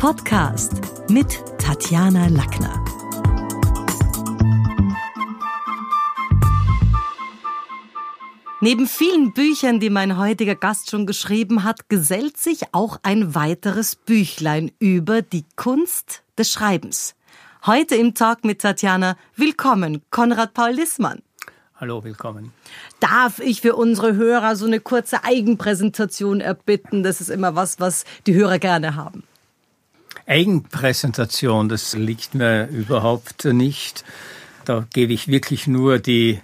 Podcast 0.00 0.80
mit 1.10 1.44
Tatjana 1.58 2.28
Lackner. 2.28 2.82
Neben 8.62 8.86
vielen 8.86 9.34
Büchern, 9.34 9.78
die 9.78 9.90
mein 9.90 10.16
heutiger 10.16 10.54
Gast 10.54 10.90
schon 10.90 11.04
geschrieben 11.04 11.64
hat, 11.64 11.90
gesellt 11.90 12.38
sich 12.38 12.72
auch 12.72 12.98
ein 13.02 13.34
weiteres 13.34 13.94
Büchlein 13.94 14.72
über 14.78 15.20
die 15.20 15.44
Kunst 15.56 16.22
des 16.38 16.50
Schreibens. 16.50 17.14
Heute 17.66 17.94
im 17.96 18.14
Talk 18.14 18.42
mit 18.42 18.62
Tatjana, 18.62 19.18
willkommen, 19.36 20.00
Konrad 20.08 20.54
Paul 20.54 20.70
Lissmann. 20.70 21.20
Hallo, 21.76 22.02
willkommen. 22.02 22.54
Darf 23.00 23.38
ich 23.38 23.60
für 23.60 23.76
unsere 23.76 24.14
Hörer 24.14 24.56
so 24.56 24.64
eine 24.64 24.80
kurze 24.80 25.24
Eigenpräsentation 25.24 26.40
erbitten? 26.40 27.02
Das 27.02 27.20
ist 27.20 27.28
immer 27.28 27.54
was, 27.54 27.80
was 27.80 28.06
die 28.26 28.32
Hörer 28.32 28.58
gerne 28.58 28.96
haben. 28.96 29.24
Eigenpräsentation, 30.30 31.68
das 31.68 31.94
liegt 31.94 32.36
mir 32.36 32.68
überhaupt 32.68 33.46
nicht. 33.46 34.04
Da 34.64 34.86
gebe 34.92 35.12
ich 35.12 35.26
wirklich 35.26 35.66
nur 35.66 35.98
die 35.98 36.40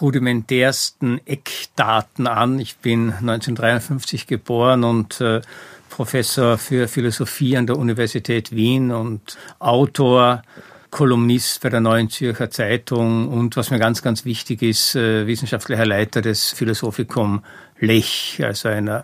rudimentärsten 0.00 1.20
Eckdaten 1.26 2.26
an. 2.26 2.58
Ich 2.58 2.78
bin 2.78 3.12
1953 3.12 4.26
geboren 4.26 4.82
und 4.84 5.20
äh, 5.20 5.42
Professor 5.90 6.56
für 6.56 6.88
Philosophie 6.88 7.58
an 7.58 7.66
der 7.66 7.76
Universität 7.76 8.56
Wien 8.56 8.90
und 8.90 9.36
Autor, 9.58 10.42
Kolumnist 10.90 11.60
bei 11.60 11.68
der 11.68 11.80
Neuen 11.80 12.08
Zürcher 12.08 12.48
Zeitung 12.50 13.28
und 13.28 13.58
was 13.58 13.70
mir 13.70 13.78
ganz, 13.78 14.00
ganz 14.00 14.24
wichtig 14.24 14.62
ist, 14.62 14.94
äh, 14.96 15.26
wissenschaftlicher 15.26 15.84
Leiter 15.84 16.22
des 16.22 16.52
Philosophikum 16.52 17.44
Lech, 17.78 18.40
also 18.42 18.70
einer 18.70 19.02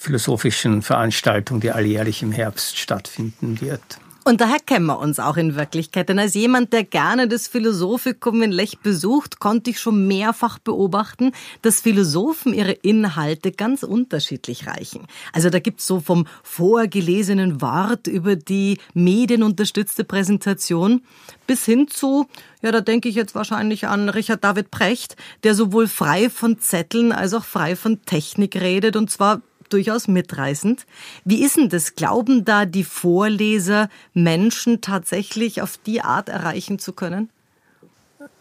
philosophischen 0.00 0.80
Veranstaltung, 0.80 1.60
die 1.60 1.72
alljährlich 1.72 2.22
im 2.22 2.32
Herbst 2.32 2.78
stattfinden 2.78 3.60
wird. 3.60 3.82
Und 4.24 4.40
daher 4.40 4.58
kennen 4.58 4.86
wir 4.86 4.98
uns 4.98 5.18
auch 5.18 5.36
in 5.36 5.56
Wirklichkeit. 5.56 6.08
Denn 6.08 6.18
als 6.18 6.34
jemand, 6.34 6.72
der 6.72 6.84
gerne 6.84 7.26
das 7.26 7.48
Philosophikum 7.48 8.42
in 8.42 8.52
Lech 8.52 8.78
besucht, 8.78 9.40
konnte 9.40 9.70
ich 9.70 9.80
schon 9.80 10.06
mehrfach 10.06 10.58
beobachten, 10.58 11.32
dass 11.62 11.80
Philosophen 11.80 12.54
ihre 12.54 12.72
Inhalte 12.72 13.50
ganz 13.52 13.82
unterschiedlich 13.82 14.66
reichen. 14.66 15.06
Also 15.32 15.50
da 15.50 15.58
gibt's 15.58 15.86
so 15.86 16.00
vom 16.00 16.26
vorgelesenen 16.42 17.60
Wort 17.60 18.06
über 18.06 18.36
die 18.36 18.78
medienunterstützte 18.94 20.04
Präsentation 20.04 21.02
bis 21.46 21.64
hin 21.64 21.88
zu, 21.88 22.26
ja, 22.62 22.72
da 22.72 22.82
denke 22.82 23.08
ich 23.08 23.16
jetzt 23.16 23.34
wahrscheinlich 23.34 23.86
an 23.86 24.08
Richard 24.08 24.44
David 24.44 24.70
Precht, 24.70 25.16
der 25.44 25.54
sowohl 25.54 25.88
frei 25.88 26.30
von 26.30 26.58
Zetteln 26.58 27.12
als 27.12 27.34
auch 27.34 27.44
frei 27.44 27.74
von 27.74 28.02
Technik 28.04 28.56
redet 28.56 28.96
und 28.96 29.10
zwar 29.10 29.40
durchaus 29.72 30.08
mitreißend. 30.08 30.86
Wie 31.24 31.42
ist 31.44 31.56
denn 31.56 31.68
das? 31.68 31.94
Glauben 31.94 32.44
da 32.44 32.66
die 32.66 32.84
Vorleser, 32.84 33.88
Menschen 34.14 34.80
tatsächlich 34.80 35.62
auf 35.62 35.78
die 35.78 36.02
Art 36.02 36.28
erreichen 36.28 36.78
zu 36.78 36.92
können? 36.92 37.30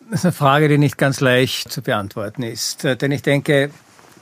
Das 0.09 0.21
ist 0.21 0.25
eine 0.25 0.31
Frage, 0.33 0.67
die 0.67 0.77
nicht 0.77 0.97
ganz 0.97 1.19
leicht 1.19 1.71
zu 1.71 1.81
beantworten 1.81 2.41
ist. 2.43 2.83
Äh, 2.83 2.97
denn 2.97 3.11
ich 3.11 3.21
denke, 3.21 3.69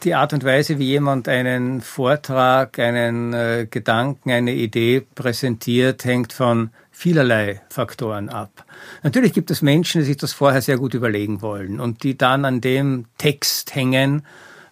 die 0.03 0.16
Art 0.16 0.33
und 0.33 0.44
Weise, 0.44 0.80
wie 0.80 0.86
jemand 0.86 1.27
einen 1.27 1.81
Vortrag, 1.81 2.77
einen 2.77 3.33
äh, 3.33 3.67
Gedanken, 3.69 4.31
eine 4.31 4.53
Idee 4.53 5.05
präsentiert, 5.16 6.05
hängt 6.05 6.33
von 6.33 6.71
vielerlei 6.92 7.61
Faktoren 7.69 8.30
ab. 8.30 8.66
Natürlich 9.03 9.33
gibt 9.33 9.52
es 9.52 9.61
Menschen, 9.61 10.02
die 10.02 10.08
sich 10.08 10.17
das 10.17 10.33
vorher 10.33 10.61
sehr 10.61 10.77
gut 10.77 10.94
überlegen 10.94 11.42
wollen 11.42 11.80
und 11.80 12.03
die 12.03 12.17
dann 12.17 12.44
an 12.44 12.59
dem 12.59 13.05
Text 13.17 13.75
hängen 13.75 14.23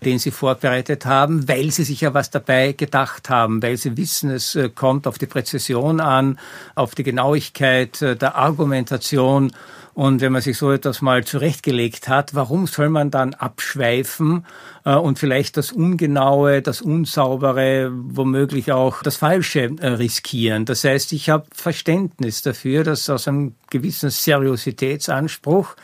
den 0.06 0.20
sie 0.20 0.32
vorbereitet 0.32 1.06
haben, 1.06 1.48
weil 1.48 1.72
sie 1.72 1.84
sich 1.84 2.02
ja 2.02 2.14
was 2.14 2.30
dabei 2.30 2.74
gedacht 2.74 3.30
haben, 3.30 3.62
weil 3.64 3.76
sie 3.78 3.98
wissen, 3.98 4.30
es 4.30 4.56
äh, 4.56 4.70
kommt 4.70 5.08
auf 5.08 5.18
die 5.18 5.26
Präzision 5.26 6.00
an, 6.00 6.40
auf 6.76 6.94
die 6.94 7.04
Genauigkeit 7.04 8.02
äh, 8.02 8.16
der 8.16 8.36
Argumentation. 8.36 9.52
Und 9.96 10.20
wenn 10.20 10.34
man 10.34 10.42
sich 10.42 10.58
so 10.58 10.72
etwas 10.72 11.02
mal 11.02 11.24
zurechtgelegt 11.24 12.10
hat, 12.10 12.36
warum 12.36 12.68
soll 12.68 12.90
man 12.90 13.12
dann 13.12 13.34
abschweifen 13.34 14.46
äh, 14.84 14.94
und 14.94 15.18
vielleicht 15.18 15.58
das 15.58 15.72
Ungenaue, 15.72 16.62
das 16.62 16.82
Unsaubere, 16.82 17.92
womöglich 17.92 18.72
auch 18.72 19.02
das 19.02 19.16
Falsche 19.16 19.72
riskieren? 19.82 20.66
Das 20.66 20.84
heißt, 20.84 21.14
ich 21.14 21.30
habe 21.30 21.46
Verständnis 21.54 22.42
dafür, 22.44 22.84
dass 22.84 23.10
aus 23.10 23.28
einem 23.28 23.56
gewissen 23.70 24.10
Seriositätsanspruch, 24.12 25.76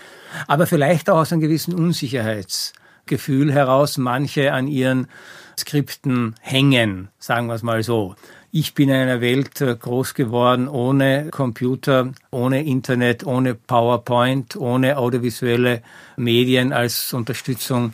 aber 0.48 0.68
vielleicht 0.68 1.10
auch 1.10 1.20
aus 1.20 1.32
einem 1.32 1.42
gewissen 1.42 1.74
Unsicherheits 1.74 2.74
Gefühl 3.06 3.52
heraus 3.52 3.98
manche 3.98 4.54
an 4.54 4.68
ihren 4.68 5.08
Skripten 5.58 6.36
hängen, 6.42 7.10
sagen 7.20 7.48
wir 7.48 7.56
es 7.56 7.64
mal 7.64 7.84
so. 7.84 8.16
Ich 8.54 8.74
bin 8.74 8.90
in 8.90 8.96
einer 8.96 9.22
Welt 9.22 9.62
äh, 9.62 9.76
groß 9.76 10.14
geworden 10.14 10.68
ohne 10.68 11.30
Computer, 11.32 12.12
ohne 12.32 12.64
Internet, 12.64 13.26
ohne 13.26 13.56
PowerPoint, 13.56 14.58
ohne 14.58 14.98
audiovisuelle 14.98 15.82
Medien 16.18 16.74
als 16.74 17.14
Unterstützung 17.14 17.94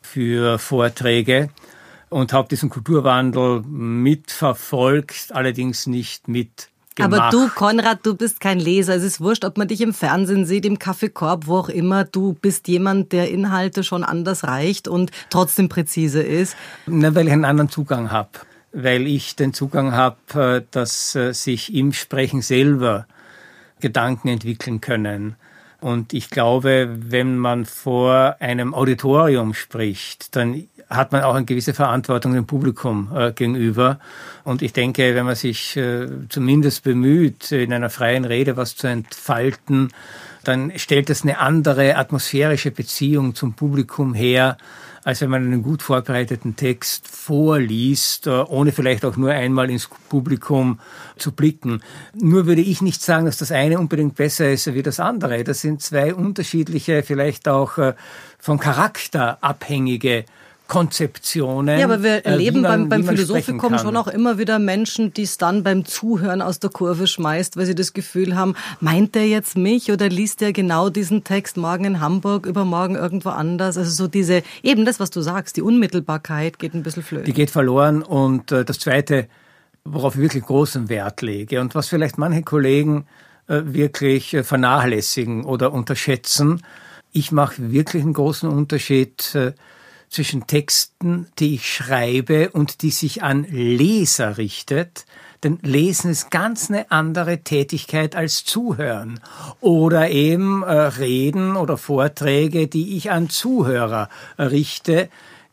für 0.00 0.58
Vorträge 0.58 1.50
und 2.08 2.32
habe 2.32 2.48
diesen 2.48 2.70
Kulturwandel 2.70 3.62
mitverfolgt, 3.62 5.28
allerdings 5.32 5.86
nicht 5.86 6.28
mit 6.28 6.70
Gemacht. 6.98 7.20
Aber 7.20 7.30
du, 7.30 7.48
Konrad, 7.48 8.04
du 8.04 8.16
bist 8.16 8.40
kein 8.40 8.58
Leser. 8.58 8.96
Es 8.96 9.04
ist 9.04 9.20
wurscht, 9.20 9.44
ob 9.44 9.56
man 9.56 9.68
dich 9.68 9.80
im 9.80 9.94
Fernsehen 9.94 10.44
sieht, 10.44 10.66
im 10.66 10.78
Kaffeekorb, 10.78 11.46
wo 11.46 11.58
auch 11.58 11.68
immer. 11.68 12.04
Du 12.04 12.32
bist 12.32 12.66
jemand, 12.66 13.12
der 13.12 13.30
Inhalte 13.30 13.84
schon 13.84 14.02
anders 14.02 14.44
reicht 14.44 14.88
und 14.88 15.12
trotzdem 15.30 15.68
präzise 15.68 16.22
ist. 16.22 16.56
Na, 16.86 17.14
weil 17.14 17.28
ich 17.28 17.32
einen 17.32 17.44
anderen 17.44 17.70
Zugang 17.70 18.10
habe. 18.10 18.30
Weil 18.72 19.06
ich 19.06 19.36
den 19.36 19.54
Zugang 19.54 19.92
habe, 19.92 20.16
äh, 20.34 20.62
dass 20.72 21.14
äh, 21.14 21.32
sich 21.32 21.72
im 21.72 21.92
Sprechen 21.92 22.42
selber 22.42 23.06
Gedanken 23.80 24.28
entwickeln 24.28 24.80
können. 24.80 25.36
Und 25.80 26.12
ich 26.12 26.30
glaube, 26.30 26.88
wenn 26.98 27.38
man 27.38 27.64
vor 27.64 28.36
einem 28.40 28.74
Auditorium 28.74 29.54
spricht, 29.54 30.34
dann 30.34 30.64
hat 30.90 31.12
man 31.12 31.22
auch 31.22 31.34
eine 31.34 31.44
gewisse 31.44 31.74
Verantwortung 31.74 32.32
dem 32.32 32.46
Publikum 32.46 33.10
äh, 33.14 33.32
gegenüber. 33.32 33.98
Und 34.44 34.62
ich 34.62 34.72
denke, 34.72 35.14
wenn 35.14 35.26
man 35.26 35.34
sich 35.34 35.76
äh, 35.76 36.06
zumindest 36.28 36.82
bemüht, 36.82 37.52
in 37.52 37.72
einer 37.72 37.90
freien 37.90 38.24
Rede 38.24 38.56
was 38.56 38.76
zu 38.76 38.86
entfalten, 38.86 39.92
dann 40.44 40.72
stellt 40.76 41.10
es 41.10 41.22
eine 41.22 41.38
andere 41.38 41.96
atmosphärische 41.96 42.70
Beziehung 42.70 43.34
zum 43.34 43.52
Publikum 43.52 44.14
her, 44.14 44.56
als 45.04 45.20
wenn 45.20 45.30
man 45.30 45.44
einen 45.44 45.62
gut 45.62 45.82
vorbereiteten 45.82 46.56
Text 46.56 47.06
vorliest, 47.06 48.26
äh, 48.26 48.30
ohne 48.30 48.72
vielleicht 48.72 49.04
auch 49.04 49.16
nur 49.16 49.30
einmal 49.30 49.70
ins 49.70 49.90
Publikum 50.08 50.80
zu 51.18 51.32
blicken. 51.32 51.82
Nur 52.14 52.46
würde 52.46 52.62
ich 52.62 52.80
nicht 52.80 53.02
sagen, 53.02 53.26
dass 53.26 53.36
das 53.36 53.52
eine 53.52 53.78
unbedingt 53.78 54.14
besser 54.14 54.50
ist 54.50 54.72
wie 54.72 54.82
das 54.82 55.00
andere. 55.00 55.44
Das 55.44 55.60
sind 55.60 55.82
zwei 55.82 56.14
unterschiedliche, 56.14 57.02
vielleicht 57.02 57.46
auch 57.46 57.76
äh, 57.76 57.94
vom 58.38 58.58
Charakter 58.58 59.36
abhängige 59.42 60.24
Konzeptionen. 60.68 61.78
Ja, 61.78 61.86
aber 61.86 62.02
wir 62.02 62.16
äh, 62.16 62.30
erleben 62.30 62.60
man, 62.60 62.88
beim, 62.88 63.04
beim 63.04 63.16
Philosophikum 63.16 63.78
schon 63.78 63.96
auch 63.96 64.06
immer 64.06 64.36
wieder 64.36 64.58
Menschen, 64.58 65.14
die 65.14 65.22
es 65.22 65.38
dann 65.38 65.62
beim 65.62 65.86
Zuhören 65.86 66.42
aus 66.42 66.60
der 66.60 66.68
Kurve 66.68 67.06
schmeißt, 67.06 67.56
weil 67.56 67.64
sie 67.64 67.74
das 67.74 67.94
Gefühl 67.94 68.36
haben, 68.36 68.54
meint 68.78 69.14
der 69.14 69.26
jetzt 69.26 69.56
mich 69.56 69.90
oder 69.90 70.10
liest 70.10 70.42
der 70.42 70.52
genau 70.52 70.90
diesen 70.90 71.24
Text 71.24 71.56
morgen 71.56 71.86
in 71.86 72.00
Hamburg, 72.00 72.44
übermorgen 72.44 72.96
irgendwo 72.96 73.30
anders? 73.30 73.78
Also 73.78 73.90
so 73.90 74.08
diese, 74.08 74.42
eben 74.62 74.84
das, 74.84 75.00
was 75.00 75.08
du 75.08 75.22
sagst, 75.22 75.56
die 75.56 75.62
Unmittelbarkeit 75.62 76.58
geht 76.58 76.74
ein 76.74 76.82
bisschen 76.82 77.02
flöten. 77.02 77.24
Die 77.24 77.32
geht 77.32 77.48
verloren 77.50 78.02
und 78.02 78.52
äh, 78.52 78.66
das 78.66 78.78
Zweite, 78.78 79.26
worauf 79.84 80.16
ich 80.16 80.20
wirklich 80.20 80.44
großen 80.44 80.90
Wert 80.90 81.22
lege 81.22 81.62
und 81.62 81.74
was 81.74 81.88
vielleicht 81.88 82.18
manche 82.18 82.42
Kollegen 82.42 83.06
äh, 83.46 83.62
wirklich 83.64 84.36
vernachlässigen 84.42 85.46
oder 85.46 85.72
unterschätzen, 85.72 86.60
ich 87.10 87.32
mache 87.32 87.72
wirklich 87.72 88.02
einen 88.02 88.12
großen 88.12 88.50
Unterschied 88.50 89.34
zwischen 90.08 90.46
Texten, 90.46 91.28
die 91.38 91.56
ich 91.56 91.72
schreibe 91.72 92.50
und 92.50 92.82
die 92.82 92.90
sich 92.90 93.22
an 93.22 93.44
Leser 93.50 94.38
richtet. 94.38 95.04
Denn 95.44 95.58
Lesen 95.62 96.10
ist 96.10 96.30
ganz 96.30 96.68
eine 96.68 96.90
andere 96.90 97.38
Tätigkeit 97.38 98.16
als 98.16 98.44
Zuhören. 98.44 99.20
Oder 99.60 100.10
eben 100.10 100.62
äh, 100.62 100.72
Reden 100.72 101.56
oder 101.56 101.76
Vorträge, 101.76 102.66
die 102.66 102.96
ich 102.96 103.10
an 103.10 103.30
Zuhörer 103.30 104.08
richte, 104.38 105.08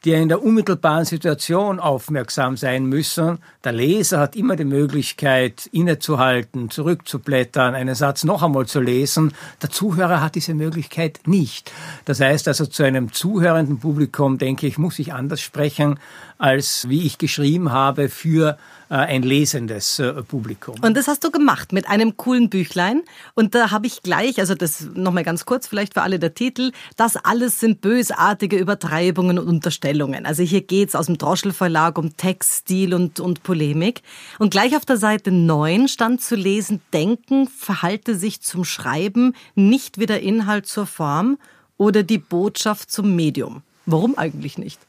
die 0.05 0.13
in 0.13 0.29
der 0.29 0.43
unmittelbaren 0.43 1.03
Situation 1.03 1.79
aufmerksam 1.79 2.57
sein 2.57 2.85
müssen. 2.85 3.39
Der 3.63 3.71
Leser 3.71 4.19
hat 4.19 4.35
immer 4.35 4.55
die 4.55 4.63
Möglichkeit, 4.63 5.65
innezuhalten, 5.71 6.69
zurückzublättern, 6.69 7.73
einen 7.73 7.95
Satz 7.95 8.23
noch 8.23 8.43
einmal 8.43 8.67
zu 8.67 8.81
lesen. 8.81 9.33
Der 9.63 9.71
Zuhörer 9.71 10.21
hat 10.21 10.35
diese 10.35 10.53
Möglichkeit 10.53 11.21
nicht. 11.25 11.71
Das 12.05 12.19
heißt 12.19 12.47
also, 12.47 12.67
zu 12.67 12.83
einem 12.83 13.13
zuhörenden 13.13 13.79
Publikum, 13.79 14.37
denke 14.37 14.67
ich, 14.67 14.77
muss 14.77 14.99
ich 14.99 15.11
anders 15.11 15.41
sprechen, 15.41 15.99
als 16.37 16.87
wie 16.89 17.05
ich 17.05 17.17
geschrieben 17.17 17.71
habe 17.71 18.09
für 18.09 18.57
äh, 18.89 18.95
ein 18.95 19.23
lesendes 19.23 19.99
äh, 19.99 20.13
Publikum. 20.23 20.75
Und 20.81 20.95
das 20.95 21.07
hast 21.07 21.23
du 21.23 21.31
gemacht 21.31 21.73
mit 21.73 21.87
einem 21.87 22.17
coolen 22.17 22.49
Büchlein. 22.49 23.01
Und 23.33 23.55
da 23.55 23.71
habe 23.71 23.87
ich 23.87 24.03
gleich, 24.03 24.39
also 24.39 24.55
das 24.55 24.87
nochmal 24.93 25.23
ganz 25.23 25.45
kurz 25.45 25.67
vielleicht 25.67 25.93
für 25.93 26.01
alle 26.01 26.19
der 26.19 26.33
Titel, 26.33 26.71
das 26.95 27.15
alles 27.15 27.59
sind 27.59 27.81
bösartige 27.81 28.57
Übertreibungen 28.57 29.39
und 29.39 29.47
Unterstellungen 29.47 29.95
Stellungen. 29.95 30.25
Also 30.25 30.43
hier 30.43 30.61
geht's 30.61 30.95
aus 30.95 31.05
dem 31.05 31.17
Droschel 31.17 31.53
Verlag 31.53 31.97
um 31.97 32.17
Text, 32.17 32.53
Stil 32.53 32.93
und, 32.93 33.19
und 33.19 33.43
Polemik. 33.43 34.01
Und 34.39 34.49
gleich 34.49 34.75
auf 34.75 34.85
der 34.85 34.97
Seite 34.97 35.31
9 35.31 35.87
stand 35.87 36.21
zu 36.21 36.35
lesen, 36.35 36.81
Denken 36.93 37.47
verhalte 37.47 38.15
sich 38.15 38.41
zum 38.41 38.65
Schreiben 38.65 39.35
nicht 39.55 39.99
wie 39.99 40.05
der 40.05 40.21
Inhalt 40.21 40.65
zur 40.67 40.85
Form 40.85 41.37
oder 41.77 42.03
die 42.03 42.17
Botschaft 42.17 42.91
zum 42.91 43.15
Medium. 43.15 43.61
Warum 43.85 44.17
eigentlich 44.17 44.57
nicht? 44.57 44.79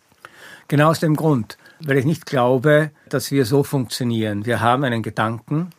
Genau 0.69 0.91
aus 0.91 1.01
dem 1.01 1.15
Grund, 1.15 1.59
weil 1.81 1.99
ich 1.99 2.05
nicht 2.05 2.27
glaube, 2.27 2.91
dass 3.09 3.31
wir 3.31 3.45
so 3.45 3.63
funktionieren. 3.63 4.47
Wir 4.47 4.61
haben 4.61 4.83
einen 4.83 5.03
Gedanken, 5.03 5.71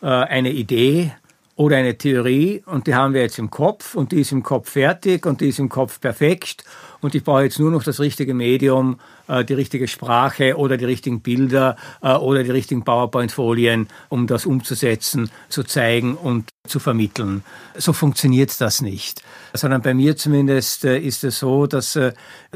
äh, 0.00 0.06
eine 0.06 0.52
Idee 0.52 1.12
oder 1.56 1.76
eine 1.76 1.98
Theorie 1.98 2.62
und 2.66 2.86
die 2.86 2.94
haben 2.94 3.14
wir 3.14 3.22
jetzt 3.22 3.40
im 3.40 3.50
Kopf 3.50 3.96
und 3.96 4.12
die 4.12 4.20
ist 4.20 4.30
im 4.30 4.44
Kopf 4.44 4.70
fertig 4.70 5.26
und 5.26 5.40
die 5.40 5.48
ist 5.48 5.58
im 5.58 5.68
Kopf 5.68 6.00
perfekt 6.00 6.62
und 7.00 7.14
ich 7.14 7.22
brauche 7.22 7.44
jetzt 7.44 7.58
nur 7.58 7.70
noch 7.70 7.84
das 7.84 8.00
richtige 8.00 8.34
Medium, 8.34 8.98
äh, 9.28 9.44
die 9.44 9.54
richtige 9.54 9.86
Sprache 9.86 10.56
oder 10.56 10.76
die 10.76 10.84
richtigen 10.84 11.20
Bilder 11.20 11.76
äh, 12.02 12.14
oder 12.14 12.42
die 12.42 12.50
richtigen 12.50 12.84
PowerPoint-Folien, 12.84 13.88
um 14.08 14.26
das 14.26 14.46
umzusetzen, 14.46 15.30
zu 15.48 15.62
zeigen 15.62 16.16
und 16.16 16.50
zu 16.66 16.80
vermitteln. 16.80 17.44
So 17.76 17.92
funktioniert 17.92 18.60
das 18.60 18.82
nicht. 18.82 19.22
Sondern 19.52 19.82
bei 19.82 19.94
mir 19.94 20.16
zumindest 20.16 20.84
äh, 20.84 20.98
ist 20.98 21.24
es 21.24 21.38
so, 21.38 21.66
dass 21.66 21.98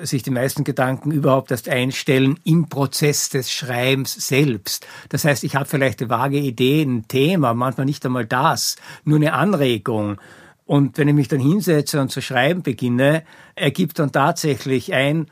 sich 0.03 0.23
die 0.23 0.31
meisten 0.31 0.65
Gedanken 0.65 1.11
überhaupt 1.11 1.51
erst 1.51 1.69
einstellen 1.69 2.39
im 2.45 2.69
Prozess 2.69 3.29
des 3.29 3.51
Schreibens 3.51 4.15
selbst. 4.15 4.87
Das 5.09 5.25
heißt, 5.25 5.45
ich 5.45 5.55
habe 5.55 5.67
vielleicht 5.67 6.01
eine 6.01 6.11
vage 6.11 6.39
Idee, 6.39 6.83
ein 6.83 7.07
Thema, 7.09 7.55
manchmal 7.55 7.87
nicht 7.87 8.05
einmal 8.05 8.27
das, 8.27 8.77
nur 9.05 9.17
eine 9.17 9.33
Anregung. 9.33 10.19
Und 10.73 10.97
wenn 10.97 11.07
ich 11.07 11.15
mich 11.15 11.29
dann 11.29 11.39
hinsetze 11.39 12.01
und 12.01 12.11
zu 12.11 12.23
schreiben 12.23 12.63
beginne, 12.63 13.25
ergibt 13.57 13.99
dann 13.99 14.11
tatsächlich 14.11 14.95
ein 14.95 15.27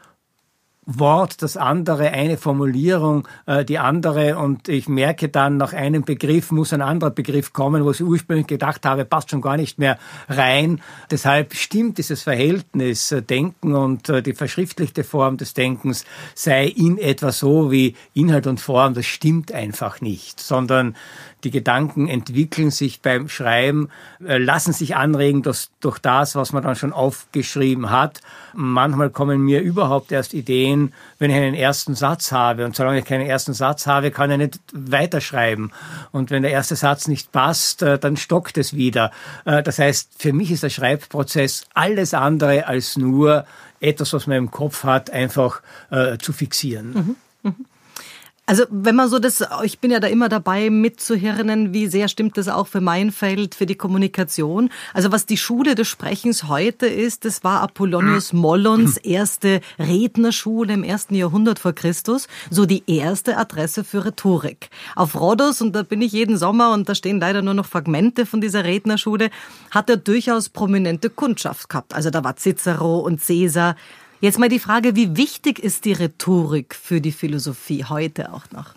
Wort 0.84 1.40
das 1.40 1.56
andere, 1.56 2.10
eine 2.10 2.36
Formulierung 2.36 3.26
äh, 3.46 3.64
die 3.64 3.78
andere 3.78 4.36
und 4.36 4.68
ich 4.68 4.88
merke 4.88 5.30
dann, 5.30 5.56
nach 5.56 5.72
einem 5.72 6.02
Begriff 6.02 6.50
muss 6.50 6.74
ein 6.74 6.82
anderer 6.82 7.10
Begriff 7.10 7.54
kommen, 7.54 7.84
wo 7.84 7.90
ich 7.90 8.02
ursprünglich 8.02 8.48
gedacht 8.48 8.84
habe, 8.84 9.06
passt 9.06 9.30
schon 9.30 9.40
gar 9.40 9.56
nicht 9.56 9.78
mehr 9.78 9.98
rein. 10.28 10.82
Deshalb 11.10 11.54
stimmt 11.54 11.96
dieses 11.96 12.22
Verhältnis 12.22 13.12
äh, 13.12 13.22
Denken 13.22 13.74
und 13.74 14.10
äh, 14.10 14.22
die 14.22 14.34
verschriftlichte 14.34 15.04
Form 15.04 15.38
des 15.38 15.54
Denkens 15.54 16.04
sei 16.34 16.66
in 16.66 16.98
etwa 16.98 17.32
so 17.32 17.70
wie 17.70 17.94
Inhalt 18.12 18.46
und 18.46 18.60
Form, 18.60 18.92
das 18.92 19.06
stimmt 19.06 19.52
einfach 19.52 20.02
nicht, 20.02 20.40
sondern 20.40 20.96
die 21.44 21.50
Gedanken 21.50 22.08
entwickeln 22.08 22.70
sich 22.70 23.00
beim 23.00 23.28
Schreiben, 23.28 23.88
äh, 24.24 24.38
lassen 24.38 24.72
sich 24.72 24.96
anregen 24.96 25.42
durch, 25.42 25.68
durch 25.80 25.98
das, 25.98 26.34
was 26.34 26.52
man 26.52 26.62
dann 26.62 26.76
schon 26.76 26.92
aufgeschrieben 26.92 27.90
hat. 27.90 28.20
Manchmal 28.54 29.10
kommen 29.10 29.40
mir 29.40 29.60
überhaupt 29.60 30.12
erst 30.12 30.34
Ideen, 30.34 30.92
wenn 31.18 31.30
ich 31.30 31.36
einen 31.36 31.54
ersten 31.54 31.94
Satz 31.94 32.32
habe. 32.32 32.64
Und 32.64 32.76
solange 32.76 32.98
ich 32.98 33.04
keinen 33.04 33.26
ersten 33.26 33.52
Satz 33.52 33.86
habe, 33.86 34.10
kann 34.10 34.30
ich 34.30 34.38
nicht 34.38 34.60
weiterschreiben. 34.72 35.72
Und 36.12 36.30
wenn 36.30 36.42
der 36.42 36.52
erste 36.52 36.76
Satz 36.76 37.08
nicht 37.08 37.32
passt, 37.32 37.82
äh, 37.82 37.98
dann 37.98 38.16
stockt 38.16 38.58
es 38.58 38.74
wieder. 38.74 39.10
Äh, 39.44 39.62
das 39.62 39.78
heißt, 39.78 40.10
für 40.18 40.32
mich 40.32 40.50
ist 40.50 40.62
der 40.62 40.70
Schreibprozess 40.70 41.64
alles 41.74 42.14
andere 42.14 42.66
als 42.66 42.96
nur 42.96 43.44
etwas, 43.80 44.12
was 44.12 44.26
man 44.26 44.36
im 44.36 44.50
Kopf 44.50 44.84
hat, 44.84 45.10
einfach 45.10 45.62
zu 46.18 46.34
fixieren. 46.34 46.92
Mhm. 46.92 47.16
Mhm. 47.42 47.66
Also 48.46 48.64
wenn 48.68 48.96
man 48.96 49.08
so 49.08 49.20
das, 49.20 49.44
ich 49.62 49.78
bin 49.78 49.92
ja 49.92 50.00
da 50.00 50.08
immer 50.08 50.28
dabei 50.28 50.70
mitzuhirnen, 50.70 51.72
wie 51.72 51.86
sehr 51.86 52.08
stimmt 52.08 52.36
das 52.36 52.48
auch 52.48 52.66
für 52.66 52.80
mein 52.80 53.12
Feld, 53.12 53.54
für 53.54 53.64
die 53.64 53.76
Kommunikation. 53.76 54.70
Also 54.92 55.12
was 55.12 55.24
die 55.24 55.36
Schule 55.36 55.76
des 55.76 55.86
Sprechens 55.86 56.48
heute 56.48 56.86
ist, 56.86 57.24
das 57.24 57.44
war 57.44 57.60
Apollonius 57.60 58.32
Mollons 58.32 58.96
erste 58.96 59.60
Rednerschule 59.78 60.72
im 60.72 60.82
ersten 60.82 61.14
Jahrhundert 61.14 61.60
vor 61.60 61.74
Christus, 61.74 62.26
so 62.50 62.66
die 62.66 62.82
erste 62.88 63.36
Adresse 63.36 63.84
für 63.84 64.04
Rhetorik. 64.04 64.70
Auf 64.96 65.14
Rhodos, 65.20 65.60
und 65.60 65.72
da 65.72 65.84
bin 65.84 66.02
ich 66.02 66.10
jeden 66.10 66.36
Sommer 66.36 66.72
und 66.72 66.88
da 66.88 66.96
stehen 66.96 67.20
leider 67.20 67.42
nur 67.42 67.54
noch 67.54 67.66
Fragmente 67.66 68.26
von 68.26 68.40
dieser 68.40 68.64
Rednerschule, 68.64 69.30
hat 69.70 69.88
er 69.88 69.96
durchaus 69.96 70.48
prominente 70.48 71.08
Kundschaft 71.08 71.68
gehabt. 71.68 71.94
Also 71.94 72.10
da 72.10 72.24
war 72.24 72.36
Cicero 72.36 72.98
und 72.98 73.24
Caesar. 73.24 73.76
Jetzt 74.20 74.38
mal 74.38 74.50
die 74.50 74.58
Frage, 74.58 74.96
wie 74.96 75.16
wichtig 75.16 75.58
ist 75.58 75.86
die 75.86 75.94
Rhetorik 75.94 76.74
für 76.74 77.00
die 77.00 77.12
Philosophie 77.12 77.84
heute 77.84 78.34
auch 78.34 78.50
noch? 78.50 78.74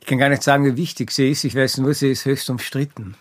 Ich 0.00 0.06
kann 0.06 0.18
gar 0.18 0.28
nicht 0.28 0.42
sagen, 0.42 0.64
wie 0.64 0.76
wichtig 0.76 1.12
sie 1.12 1.30
ist. 1.30 1.44
Ich 1.44 1.54
weiß 1.54 1.78
nur, 1.78 1.94
sie 1.94 2.10
ist 2.10 2.24
höchst 2.24 2.50
umstritten. 2.50 3.14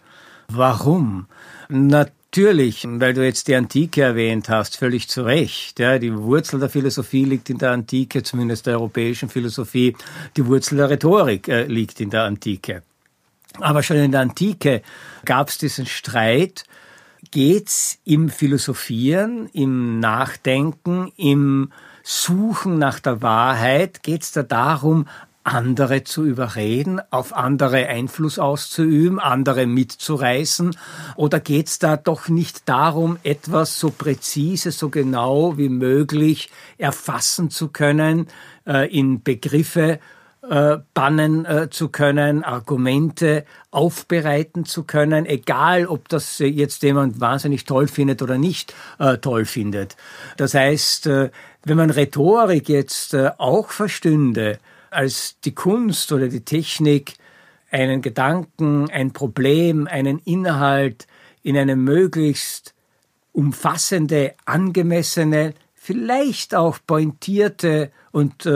Warum? 0.48 1.28
Natürlich, 1.70 2.88
weil 2.88 3.14
du 3.14 3.24
jetzt 3.24 3.48
die 3.48 3.56
Antike 3.56 4.02
erwähnt 4.02 4.50
hast, 4.50 4.78
völlig 4.78 5.10
zu 5.10 5.22
Recht. 5.22 5.80
Ja, 5.80 6.00
die 6.00 6.12
Wurzel 6.12 6.60
der 6.60 6.70
Philosophie 6.70 7.26
liegt 7.26 7.52
in 7.52 7.60
der 7.60 7.70
Antike, 7.70 8.24
zumindest 8.24 8.66
der 8.66 8.74
europäischen 8.74 9.30
Philosophie. 9.30 9.96
Die 10.36 10.46
Wurzel 10.48 10.78
der 10.78 10.90
Rhetorik 10.90 11.48
äh, 11.48 11.66
liegt 11.66 12.02
in 12.02 12.10
der 12.10 12.24
Antike. 12.24 12.82
Aber 13.60 13.84
schon 13.84 13.98
in 13.98 14.12
der 14.12 14.22
Antike 14.22 14.82
gab 15.24 15.50
es 15.50 15.60
diesen 15.60 15.86
Streit 15.86 16.64
geht's 17.30 18.00
im 18.04 18.30
Philosophieren, 18.30 19.48
im 19.54 20.00
Nachdenken, 20.00 21.12
im 21.18 21.72
Suchen 22.04 22.80
nach 22.80 23.00
der 23.00 23.22
Wahrheit, 23.22 24.02
geht's 24.02 24.32
da 24.32 24.42
darum, 24.42 25.06
andere 25.44 26.04
zu 26.04 26.24
überreden, 26.26 27.02
auf 27.10 27.34
andere 27.36 27.88
Einfluss 27.88 28.38
auszuüben, 28.38 29.20
andere 29.20 29.66
mitzureißen? 29.66 30.76
Oder 31.16 31.40
geht's 31.40 31.80
da 31.80 31.98
doch 31.98 32.28
nicht 32.28 32.70
darum, 32.70 33.18
etwas 33.24 33.80
so 33.80 33.90
präzise, 33.90 34.72
so 34.72 34.90
genau 34.90 35.58
wie 35.58 35.70
möglich 35.70 36.50
erfassen 36.78 37.50
zu 37.50 37.70
können, 37.70 38.28
äh, 38.68 38.88
in 38.96 39.24
Begriffe 39.24 40.00
äh, 40.50 40.80
bannen 40.96 41.46
äh, 41.46 41.70
zu 41.70 41.90
können, 41.90 42.44
Argumente 42.44 43.46
aufbereiten 43.70 44.66
zu 44.66 44.86
können, 44.86 45.28
egal 45.28 45.86
ob 45.86 46.10
das 46.10 46.40
jetzt 46.40 46.82
jemand 46.82 47.22
wahnsinnig 47.22 47.66
toll 47.66 47.88
findet 47.88 48.24
oder 48.24 48.40
nicht 48.40 48.74
äh, 48.98 49.18
toll 49.18 49.46
findet. 49.46 49.98
Das 50.38 50.56
heißt, 50.56 51.06
äh, 51.06 51.30
wenn 51.64 51.78
man 51.78 51.92
Rhetorik 51.92 52.70
jetzt 52.70 53.16
auch 53.16 53.70
verstünde 53.70 54.58
als 54.90 55.40
die 55.42 55.54
Kunst 55.54 56.12
oder 56.12 56.28
die 56.28 56.44
Technik, 56.44 57.14
einen 57.70 58.02
Gedanken, 58.02 58.90
ein 58.90 59.14
Problem, 59.14 59.88
einen 59.88 60.18
Inhalt 60.26 61.06
in 61.44 61.56
eine 61.56 61.76
möglichst 61.76 62.74
umfassende, 63.32 64.34
angemessene, 64.46 65.54
vielleicht 65.76 66.56
auch 66.56 66.80
pointierte 66.86 67.92
und 68.12 68.50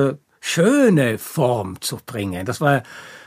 schöne 0.46 1.18
Form 1.18 1.82
zu 1.82 1.98
bringen. 2.06 2.46
Das 2.46 2.62
war 2.62 2.84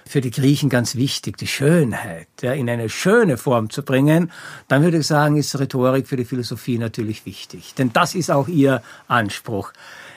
für 0.06 0.20
die 0.20 0.30
Griechen 0.30 0.68
ganz 0.68 0.94
wichtig, 0.94 1.36
die 1.36 1.48
Schönheit, 1.48 2.28
ja, 2.42 2.52
in 2.52 2.70
eine 2.70 2.88
schöne 2.88 3.36
Form 3.36 3.70
zu 3.70 3.82
bringen, 3.82 4.30
dann 4.68 4.84
würde 4.84 4.98
ich 4.98 5.06
sagen, 5.08 5.36
ist 5.36 5.58
Rhetorik 5.58 6.06
für 6.06 6.16
die 6.16 6.24
Philosophie 6.24 6.78
natürlich 6.78 7.26
wichtig. 7.26 7.74
Denn 7.74 7.92
das 7.92 8.14
ist 8.14 8.30
auch 8.30 8.46
ihr 8.46 8.82
Anspruch. 9.08 9.72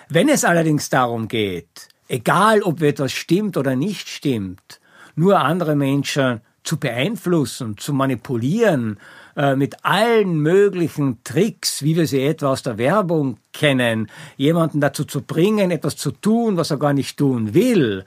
Wenn 0.10 0.30
es 0.30 0.46
allerdings 0.46 0.90
darum 0.90 1.28
geht, 1.28 1.90
egal 2.08 2.62
ob 2.62 2.84
etwas 2.84 3.12
stimmt 3.12 3.58
oder 3.58 3.76
nicht 3.76 4.08
stimmt, 4.08 4.80
nur 5.16 5.40
andere 5.40 5.76
Menschen 5.76 6.42
zu 6.64 6.78
beeinflussen, 6.78 7.78
zu 7.78 7.94
manipulieren, 7.94 9.00
äh, 9.36 9.56
mit 9.56 9.86
allen 9.86 10.40
möglichen 10.40 11.24
Tricks, 11.24 11.84
wie 11.84 11.96
wir 11.96 12.08
sie 12.08 12.22
etwa 12.22 12.50
aus 12.50 12.64
der 12.64 12.78
Werbung 12.78 13.38
kennen, 13.54 14.10
jemanden 14.38 14.82
dazu 14.82 15.06
zu 15.06 15.22
bringen, 15.22 15.72
etwas 15.72 15.96
zu 15.98 16.12
tun, 16.12 16.58
was 16.58 16.72
er 16.72 16.78
gar 16.78 16.94
nicht 16.94 17.18
tun 17.18 17.54
will, 17.54 18.06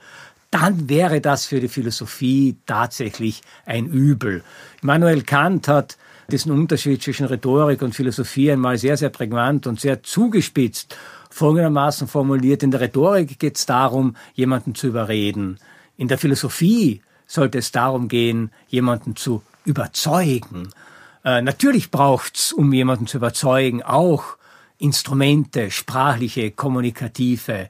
dann 0.51 0.87
wäre 0.87 1.21
das 1.21 1.45
für 1.45 1.59
die 1.59 1.67
Philosophie 1.67 2.55
tatsächlich 2.65 3.41
ein 3.65 3.87
Übel. 3.87 4.43
Immanuel 4.81 5.23
Kant 5.23 5.67
hat 5.67 5.97
diesen 6.31 6.51
Unterschied 6.51 7.03
zwischen 7.03 7.25
Rhetorik 7.25 7.81
und 7.81 7.93
Philosophie 7.93 8.51
einmal 8.51 8.77
sehr, 8.77 8.97
sehr 8.97 9.09
prägnant 9.09 9.67
und 9.67 9.79
sehr 9.79 10.01
zugespitzt 10.03 10.97
folgendermaßen 11.29 12.07
formuliert. 12.07 12.63
In 12.63 12.71
der 12.71 12.81
Rhetorik 12.81 13.37
geht 13.37 13.57
es 13.57 13.65
darum, 13.65 14.15
jemanden 14.33 14.73
zu 14.73 14.87
überreden. 14.87 15.59
In 15.97 16.07
der 16.07 16.17
Philosophie 16.17 17.01
sollte 17.27 17.57
es 17.57 17.71
darum 17.71 18.07
gehen, 18.07 18.51
jemanden 18.69 19.15
zu 19.15 19.41
überzeugen. 19.65 20.69
Äh, 21.25 21.41
natürlich 21.41 21.89
braucht's, 21.89 22.53
um 22.53 22.71
jemanden 22.71 23.07
zu 23.07 23.17
überzeugen, 23.17 23.81
auch 23.81 24.37
Instrumente, 24.77 25.71
sprachliche, 25.71 26.51
kommunikative. 26.51 27.69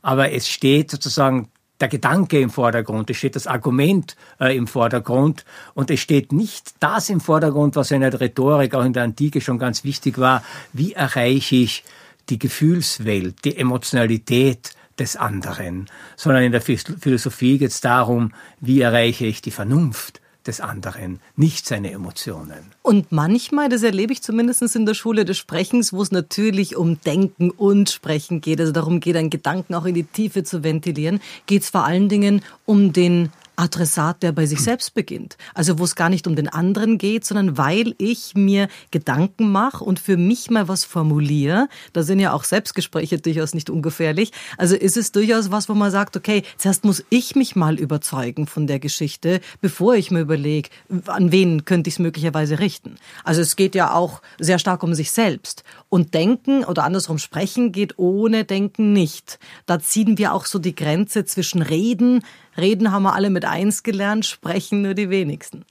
Aber 0.00 0.32
es 0.32 0.48
steht 0.48 0.90
sozusagen 0.90 1.50
der 1.80 1.88
Gedanke 1.88 2.40
im 2.40 2.50
Vordergrund, 2.50 3.10
es 3.10 3.16
steht 3.18 3.36
das 3.36 3.46
Argument 3.46 4.16
äh, 4.40 4.56
im 4.56 4.66
Vordergrund 4.66 5.44
und 5.74 5.90
es 5.90 6.00
steht 6.00 6.32
nicht 6.32 6.74
das 6.80 7.10
im 7.10 7.20
Vordergrund, 7.20 7.76
was 7.76 7.90
in 7.90 8.00
der 8.00 8.18
Rhetorik 8.18 8.74
auch 8.74 8.84
in 8.84 8.92
der 8.92 9.02
Antike 9.02 9.40
schon 9.40 9.58
ganz 9.58 9.84
wichtig 9.84 10.18
war. 10.18 10.42
Wie 10.72 10.92
erreiche 10.92 11.56
ich 11.56 11.84
die 12.30 12.38
Gefühlswelt, 12.38 13.44
die 13.44 13.56
Emotionalität 13.56 14.70
des 14.98 15.16
anderen, 15.16 15.90
sondern 16.16 16.44
in 16.44 16.52
der 16.52 16.62
Philosophie 16.62 17.58
geht 17.58 17.72
es 17.72 17.80
darum, 17.80 18.32
wie 18.60 18.80
erreiche 18.80 19.26
ich 19.26 19.42
die 19.42 19.50
Vernunft 19.50 20.20
des 20.46 20.60
anderen, 20.60 21.20
nicht 21.36 21.66
seine 21.66 21.90
Emotionen. 21.90 22.72
Und 22.82 23.12
manchmal, 23.12 23.68
das 23.68 23.82
erlebe 23.82 24.12
ich 24.12 24.22
zumindest 24.22 24.62
in 24.74 24.86
der 24.86 24.94
Schule 24.94 25.24
des 25.24 25.38
Sprechens, 25.38 25.92
wo 25.92 26.02
es 26.02 26.12
natürlich 26.12 26.76
um 26.76 27.00
Denken 27.00 27.50
und 27.50 27.90
Sprechen 27.90 28.40
geht, 28.40 28.60
also 28.60 28.72
darum 28.72 29.00
geht, 29.00 29.16
einen 29.16 29.30
Gedanken 29.30 29.74
auch 29.74 29.84
in 29.84 29.94
die 29.94 30.04
Tiefe 30.04 30.44
zu 30.44 30.62
ventilieren, 30.62 31.20
geht 31.46 31.62
es 31.62 31.70
vor 31.70 31.84
allen 31.84 32.08
Dingen 32.08 32.42
um 32.66 32.92
den 32.92 33.30
Adressat, 33.56 34.22
der 34.22 34.32
bei 34.32 34.46
sich 34.46 34.60
selbst 34.60 34.94
beginnt. 34.94 35.36
Also 35.54 35.78
wo 35.78 35.84
es 35.84 35.94
gar 35.94 36.08
nicht 36.08 36.26
um 36.26 36.36
den 36.36 36.48
anderen 36.48 36.98
geht, 36.98 37.24
sondern 37.24 37.56
weil 37.58 37.94
ich 37.98 38.34
mir 38.34 38.68
Gedanken 38.90 39.50
mache 39.50 39.84
und 39.84 39.98
für 39.98 40.16
mich 40.16 40.50
mal 40.50 40.68
was 40.68 40.84
formuliere. 40.84 41.68
Da 41.92 42.02
sind 42.02 42.20
ja 42.20 42.32
auch 42.32 42.44
Selbstgespräche 42.44 43.18
durchaus 43.18 43.54
nicht 43.54 43.70
ungefährlich. 43.70 44.32
Also 44.58 44.76
ist 44.76 44.96
es 44.96 45.12
durchaus 45.12 45.50
was, 45.50 45.68
wo 45.68 45.74
man 45.74 45.90
sagt, 45.90 46.16
okay, 46.16 46.42
zuerst 46.56 46.84
muss 46.84 47.04
ich 47.10 47.36
mich 47.36 47.56
mal 47.56 47.78
überzeugen 47.78 48.46
von 48.46 48.66
der 48.66 48.78
Geschichte, 48.78 49.40
bevor 49.60 49.94
ich 49.94 50.10
mir 50.10 50.20
überlege, 50.20 50.70
an 51.06 51.32
wen 51.32 51.64
könnte 51.64 51.88
ich 51.88 51.94
es 51.94 51.98
möglicherweise 51.98 52.58
richten. 52.58 52.96
Also 53.24 53.40
es 53.40 53.56
geht 53.56 53.74
ja 53.74 53.92
auch 53.94 54.22
sehr 54.38 54.58
stark 54.58 54.82
um 54.82 54.94
sich 54.94 55.12
selbst. 55.12 55.64
Und 55.88 56.14
Denken 56.14 56.64
oder 56.64 56.84
andersrum 56.84 57.18
sprechen 57.18 57.72
geht 57.72 57.98
ohne 57.98 58.44
Denken 58.44 58.92
nicht. 58.92 59.38
Da 59.66 59.78
ziehen 59.78 60.18
wir 60.18 60.32
auch 60.32 60.46
so 60.46 60.58
die 60.58 60.74
Grenze 60.74 61.24
zwischen 61.24 61.62
Reden, 61.62 62.22
Reden 62.56 62.92
haben 62.92 63.02
wir 63.02 63.14
alle 63.14 63.30
mit 63.30 63.44
eins 63.44 63.82
gelernt, 63.82 64.26
sprechen 64.26 64.82
nur 64.82 64.94
die 64.94 65.10
wenigsten. 65.10 65.64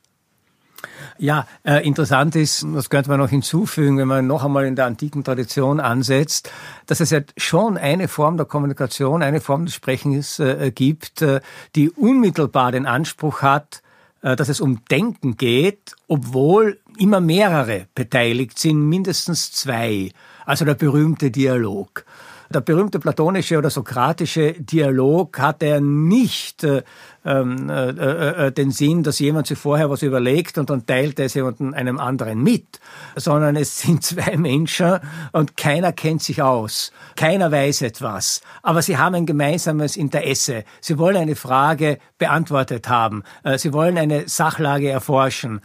Ja, 1.18 1.48
äh, 1.64 1.86
interessant 1.86 2.36
ist, 2.36 2.66
das 2.74 2.90
könnte 2.90 3.10
man 3.10 3.20
noch 3.20 3.30
hinzufügen, 3.30 3.98
wenn 3.98 4.08
man 4.08 4.28
noch 4.28 4.44
einmal 4.44 4.66
in 4.66 4.76
der 4.76 4.86
antiken 4.86 5.24
Tradition 5.24 5.80
ansetzt, 5.80 6.52
dass 6.88 7.00
es 7.00 7.12
ja 7.12 7.22
schon 7.38 7.78
eine 7.78 8.08
Form 8.08 8.38
der 8.38 8.46
Kommunikation, 8.46 9.22
eine 9.22 9.40
Form 9.40 9.66
des 9.66 9.76
Sprechens 9.76 10.40
äh, 10.40 10.72
gibt, 10.74 11.22
äh, 11.22 11.42
die 11.76 11.90
unmittelbar 11.90 12.72
den 12.72 12.86
Anspruch 12.86 13.42
hat, 13.42 13.82
äh, 14.22 14.36
dass 14.36 14.50
es 14.50 14.60
um 14.60 14.84
Denken 14.86 15.38
geht, 15.38 15.96
obwohl 16.08 16.80
immer 16.98 17.22
mehrere 17.22 17.88
beteiligt 17.96 18.58
sind, 18.58 18.90
mindestens 18.90 19.52
zwei. 19.52 20.12
Also 20.46 20.66
der 20.66 20.76
berühmte 20.76 21.32
Dialog 21.32 22.06
der 22.54 22.62
berühmte 22.62 23.00
platonische 23.00 23.58
oder 23.58 23.70
sokratische 23.70 24.54
Dialog 24.54 25.40
hatte 25.40 25.66
er 25.66 25.82
nicht 25.82 26.64
äh, 26.64 26.84
ähm, 27.26 27.70
äh, 27.70 27.90
äh, 27.90 28.48
äh, 28.48 28.52
den 28.52 28.72
Sinn, 28.72 29.04
dass 29.04 29.20
jemand 29.20 29.48
sich 29.48 29.58
vorher 29.58 29.90
was 29.90 30.02
überlegt 30.02 30.58
und 30.58 30.70
dann 30.70 30.86
teilt 30.86 31.20
er 31.20 31.28
es 31.28 31.34
jemandem 31.34 31.74
einem 31.74 31.98
anderen 31.98 32.44
mit, 32.44 32.80
sondern 33.16 33.56
es 33.56 33.80
sind 33.80 34.04
zwei 34.04 34.38
Menschen 34.38 35.00
und 35.32 35.56
keiner 35.56 35.94
kennt 35.94 36.22
sich 36.22 36.42
aus, 36.42 36.92
keiner 37.16 37.52
weiß 37.52 37.82
etwas, 37.84 38.42
aber 38.62 38.82
sie 38.82 38.98
haben 38.98 39.16
ein 39.16 39.26
gemeinsames 39.26 39.96
Interesse. 39.96 40.66
Sie 40.82 40.98
wollen 40.98 41.18
eine 41.18 41.36
Frage 41.36 41.98
beantwortet 42.18 42.90
haben, 42.90 43.24
äh, 43.44 43.58
sie 43.58 43.74
wollen 43.74 43.98
eine 43.98 44.28
Sachlage 44.28 44.90
erforschen. 44.90 45.62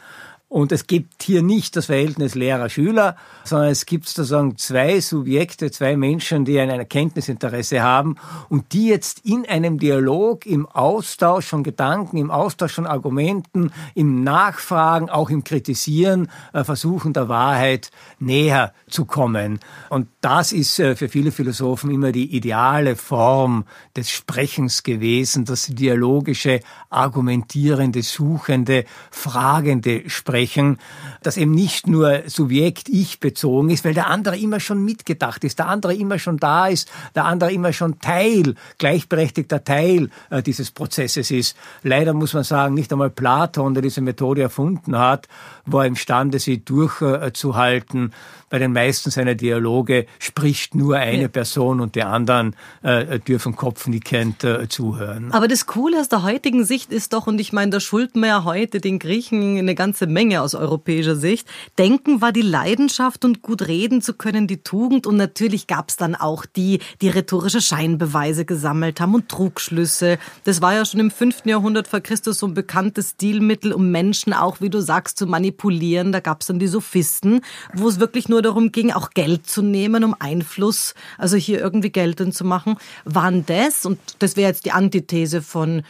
Und 0.50 0.72
es 0.72 0.86
gibt 0.86 1.22
hier 1.22 1.42
nicht 1.42 1.76
das 1.76 1.86
Verhältnis 1.86 2.34
Lehrer-Schüler, 2.34 3.16
sondern 3.44 3.68
es 3.68 3.84
gibt 3.84 4.08
sozusagen 4.08 4.56
zwei 4.56 4.98
Subjekte, 4.98 5.70
zwei 5.70 5.94
Menschen, 5.94 6.46
die 6.46 6.58
ein 6.58 6.70
Erkenntnisinteresse 6.70 7.82
haben 7.82 8.16
und 8.48 8.72
die 8.72 8.88
jetzt 8.88 9.26
in 9.26 9.46
einem 9.46 9.78
Dialog, 9.78 10.46
im 10.46 10.64
Austausch 10.64 11.48
von 11.48 11.62
Gedanken, 11.62 12.16
im 12.16 12.30
Austausch 12.30 12.72
von 12.72 12.86
Argumenten, 12.86 13.72
im 13.94 14.24
Nachfragen, 14.24 15.10
auch 15.10 15.28
im 15.28 15.44
Kritisieren 15.44 16.30
äh, 16.54 16.64
versuchen, 16.64 17.12
der 17.12 17.28
Wahrheit 17.28 17.90
näher 18.18 18.72
zu 18.88 19.04
kommen. 19.04 19.60
Und 19.90 20.08
das 20.22 20.52
ist 20.52 20.78
äh, 20.78 20.96
für 20.96 21.10
viele 21.10 21.30
Philosophen 21.30 21.90
immer 21.90 22.10
die 22.10 22.34
ideale 22.34 22.96
Form 22.96 23.66
des 23.94 24.08
Sprechens 24.08 24.82
gewesen, 24.82 25.44
das 25.44 25.66
dialogische, 25.66 26.60
argumentierende, 26.88 28.00
suchende, 28.00 28.86
fragende 29.10 30.08
Sprechen 30.08 30.37
sprechen, 30.38 30.78
das 31.22 31.36
eben 31.36 31.50
nicht 31.50 31.86
nur 31.86 32.22
Subjekt-Ich 32.26 33.18
bezogen 33.18 33.70
ist, 33.70 33.84
weil 33.84 33.94
der 33.94 34.06
andere 34.08 34.38
immer 34.38 34.60
schon 34.60 34.84
mitgedacht 34.84 35.42
ist, 35.42 35.58
der 35.58 35.66
andere 35.66 35.94
immer 35.94 36.18
schon 36.18 36.36
da 36.36 36.68
ist, 36.68 36.90
der 37.14 37.24
andere 37.24 37.52
immer 37.52 37.72
schon 37.72 37.98
Teil, 37.98 38.54
gleichberechtigter 38.78 39.64
Teil 39.64 40.10
äh, 40.30 40.42
dieses 40.42 40.70
Prozesses 40.70 41.30
ist. 41.30 41.56
Leider 41.82 42.14
muss 42.14 42.34
man 42.34 42.44
sagen, 42.44 42.74
nicht 42.74 42.92
einmal 42.92 43.10
Platon, 43.10 43.74
der 43.74 43.82
diese 43.82 44.00
Methode 44.00 44.42
erfunden 44.42 44.96
hat, 44.96 45.26
war 45.66 45.86
imstande, 45.86 46.38
sie 46.38 46.64
durchzuhalten. 46.64 48.12
Bei 48.50 48.58
den 48.58 48.72
meisten 48.72 49.10
seiner 49.10 49.34
Dialoge 49.34 50.06
spricht 50.18 50.74
nur 50.74 50.96
eine 50.96 51.22
ja. 51.22 51.28
Person 51.28 51.80
und 51.80 51.96
die 51.96 52.02
anderen 52.02 52.56
äh, 52.82 53.18
dürfen 53.18 53.56
kopfnickend 53.56 54.42
äh, 54.44 54.68
zuhören. 54.68 55.32
Aber 55.32 55.48
das 55.48 55.66
Coole 55.66 56.00
aus 56.00 56.08
der 56.08 56.22
heutigen 56.22 56.64
Sicht 56.64 56.90
ist 56.90 57.12
doch, 57.12 57.26
und 57.26 57.40
ich 57.40 57.52
meine, 57.52 57.72
da 57.72 57.80
schulden 57.80 58.20
wir 58.20 58.28
ja 58.28 58.44
heute 58.44 58.80
den 58.80 58.98
Griechen 58.98 59.58
eine 59.58 59.74
ganze 59.74 60.06
Menge 60.06 60.27
aus 60.36 60.54
europäischer 60.54 61.16
Sicht. 61.16 61.48
Denken 61.78 62.20
war 62.20 62.32
die 62.32 62.42
Leidenschaft 62.42 63.24
und 63.24 63.42
gut 63.42 63.66
reden 63.66 64.02
zu 64.02 64.14
können 64.14 64.46
die 64.46 64.62
Tugend 64.62 65.06
und 65.06 65.16
natürlich 65.16 65.66
gab 65.66 65.88
es 65.88 65.96
dann 65.96 66.14
auch 66.14 66.44
die, 66.44 66.80
die 67.00 67.08
rhetorische 67.08 67.60
Scheinbeweise 67.60 68.44
gesammelt 68.44 69.00
haben 69.00 69.14
und 69.14 69.28
Trugschlüsse. 69.28 70.18
Das 70.44 70.60
war 70.60 70.74
ja 70.74 70.84
schon 70.84 71.00
im 71.00 71.10
5. 71.10 71.46
Jahrhundert 71.46 71.88
vor 71.88 72.00
Christus 72.00 72.38
so 72.38 72.46
ein 72.46 72.54
bekanntes 72.54 73.10
Stilmittel, 73.10 73.72
um 73.72 73.90
Menschen 73.90 74.32
auch, 74.32 74.60
wie 74.60 74.70
du 74.70 74.80
sagst, 74.82 75.18
zu 75.18 75.26
manipulieren. 75.26 76.12
Da 76.12 76.20
gab 76.20 76.42
es 76.42 76.48
dann 76.48 76.58
die 76.58 76.66
Sophisten, 76.66 77.40
wo 77.74 77.88
es 77.88 78.00
wirklich 78.00 78.28
nur 78.28 78.42
darum 78.42 78.72
ging, 78.72 78.92
auch 78.92 79.10
Geld 79.10 79.46
zu 79.48 79.62
nehmen, 79.62 80.04
um 80.04 80.14
Einfluss, 80.18 80.94
also 81.16 81.36
hier 81.36 81.60
irgendwie 81.60 81.90
geltend 81.90 82.34
zu 82.34 82.44
machen. 82.44 82.76
Waren 83.04 83.46
das, 83.46 83.86
und 83.86 83.98
das 84.18 84.36
wäre 84.36 84.48
jetzt 84.48 84.64
die 84.64 84.72
Antithese 84.72 85.42
von 85.42 85.82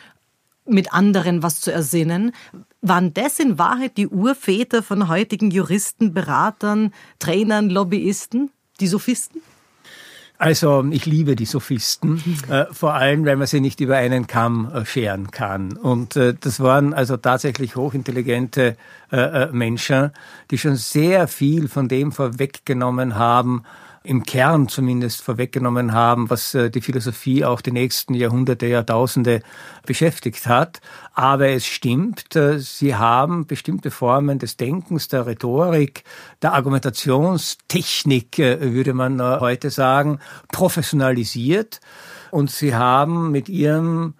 mit 0.68 0.92
anderen 0.92 1.42
was 1.42 1.60
zu 1.60 1.72
ersinnen. 1.72 2.32
Waren 2.80 3.12
das 3.12 3.40
in 3.40 3.58
Wahrheit 3.58 3.96
die 3.96 4.06
Urväter 4.06 4.82
von 4.82 5.08
heutigen 5.08 5.50
Juristen, 5.50 6.14
Beratern, 6.14 6.92
Trainern, 7.18 7.70
Lobbyisten, 7.70 8.50
die 8.80 8.86
Sophisten? 8.86 9.40
Also 10.40 10.84
ich 10.92 11.04
liebe 11.04 11.34
die 11.34 11.46
Sophisten, 11.46 12.22
äh, 12.48 12.66
vor 12.70 12.94
allem, 12.94 13.24
weil 13.26 13.34
man 13.34 13.48
sie 13.48 13.60
nicht 13.60 13.80
über 13.80 13.96
einen 13.96 14.28
Kamm 14.28 14.70
äh, 14.72 14.86
scheren 14.86 15.32
kann. 15.32 15.72
Und 15.76 16.14
äh, 16.14 16.34
das 16.38 16.60
waren 16.60 16.94
also 16.94 17.16
tatsächlich 17.16 17.74
hochintelligente 17.74 18.76
äh, 19.10 19.16
äh, 19.16 19.50
Menschen, 19.50 20.12
die 20.52 20.58
schon 20.58 20.76
sehr 20.76 21.26
viel 21.26 21.66
von 21.66 21.88
dem 21.88 22.12
vorweggenommen 22.12 23.16
haben, 23.16 23.64
im 24.02 24.22
Kern 24.22 24.68
zumindest 24.68 25.22
vorweggenommen 25.22 25.92
haben, 25.92 26.30
was 26.30 26.54
äh, 26.54 26.70
die 26.70 26.80
Philosophie 26.80 27.44
auch 27.44 27.60
die 27.60 27.72
nächsten 27.72 28.14
Jahrhunderte, 28.14 28.66
Jahrtausende 28.66 29.42
beschäftigt 29.86 30.46
hat. 30.46 30.80
Aber 31.14 31.48
es 31.48 31.66
stimmt, 31.66 32.34
äh, 32.36 32.58
sie 32.58 32.94
haben 32.94 33.46
bestimmte 33.46 33.90
Formen 33.90 34.38
des 34.38 34.56
Denkens, 34.56 35.08
der 35.08 35.26
Rhetorik, 35.26 36.04
der 36.42 36.54
Argumentationstechnik, 36.54 38.38
äh, 38.38 38.72
würde 38.72 38.94
man 38.94 39.20
heute 39.20 39.70
sagen, 39.70 40.20
professionalisiert. 40.52 41.80
Und 42.30 42.50
sie 42.50 42.74
haben 42.74 43.30
mit 43.30 43.48
ihrem 43.48 44.14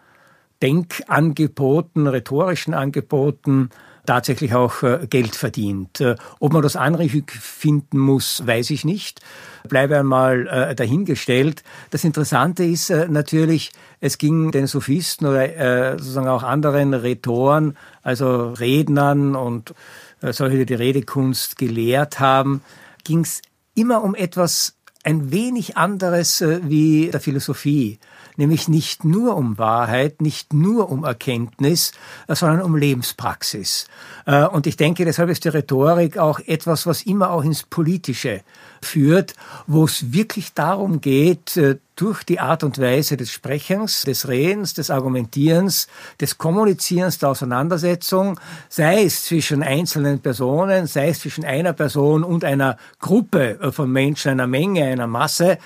Denkangeboten, 0.62 2.06
rhetorischen 2.06 2.74
Angeboten 2.74 3.70
tatsächlich 4.08 4.54
auch 4.54 4.82
äh, 4.82 5.06
Geld 5.08 5.36
verdient. 5.36 6.00
Äh, 6.00 6.16
ob 6.40 6.54
man 6.54 6.62
das 6.62 6.76
anrüchig 6.76 7.30
finden 7.30 7.98
muss, 7.98 8.46
weiß 8.46 8.70
ich 8.70 8.84
nicht. 8.84 9.20
Bleibe 9.68 9.98
einmal 9.98 10.46
äh, 10.46 10.74
dahingestellt. 10.74 11.62
Das 11.90 12.04
Interessante 12.04 12.64
ist 12.64 12.88
natürlich, 12.88 13.70
es 14.00 14.16
ging 14.16 14.50
den 14.50 14.66
Sophisten 14.66 15.26
oder 15.26 15.98
sozusagen 15.98 16.28
auch 16.28 16.42
anderen 16.42 16.94
Rhetoren, 16.94 17.76
also 18.02 18.52
Rednern 18.52 19.36
und 19.36 19.74
solche, 20.22 20.58
die 20.58 20.66
die 20.66 20.74
Redekunst 20.74 21.58
gelehrt 21.58 22.18
haben, 22.18 22.62
ging 23.04 23.20
es 23.20 23.42
immer 23.74 24.02
um 24.02 24.14
etwas 24.14 24.76
ein 25.04 25.30
wenig 25.30 25.76
anderes 25.76 26.42
wie 26.62 27.10
der 27.10 27.20
Philosophie 27.20 27.98
nämlich 28.38 28.68
nicht 28.68 29.04
nur 29.04 29.36
um 29.36 29.58
Wahrheit, 29.58 30.22
nicht 30.22 30.52
nur 30.52 30.90
um 30.90 31.04
Erkenntnis, 31.04 31.92
äh, 32.28 32.34
sondern 32.34 32.62
um 32.62 32.76
Lebenspraxis. 32.76 33.86
Äh, 34.26 34.46
und 34.46 34.66
ich 34.66 34.76
denke, 34.76 35.04
deshalb 35.04 35.28
ist 35.28 35.44
die 35.44 35.48
Rhetorik 35.48 36.16
auch 36.16 36.40
etwas, 36.40 36.86
was 36.86 37.02
immer 37.02 37.30
auch 37.30 37.44
ins 37.44 37.64
Politische 37.64 38.42
führt, 38.80 39.34
wo 39.66 39.84
es 39.84 40.12
wirklich 40.12 40.54
darum 40.54 41.00
geht, 41.00 41.56
äh, 41.56 41.76
durch 41.96 42.22
die 42.22 42.38
Art 42.38 42.62
und 42.62 42.78
Weise 42.78 43.16
des 43.16 43.32
Sprechens, 43.32 44.02
des 44.02 44.28
Redens, 44.28 44.72
des 44.72 44.88
Argumentierens, 44.88 45.88
des 46.20 46.38
Kommunizierens, 46.38 47.18
der 47.18 47.30
Auseinandersetzung, 47.30 48.38
sei 48.68 49.02
es 49.02 49.24
zwischen 49.24 49.64
einzelnen 49.64 50.20
Personen, 50.20 50.86
sei 50.86 51.08
es 51.08 51.20
zwischen 51.20 51.44
einer 51.44 51.72
Person 51.72 52.22
und 52.22 52.44
einer 52.44 52.76
Gruppe 53.00 53.72
von 53.72 53.90
Menschen, 53.90 54.30
einer 54.30 54.46
Menge, 54.46 54.84
einer 54.84 55.08
Masse, 55.08 55.58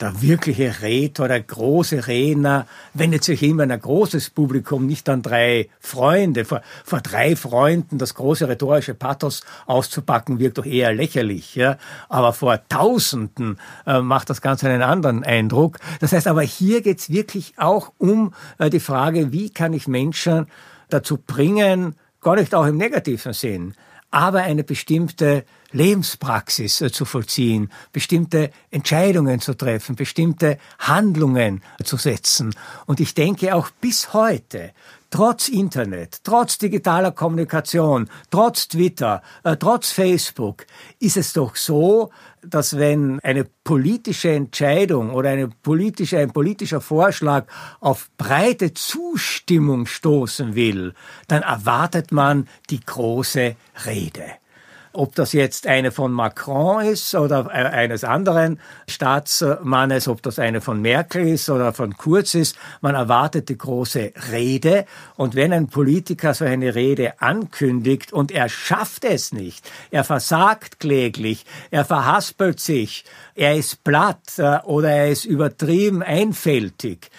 der 0.00 0.20
wirkliche 0.22 0.82
Redner, 0.82 1.28
der 1.28 1.40
große 1.40 2.06
Redner 2.06 2.66
wendet 2.94 3.24
sich 3.24 3.42
immer 3.42 3.62
an 3.62 3.70
ein 3.70 3.80
großes 3.80 4.30
Publikum, 4.30 4.86
nicht 4.86 5.08
an 5.08 5.22
drei 5.22 5.68
Freunde. 5.78 6.44
Vor, 6.44 6.62
vor 6.84 7.00
drei 7.00 7.36
Freunden 7.36 7.98
das 7.98 8.14
große 8.14 8.48
rhetorische 8.48 8.94
Pathos 8.94 9.42
auszupacken, 9.66 10.38
wirkt 10.38 10.58
doch 10.58 10.66
eher 10.66 10.92
lächerlich. 10.92 11.54
Ja? 11.54 11.78
Aber 12.08 12.32
vor 12.32 12.60
Tausenden 12.68 13.58
äh, 13.86 14.00
macht 14.00 14.30
das 14.30 14.40
Ganze 14.40 14.68
einen 14.68 14.82
anderen 14.82 15.22
Eindruck. 15.22 15.78
Das 16.00 16.12
heißt 16.12 16.26
aber, 16.26 16.42
hier 16.42 16.82
geht's 16.82 17.10
wirklich 17.10 17.54
auch 17.56 17.92
um 17.98 18.34
äh, 18.58 18.70
die 18.70 18.80
Frage, 18.80 19.32
wie 19.32 19.50
kann 19.50 19.72
ich 19.72 19.86
Menschen 19.86 20.46
dazu 20.88 21.18
bringen, 21.18 21.94
gar 22.20 22.36
nicht 22.36 22.54
auch 22.54 22.66
im 22.66 22.76
negativen 22.76 23.32
Sinn, 23.32 23.74
aber 24.14 24.42
eine 24.42 24.62
bestimmte 24.62 25.44
Lebenspraxis 25.72 26.80
äh, 26.80 26.92
zu 26.92 27.04
vollziehen, 27.04 27.72
bestimmte 27.92 28.52
Entscheidungen 28.70 29.40
zu 29.40 29.54
treffen, 29.54 29.96
bestimmte 29.96 30.58
Handlungen 30.78 31.64
zu 31.82 31.96
setzen. 31.96 32.54
Und 32.86 33.00
ich 33.00 33.14
denke 33.14 33.56
auch 33.56 33.70
bis 33.80 34.12
heute, 34.12 34.72
trotz 35.14 35.48
Internet, 35.48 36.24
trotz 36.24 36.58
digitaler 36.58 37.12
Kommunikation, 37.12 38.10
trotz 38.32 38.66
Twitter, 38.66 39.22
äh, 39.44 39.56
trotz 39.56 39.92
Facebook, 39.92 40.66
ist 40.98 41.16
es 41.16 41.32
doch 41.32 41.54
so, 41.54 42.10
dass 42.42 42.78
wenn 42.78 43.20
eine 43.20 43.44
politische 43.62 44.30
Entscheidung 44.30 45.14
oder 45.14 45.30
eine 45.30 45.46
politische, 45.46 46.18
ein 46.18 46.32
politischer 46.32 46.80
Vorschlag 46.80 47.46
auf 47.78 48.10
breite 48.18 48.74
Zustimmung 48.74 49.86
stoßen 49.86 50.56
will, 50.56 50.94
dann 51.28 51.42
erwartet 51.42 52.10
man 52.10 52.48
die 52.70 52.80
große 52.80 53.54
Rede. 53.86 54.24
Ob 54.96 55.16
das 55.16 55.32
jetzt 55.32 55.66
eine 55.66 55.90
von 55.90 56.12
Macron 56.12 56.84
ist 56.84 57.16
oder 57.16 57.48
äh, 57.52 57.66
eines 57.66 58.04
anderen 58.04 58.60
Staatsmannes, 58.88 60.06
ob 60.06 60.22
das 60.22 60.38
eine 60.38 60.60
von 60.60 60.80
Merkel 60.80 61.26
ist 61.26 61.50
oder 61.50 61.72
von 61.72 61.96
Kurz 61.96 62.34
ist, 62.34 62.56
man 62.80 62.94
erwartet 62.94 63.48
die 63.48 63.58
große 63.58 64.12
Rede. 64.30 64.86
Und 65.16 65.34
wenn 65.34 65.52
ein 65.52 65.66
Politiker 65.66 66.32
so 66.32 66.44
eine 66.44 66.76
Rede 66.76 67.20
ankündigt 67.20 68.12
und 68.12 68.30
er 68.30 68.48
schafft 68.48 69.04
es 69.04 69.32
nicht, 69.32 69.68
er 69.90 70.04
versagt 70.04 70.78
kläglich, 70.78 71.44
er 71.72 71.84
verhaspelt 71.84 72.60
sich, 72.60 73.04
er 73.34 73.56
ist 73.56 73.82
platt 73.82 74.38
äh, 74.38 74.60
oder 74.64 74.90
er 74.90 75.10
ist 75.10 75.24
übertrieben 75.24 76.04
einfältig, 76.04 77.10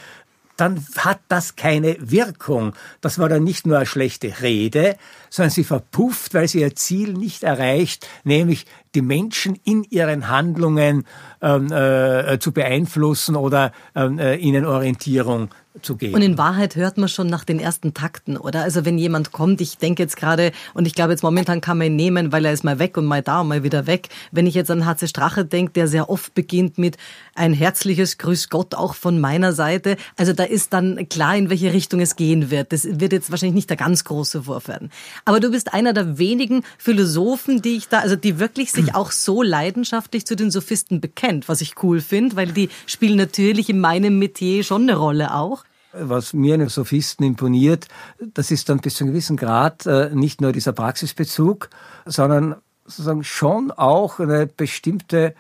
dann 0.58 0.86
hat 0.98 1.20
das 1.28 1.56
keine 1.56 1.98
Wirkung. 2.00 2.74
Das 3.02 3.20
war 3.20 3.30
dann 3.30 3.44
nicht 3.44 3.68
nur 3.68 3.78
eine 3.78 3.86
schlechte 3.86 4.42
Rede, 4.42 4.98
sondern 5.30 5.52
sie 5.52 5.64
verpufft, 5.64 6.34
weil 6.34 6.48
sie 6.48 6.62
ihr 6.62 6.76
Ziel 6.76 7.14
nicht 7.14 7.44
erreicht, 7.44 8.08
nämlich 8.24 8.66
die 8.96 9.02
Menschen 9.02 9.60
in 9.66 9.84
ihren 9.84 10.30
Handlungen 10.30 11.06
ähm, 11.42 11.72
äh, 11.72 12.40
zu 12.40 12.52
beeinflussen 12.54 13.36
oder 13.36 13.74
ähm, 13.94 14.18
äh, 14.18 14.36
ihnen 14.36 14.66
Orientierung 14.66 15.50
zu 15.82 15.98
geben. 15.98 16.16
Und 16.16 16.22
in 16.22 16.38
Wahrheit 16.38 16.76
hört 16.76 16.98
man 16.98 17.10
schon 17.10 17.28
nach 17.28 17.44
den 17.44 17.60
ersten 17.60 17.94
Takten, 17.94 18.38
oder? 18.38 18.62
Also 18.62 18.86
wenn 18.86 18.98
jemand 18.98 19.32
kommt, 19.32 19.62
ich 19.62 19.78
denke 19.78 20.04
jetzt 20.04 20.16
gerade, 20.16 20.52
und 20.74 20.88
ich 20.88 20.94
glaube 20.94 21.12
jetzt 21.12 21.24
momentan 21.24 21.62
kann 21.62 21.78
man 21.78 21.88
ihn 21.88 21.96
nehmen, 21.96 22.32
weil 22.32 22.46
er 22.46 22.54
ist 22.54 22.64
mal 22.64 22.80
weg 22.80 22.98
und 22.98 23.06
mal 23.06 23.22
da 23.22 23.42
und 23.42 23.50
mal 23.50 23.64
wieder 23.64 23.88
weg. 23.88 24.10
Wenn 24.32 24.48
ich 24.48 24.56
jetzt 24.56 24.72
an 24.72 24.86
HC 24.86 25.08
Strache 25.08 25.46
denke, 25.46 25.74
der 25.74 25.88
sehr 25.88 26.10
oft 26.10 26.34
beginnt 26.34 26.78
mit 26.78 26.98
ein 27.36 27.54
herzliches 27.54 28.18
Grüß 28.18 28.50
Gott 28.50 28.74
auch 28.74 28.96
von 28.96 29.20
meiner 29.20 29.54
Seite. 29.54 29.98
Also 30.18 30.34
da 30.34 30.44
ist 30.44 30.74
dann 30.74 31.08
klar, 31.10 31.36
in 31.36 31.50
welche 31.50 31.74
Richtung 31.74 32.00
es 32.00 32.16
gehen 32.16 32.50
wird. 32.50 32.72
Das 32.74 32.86
wird 32.86 33.12
jetzt 33.12 33.30
wahrscheinlich 33.30 33.56
nicht 33.56 33.70
der 33.70 33.78
ganz 33.78 34.04
große 34.06 34.48
Wurf 34.48 34.68
werden. 34.68 34.90
Aber 35.26 35.40
du 35.40 35.52
bist 35.52 35.74
einer 35.74 35.94
der 35.94 36.18
wenigen 36.18 36.64
Philosophen, 36.78 37.62
die 37.62 37.78
ich 37.78 37.90
da, 37.90 38.00
also 38.00 38.16
die 38.16 38.40
wirklich 38.40 38.72
sich 38.72 38.96
auch 38.96 39.12
so 39.12 39.44
leidenschaftlich 39.44 40.26
zu 40.26 40.36
den 40.36 40.50
Sophisten 40.50 41.02
bekennt, 41.02 41.50
was 41.50 41.62
ich 41.62 41.84
cool 41.84 42.02
finde, 42.02 42.36
weil 42.36 42.48
die 42.48 42.70
spielen 42.86 43.18
natürlich 43.18 43.70
in 43.70 43.80
meinem 43.80 44.18
Metier 44.18 44.64
schon 44.64 44.84
eine 44.84 44.96
Rolle 44.96 45.34
auch 45.36 45.64
was 45.98 46.34
mir 46.34 46.56
in 46.56 46.60
den 46.60 46.68
Sophisten 46.68 47.24
imponiert, 47.24 47.88
das 48.20 48.52
ist 48.52 48.68
dann 48.68 48.80
bis 48.80 48.96
zu 48.96 49.06
einem 49.06 49.14
gewissen 49.14 49.38
Grad 49.38 49.86
äh, 49.86 50.10
nicht 50.14 50.42
nur 50.42 50.52
dieser 50.52 50.74
Praxisbezug, 50.74 51.70
sondern 52.06 52.56
sozusagen 52.86 53.24
schon 53.24 53.72
auch 53.72 54.20
eine 54.20 54.46
bestimmte 54.46 55.36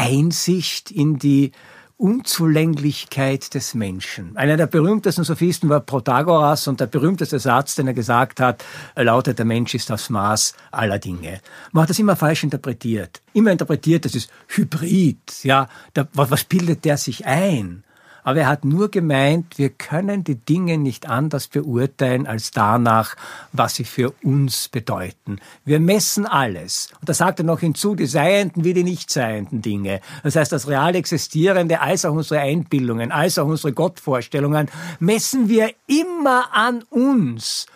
Einsicht 0.00 0.90
in 0.90 1.18
die 1.18 1.52
Unzulänglichkeit 1.98 3.52
des 3.52 3.74
Menschen. 3.74 4.34
Einer 4.34 4.56
der 4.56 4.66
berühmtesten 4.66 5.24
Sophisten 5.24 5.68
war 5.68 5.80
Protagoras 5.80 6.66
und 6.68 6.80
der 6.80 6.86
berühmteste 6.86 7.38
Satz, 7.38 7.74
den 7.74 7.86
er 7.86 7.92
gesagt 7.92 8.40
hat, 8.40 8.64
lautet, 8.96 9.38
der 9.38 9.44
Mensch 9.44 9.74
ist 9.74 9.90
das 9.90 10.08
Maß 10.08 10.54
aller 10.70 10.98
Dinge. 10.98 11.42
Man 11.72 11.82
hat 11.82 11.90
das 11.90 11.98
immer 11.98 12.16
falsch 12.16 12.44
interpretiert. 12.44 13.20
Immer 13.34 13.52
interpretiert, 13.52 14.06
das 14.06 14.14
ist 14.14 14.30
Hybrid. 14.48 15.44
Ja, 15.44 15.68
was 16.14 16.44
bildet 16.44 16.86
der 16.86 16.96
sich 16.96 17.26
ein? 17.26 17.84
Aber 18.22 18.40
er 18.40 18.48
hat 18.48 18.64
nur 18.64 18.90
gemeint, 18.90 19.58
wir 19.58 19.70
können 19.70 20.24
die 20.24 20.34
Dinge 20.34 20.78
nicht 20.78 21.08
anders 21.08 21.48
beurteilen 21.48 22.26
als 22.26 22.50
danach, 22.50 23.16
was 23.52 23.74
sie 23.76 23.84
für 23.84 24.12
uns 24.22 24.68
bedeuten. 24.68 25.38
Wir 25.64 25.80
messen 25.80 26.26
alles. 26.26 26.90
Und 27.00 27.08
da 27.08 27.14
sagt 27.14 27.40
er 27.40 27.44
noch 27.44 27.60
hinzu, 27.60 27.94
die 27.94 28.06
seienden 28.06 28.64
wie 28.64 28.74
die 28.74 28.84
nicht 28.84 29.10
seienden 29.10 29.62
Dinge. 29.62 30.00
Das 30.22 30.36
heißt, 30.36 30.52
das 30.52 30.68
real 30.68 30.94
existierende 30.94 31.80
als 31.80 32.04
auch 32.04 32.14
unsere 32.14 32.40
Einbildungen, 32.40 33.12
als 33.12 33.38
auch 33.38 33.46
unsere 33.46 33.72
Gottvorstellungen 33.72 34.68
messen 34.98 35.48
wir 35.48 35.70
immer 35.86 36.54
an 36.54 36.82
uns. 36.90 37.66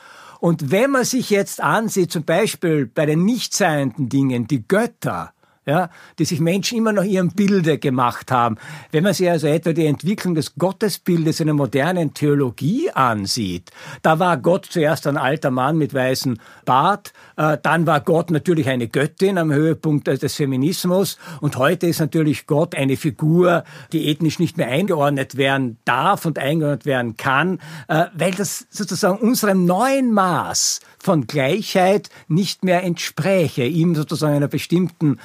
Und 0.41 0.71
wenn 0.71 0.91
man 0.91 1.05
sich 1.05 1.31
jetzt 1.31 1.63
ansieht, 1.63 2.13
zum 2.13 2.25
Beispiel 2.25 2.85
bei 2.85 3.07
den 3.07 3.25
nicht 3.25 3.55
seienden 3.55 4.11
Dingen, 4.11 4.47
die 4.47 4.67
Götter, 4.69 5.33
ja, 5.67 5.91
die 6.19 6.25
sich 6.25 6.41
Menschen 6.41 6.79
immer 6.79 6.93
noch 6.93 7.05
ihrem 7.05 7.31
Bilde 7.31 7.79
gemacht 7.79 8.31
haben. 8.31 8.57
Wenn 8.91 9.05
man 9.05 9.15
sich 9.15 9.31
also 9.31 9.47
etwa 9.47 9.73
die 9.73 9.87
Entwicklung 9.87 10.35
des 10.35 10.57
Gottesbildes 10.57 11.41
in 11.41 11.47
der 11.47 11.55
modernen 11.55 12.13
Theologie 12.13 12.91
ansieht, 12.91 13.71
da 14.03 14.19
war 14.19 14.37
Gott 14.37 14.67
zuerst 14.67 15.07
ein 15.07 15.17
alter 15.17 15.51
Mann 15.51 15.79
mit 15.79 15.95
weißem 15.95 16.37
Bart, 16.65 17.13
äh, 17.37 17.57
dann 17.63 17.87
war 17.87 18.01
Gott 18.01 18.31
natürlich 18.31 18.69
eine 18.69 18.89
Göttin 18.89 19.39
am 19.39 19.53
Höhepunkt 19.53 20.07
des 20.07 20.35
Feminismus 20.35 21.19
und 21.41 21.57
heute 21.57 21.87
ist 21.87 22.01
natürlich 22.01 22.47
Gott 22.47 22.75
eine 22.75 22.97
Figur, 22.97 23.65
die 23.93 24.09
ethnisch 24.09 24.39
nicht 24.39 24.57
mehr 24.59 24.69
eingeordnet 24.69 25.37
werden 25.37 25.79
darf 25.85 26.27
und 26.27 26.39
eingeordnet 26.39 26.85
werden 26.85 27.17
kann, 27.17 27.59
äh, 27.89 28.07
weil 28.15 28.33
das 28.33 28.67
sozusagen 28.71 29.19
unserem 29.19 29.65
neuen 29.65 30.13
Maß 30.13 30.81
von 30.99 31.27
Gleichheit 31.27 32.11
nicht 32.29 32.65
mehr 32.65 32.83
entspräche, 32.83 33.65
ihm 33.65 33.95
sozusagen 33.95 34.35
einer 34.35 34.49
bestimmten 34.49 35.19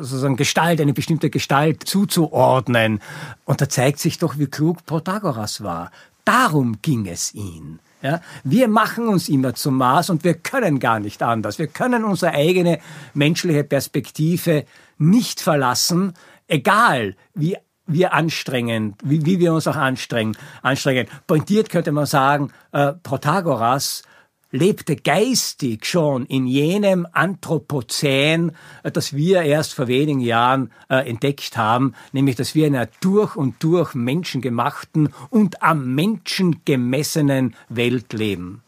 sozusagen 0.00 0.36
Gestalt, 0.36 0.80
eine 0.80 0.92
bestimmte 0.92 1.30
Gestalt 1.30 1.84
zuzuordnen. 1.84 3.00
Und 3.44 3.60
da 3.60 3.68
zeigt 3.68 3.98
sich 3.98 4.18
doch, 4.18 4.38
wie 4.38 4.46
klug 4.46 4.84
Protagoras 4.86 5.62
war. 5.62 5.90
Darum 6.24 6.78
ging 6.82 7.06
es 7.06 7.34
ihn. 7.34 7.78
Ja, 8.02 8.20
wir 8.44 8.68
machen 8.68 9.08
uns 9.08 9.28
immer 9.28 9.54
zum 9.54 9.78
Maß 9.78 10.10
und 10.10 10.22
wir 10.22 10.34
können 10.34 10.78
gar 10.80 11.00
nicht 11.00 11.22
anders. 11.22 11.58
Wir 11.58 11.66
können 11.66 12.04
unsere 12.04 12.32
eigene 12.32 12.78
menschliche 13.14 13.64
Perspektive 13.64 14.64
nicht 14.98 15.40
verlassen, 15.40 16.12
egal 16.46 17.16
wie 17.34 17.56
wir 17.86 18.12
anstrengen, 18.12 18.94
wie, 19.02 19.24
wie 19.24 19.38
wir 19.38 19.52
uns 19.54 19.66
auch 19.66 19.76
anstrengen. 19.76 20.36
anstrengen. 20.62 21.06
Pointiert 21.26 21.70
könnte 21.70 21.92
man 21.92 22.06
sagen, 22.06 22.52
äh, 22.72 22.92
Protagoras 22.92 24.02
lebte 24.50 24.96
geistig 24.96 25.86
schon 25.86 26.26
in 26.26 26.46
jenem 26.46 27.06
Anthropozän, 27.12 28.52
äh, 28.82 28.90
das 28.90 29.14
wir 29.14 29.42
erst 29.42 29.74
vor 29.74 29.88
wenigen 29.88 30.20
Jahren 30.20 30.70
äh, 30.88 31.08
entdeckt 31.08 31.56
haben, 31.56 31.94
nämlich 32.12 32.36
dass 32.36 32.54
wir 32.54 32.66
in 32.66 32.76
einer 32.76 32.88
durch 33.00 33.36
und 33.36 33.62
durch 33.62 33.94
menschengemachten 33.94 35.10
und 35.30 35.62
am 35.62 35.94
Menschen 35.94 36.62
gemessenen 36.64 37.54
Welt 37.68 38.12
leben. 38.12 38.62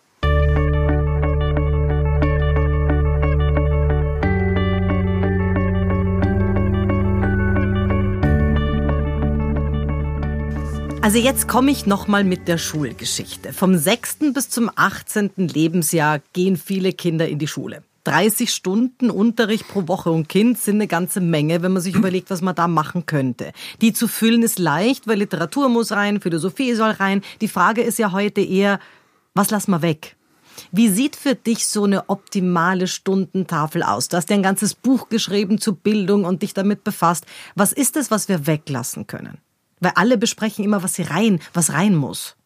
Also 11.09 11.21
jetzt 11.21 11.49
komme 11.49 11.71
ich 11.71 11.87
nochmal 11.87 12.23
mit 12.23 12.49
der 12.49 12.59
Schulgeschichte. 12.59 13.55
Vom 13.55 13.79
6. 13.79 14.35
bis 14.35 14.51
zum 14.51 14.71
18. 14.77 15.31
Lebensjahr 15.39 16.21
gehen 16.35 16.59
viele 16.59 16.93
Kinder 16.93 17.27
in 17.27 17.39
die 17.39 17.47
Schule. 17.47 17.83
30 18.05 18.53
Stunden 18.53 19.09
Unterricht 19.09 19.67
pro 19.69 19.89
Woche 19.89 20.11
und 20.11 20.29
Kind 20.29 20.59
sind 20.59 20.75
eine 20.75 20.87
ganze 20.87 21.23
Menge, 21.23 21.63
wenn 21.63 21.73
man 21.73 21.81
sich 21.81 21.95
überlegt, 21.95 22.29
was 22.29 22.43
man 22.43 22.55
da 22.55 22.69
machen 22.69 23.07
könnte. 23.07 23.53
Die 23.81 23.95
zu 23.95 24.07
füllen 24.07 24.43
ist 24.43 24.59
leicht, 24.59 25.07
weil 25.09 25.21
Literatur 25.21 25.71
muss 25.71 25.93
rein, 25.93 26.21
Philosophie 26.21 26.75
soll 26.75 26.91
rein. 26.91 27.23
Die 27.41 27.49
Frage 27.49 27.81
ist 27.81 27.99
ja 27.99 28.13
heute 28.13 28.43
eher, 28.43 28.79
was 29.33 29.51
lassen 29.51 29.71
wir 29.71 29.81
weg? 29.81 30.15
Wie 30.73 30.91
sieht 30.91 31.17
für 31.17 31.35
dich 31.35 31.69
so 31.69 31.85
eine 31.85 32.11
optimale 32.11 32.87
Stundentafel 32.87 33.83
aus? 33.83 34.09
Du 34.09 34.19
hast 34.19 34.29
ja 34.29 34.37
ein 34.37 34.43
ganzes 34.43 34.75
Buch 34.75 35.09
geschrieben 35.09 35.59
zu 35.59 35.75
Bildung 35.75 36.27
und 36.27 36.43
dich 36.43 36.53
damit 36.53 36.85
befasst. 36.85 37.25
Was 37.55 37.73
ist 37.73 37.97
es, 37.97 38.11
was 38.11 38.29
wir 38.29 38.47
weglassen 38.47 39.07
können? 39.07 39.39
Weil 39.81 39.93
alle 39.95 40.19
besprechen 40.19 40.65
immer, 40.65 40.83
was 40.83 40.95
sie 40.95 41.03
rein, 41.03 41.41
was 41.53 41.73
rein 41.73 41.95
muss. 41.95 42.37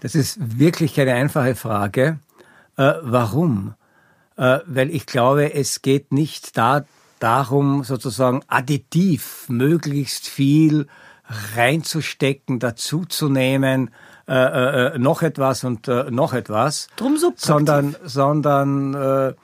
Das 0.00 0.14
ist 0.14 0.58
wirklich 0.58 0.94
keine 0.94 1.14
einfache 1.14 1.54
Frage. 1.54 2.20
Äh, 2.76 2.92
warum? 3.02 3.74
Äh, 4.36 4.60
weil 4.66 4.90
ich 4.90 5.06
glaube, 5.06 5.54
es 5.54 5.82
geht 5.82 6.12
nicht 6.12 6.56
da, 6.56 6.84
darum, 7.18 7.82
sozusagen 7.82 8.42
additiv 8.46 9.46
möglichst 9.48 10.28
viel 10.28 10.86
reinzustecken, 11.56 12.60
dazuzunehmen, 12.60 13.90
äh, 14.28 14.34
äh, 14.34 14.94
äh, 14.94 14.98
noch 14.98 15.22
etwas 15.22 15.64
und 15.64 15.88
äh, 15.88 16.10
noch 16.10 16.34
etwas. 16.34 16.88
Drum 16.96 17.16
so 17.16 17.32
sondern, 17.36 17.96
sondern 18.04 18.94
Äh, 18.94 19.34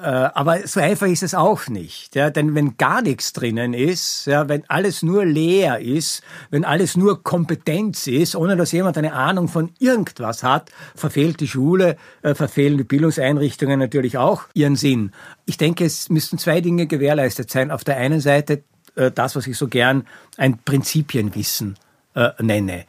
aber 0.00 0.66
so 0.66 0.80
einfach 0.80 1.06
ist 1.06 1.22
es 1.22 1.34
auch 1.34 1.68
nicht. 1.68 2.16
Ja? 2.16 2.30
Denn 2.30 2.54
wenn 2.54 2.76
gar 2.76 3.00
nichts 3.00 3.32
drinnen 3.32 3.74
ist, 3.74 4.26
ja, 4.26 4.48
wenn 4.48 4.68
alles 4.68 5.02
nur 5.02 5.24
leer 5.24 5.78
ist, 5.78 6.22
wenn 6.50 6.64
alles 6.64 6.96
nur 6.96 7.22
Kompetenz 7.22 8.08
ist, 8.08 8.34
ohne 8.34 8.56
dass 8.56 8.72
jemand 8.72 8.98
eine 8.98 9.12
Ahnung 9.12 9.46
von 9.46 9.72
irgendwas 9.78 10.42
hat, 10.42 10.70
verfehlt 10.96 11.38
die 11.40 11.46
Schule, 11.46 11.96
äh, 12.22 12.34
verfehlen 12.34 12.76
die 12.76 12.84
Bildungseinrichtungen 12.84 13.78
natürlich 13.78 14.18
auch 14.18 14.44
ihren 14.52 14.74
Sinn. 14.74 15.12
Ich 15.46 15.58
denke, 15.58 15.84
es 15.84 16.10
müssten 16.10 16.38
zwei 16.38 16.60
Dinge 16.60 16.86
gewährleistet 16.88 17.50
sein. 17.50 17.70
Auf 17.70 17.84
der 17.84 17.96
einen 17.96 18.20
Seite 18.20 18.64
äh, 18.96 19.12
das, 19.12 19.36
was 19.36 19.46
ich 19.46 19.56
so 19.56 19.68
gern 19.68 20.06
ein 20.36 20.58
Prinzipienwissen 20.58 21.76
äh, 22.14 22.30
nenne. 22.40 22.84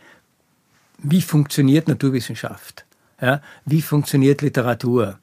Wie 0.97 1.21
funktioniert 1.21 1.87
Naturwissenschaft? 1.87 2.85
Ja? 3.21 3.41
Wie 3.65 3.83
funktioniert 3.83 4.41
Literatur? 4.41 5.19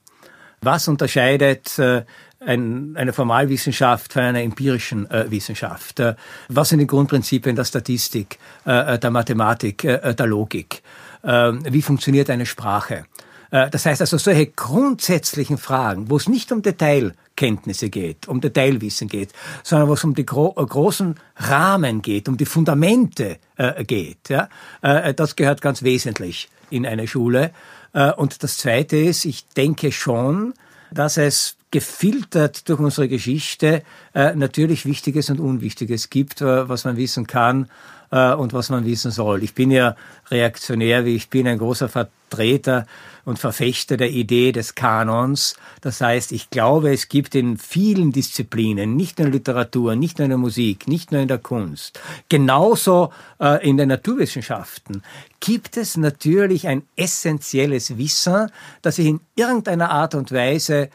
Was 0.64 0.86
unterscheidet 0.86 1.76
äh, 1.80 2.04
ein, 2.38 2.94
eine 2.96 3.12
Formalwissenschaft 3.12 4.12
von 4.12 4.22
einer 4.22 4.42
empirischen 4.42 5.10
äh, 5.10 5.28
Wissenschaft? 5.28 5.98
Äh, 5.98 6.14
was 6.48 6.68
sind 6.68 6.78
die 6.78 6.86
Grundprinzipien 6.86 7.56
der 7.56 7.64
Statistik, 7.64 8.38
der 8.64 9.10
Mathematik, 9.10 9.78
der 9.82 10.26
Logik? 10.26 10.82
Äh, 11.24 11.52
wie 11.68 11.82
funktioniert 11.82 12.30
eine 12.30 12.46
Sprache? 12.46 13.06
Das 13.50 13.84
heißt 13.84 14.00
also 14.00 14.16
solche 14.16 14.46
grundsätzlichen 14.46 15.58
Fragen, 15.58 16.08
wo 16.08 16.16
es 16.16 16.26
nicht 16.26 16.50
um 16.52 16.62
Detailkenntnisse 16.62 17.90
geht, 17.90 18.26
um 18.26 18.40
Detailwissen 18.40 19.08
geht, 19.08 19.28
sondern 19.62 19.90
wo 19.90 19.92
es 19.92 20.02
um 20.04 20.14
die 20.14 20.24
gro 20.24 20.54
großen 20.54 21.16
Rahmen 21.36 22.00
geht, 22.00 22.30
um 22.30 22.38
die 22.38 22.46
Fundamente 22.46 23.36
äh, 23.58 23.84
geht. 23.84 24.30
Ja? 24.30 24.48
Äh, 24.80 25.12
das 25.12 25.36
gehört 25.36 25.60
ganz 25.60 25.82
wesentlich 25.82 26.48
in 26.70 26.86
eine 26.86 27.06
Schule. 27.06 27.50
Äh, 27.92 28.12
und 28.12 28.42
das 28.42 28.56
Zweite 28.56 28.96
ist, 28.96 29.24
ich 29.24 29.46
denke 29.48 29.92
schon, 29.92 30.54
dass 30.90 31.16
es 31.16 31.56
gefiltert 31.70 32.68
durch 32.68 32.80
unsere 32.80 33.08
Geschichte 33.08 33.82
äh, 34.14 34.34
natürlich 34.34 34.84
Wichtiges 34.84 35.30
und 35.30 35.40
Unwichtiges 35.40 36.10
gibt, 36.10 36.40
äh, 36.42 36.68
was 36.68 36.84
man 36.84 36.96
wissen 36.96 37.26
kann 37.26 37.68
und 38.12 38.52
was 38.52 38.68
man 38.68 38.84
wissen 38.84 39.10
soll. 39.10 39.42
Ich 39.42 39.54
bin 39.54 39.70
ja 39.70 39.96
reaktionär, 40.30 41.04
wie 41.04 41.16
ich 41.16 41.30
bin, 41.30 41.46
ein 41.48 41.58
großer 41.58 41.88
Vertreter 41.88 42.86
und 43.24 43.38
Verfechter 43.38 43.96
der 43.96 44.10
Idee 44.10 44.52
des 44.52 44.74
Kanons. 44.74 45.56
Das 45.80 46.00
heißt, 46.00 46.32
ich 46.32 46.50
glaube, 46.50 46.92
es 46.92 47.08
gibt 47.08 47.34
in 47.34 47.56
vielen 47.56 48.12
Disziplinen, 48.12 48.96
nicht 48.96 49.18
nur 49.18 49.28
in 49.28 49.32
Literatur, 49.32 49.96
nicht 49.96 50.18
nur 50.18 50.24
in 50.24 50.30
der 50.30 50.38
Musik, 50.38 50.88
nicht 50.88 51.12
nur 51.12 51.22
in 51.22 51.28
der 51.28 51.38
Kunst, 51.38 52.00
genauso 52.28 53.12
äh, 53.40 53.66
in 53.66 53.76
den 53.76 53.88
Naturwissenschaften, 53.88 55.02
gibt 55.40 55.76
es 55.76 55.96
natürlich 55.96 56.68
ein 56.68 56.82
essentielles 56.96 57.96
Wissen, 57.96 58.50
das 58.82 58.98
ich 58.98 59.06
in 59.06 59.20
irgendeiner 59.36 59.90
Art 59.90 60.14
und 60.14 60.32
Weise 60.32 60.90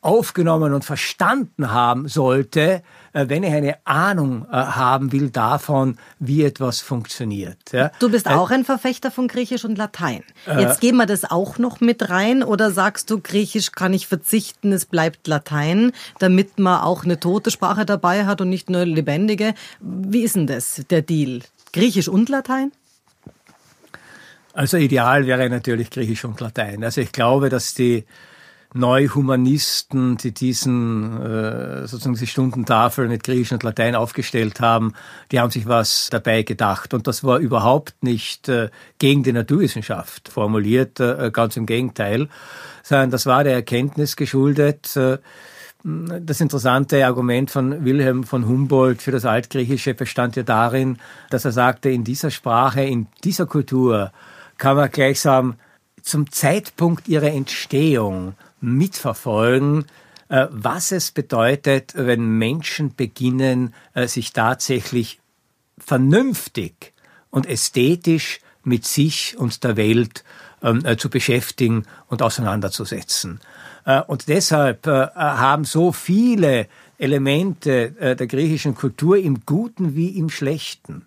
aufgenommen 0.00 0.72
und 0.72 0.84
verstanden 0.84 1.72
haben 1.72 2.06
sollte, 2.08 2.82
äh, 3.12 3.28
wenn 3.28 3.42
ich 3.42 3.52
eine 3.52 3.76
Ahnung 3.84 4.46
äh, 4.50 4.54
haben 4.54 5.10
will 5.10 5.30
davon, 5.30 5.98
wie 6.18 6.44
etwas 6.44 6.80
funktioniert. 6.80 7.58
Du 7.98 8.10
bist 8.10 8.26
äh, 8.26 8.30
auch 8.30 8.50
ein 8.50 8.64
Verfechter 8.64 9.10
von 9.10 9.26
Griechisch 9.26 9.64
und 9.64 9.76
Latein. 9.78 10.22
Jetzt 10.46 10.80
gehen 10.80 10.96
wir 10.96 11.06
das 11.06 11.24
auch 11.24 11.58
noch 11.58 11.80
mit 11.80 12.08
rein 12.08 12.42
oder 12.42 12.70
sagst 12.70 13.10
du, 13.10 13.20
Griechisch 13.20 13.72
kann 13.72 13.92
ich 13.92 14.06
verzichten, 14.06 14.72
es 14.72 14.86
bleibt 14.86 15.26
Latein, 15.26 15.92
damit 16.18 16.58
man 16.58 16.82
auch 16.82 17.04
eine 17.04 17.18
tote 17.18 17.50
Sprache 17.50 17.84
dabei 17.84 18.26
hat 18.26 18.40
und 18.40 18.48
nicht 18.48 18.70
nur 18.70 18.84
lebendige. 18.84 19.54
Wie 19.80 20.22
ist 20.22 20.36
denn 20.36 20.46
das, 20.46 20.82
der 20.88 21.02
Deal? 21.02 21.40
Griechisch 21.72 22.08
und 22.08 22.28
Latein? 22.28 22.70
Also 24.52 24.78
ideal 24.78 25.26
wäre 25.26 25.50
natürlich 25.50 25.90
Griechisch 25.90 26.24
und 26.24 26.40
Latein. 26.40 26.82
Also 26.84 27.02
ich 27.02 27.12
glaube, 27.12 27.50
dass 27.50 27.74
die 27.74 28.04
Neuhumanisten, 28.76 30.16
die 30.16 30.32
diesen 30.32 31.20
äh, 31.20 31.86
sozusagen 31.86 32.16
die 32.16 32.26
Stundentafel 32.26 33.08
mit 33.08 33.24
Griechisch 33.24 33.52
und 33.52 33.62
Latein 33.62 33.94
aufgestellt 33.94 34.60
haben, 34.60 34.92
die 35.32 35.40
haben 35.40 35.50
sich 35.50 35.66
was 35.66 36.08
dabei 36.10 36.42
gedacht. 36.42 36.94
Und 36.94 37.06
das 37.06 37.24
war 37.24 37.38
überhaupt 37.38 37.94
nicht 38.02 38.48
äh, 38.48 38.70
gegen 38.98 39.22
die 39.22 39.32
Naturwissenschaft 39.32 40.28
formuliert, 40.28 41.00
äh, 41.00 41.30
ganz 41.32 41.56
im 41.56 41.66
Gegenteil, 41.66 42.28
sondern 42.82 43.10
das 43.10 43.26
war 43.26 43.44
der 43.44 43.54
Erkenntnis 43.54 44.16
geschuldet, 44.16 44.96
äh, 44.96 45.18
das 45.84 46.40
interessante 46.40 47.06
Argument 47.06 47.48
von 47.48 47.84
Wilhelm 47.84 48.24
von 48.24 48.48
Humboldt 48.48 49.02
für 49.02 49.12
das 49.12 49.24
Altgriechische 49.24 49.94
bestand 49.94 50.34
ja 50.34 50.42
darin, 50.42 50.98
dass 51.30 51.44
er 51.44 51.52
sagte, 51.52 51.90
in 51.90 52.02
dieser 52.02 52.32
Sprache, 52.32 52.82
in 52.82 53.06
dieser 53.22 53.46
Kultur 53.46 54.10
kann 54.58 54.76
man 54.76 54.90
gleichsam 54.90 55.54
zum 56.02 56.30
Zeitpunkt 56.32 57.06
ihrer 57.08 57.32
Entstehung 57.32 58.34
mitverfolgen, 58.60 59.86
äh, 60.28 60.46
was 60.50 60.90
es 60.92 61.12
bedeutet, 61.12 61.92
wenn 61.96 62.38
Menschen 62.38 62.94
beginnen, 62.96 63.74
äh, 63.94 64.08
sich 64.08 64.32
tatsächlich 64.32 65.20
vernünftig 65.78 66.92
und 67.30 67.46
ästhetisch 67.46 68.40
mit 68.64 68.84
sich 68.84 69.36
und 69.38 69.62
der 69.62 69.76
Welt 69.76 70.24
ähm, 70.62 70.84
äh, 70.84 70.96
zu 70.96 71.10
beschäftigen 71.10 71.84
und 72.08 72.22
auseinanderzusetzen. 72.22 73.40
Und 74.08 74.26
deshalb 74.26 74.84
haben 74.84 75.62
so 75.62 75.92
viele 75.92 76.66
Elemente 76.98 78.16
der 78.18 78.26
griechischen 78.26 78.74
Kultur 78.74 79.16
im 79.16 79.46
Guten 79.46 79.94
wie 79.94 80.18
im 80.18 80.28
Schlechten, 80.28 81.06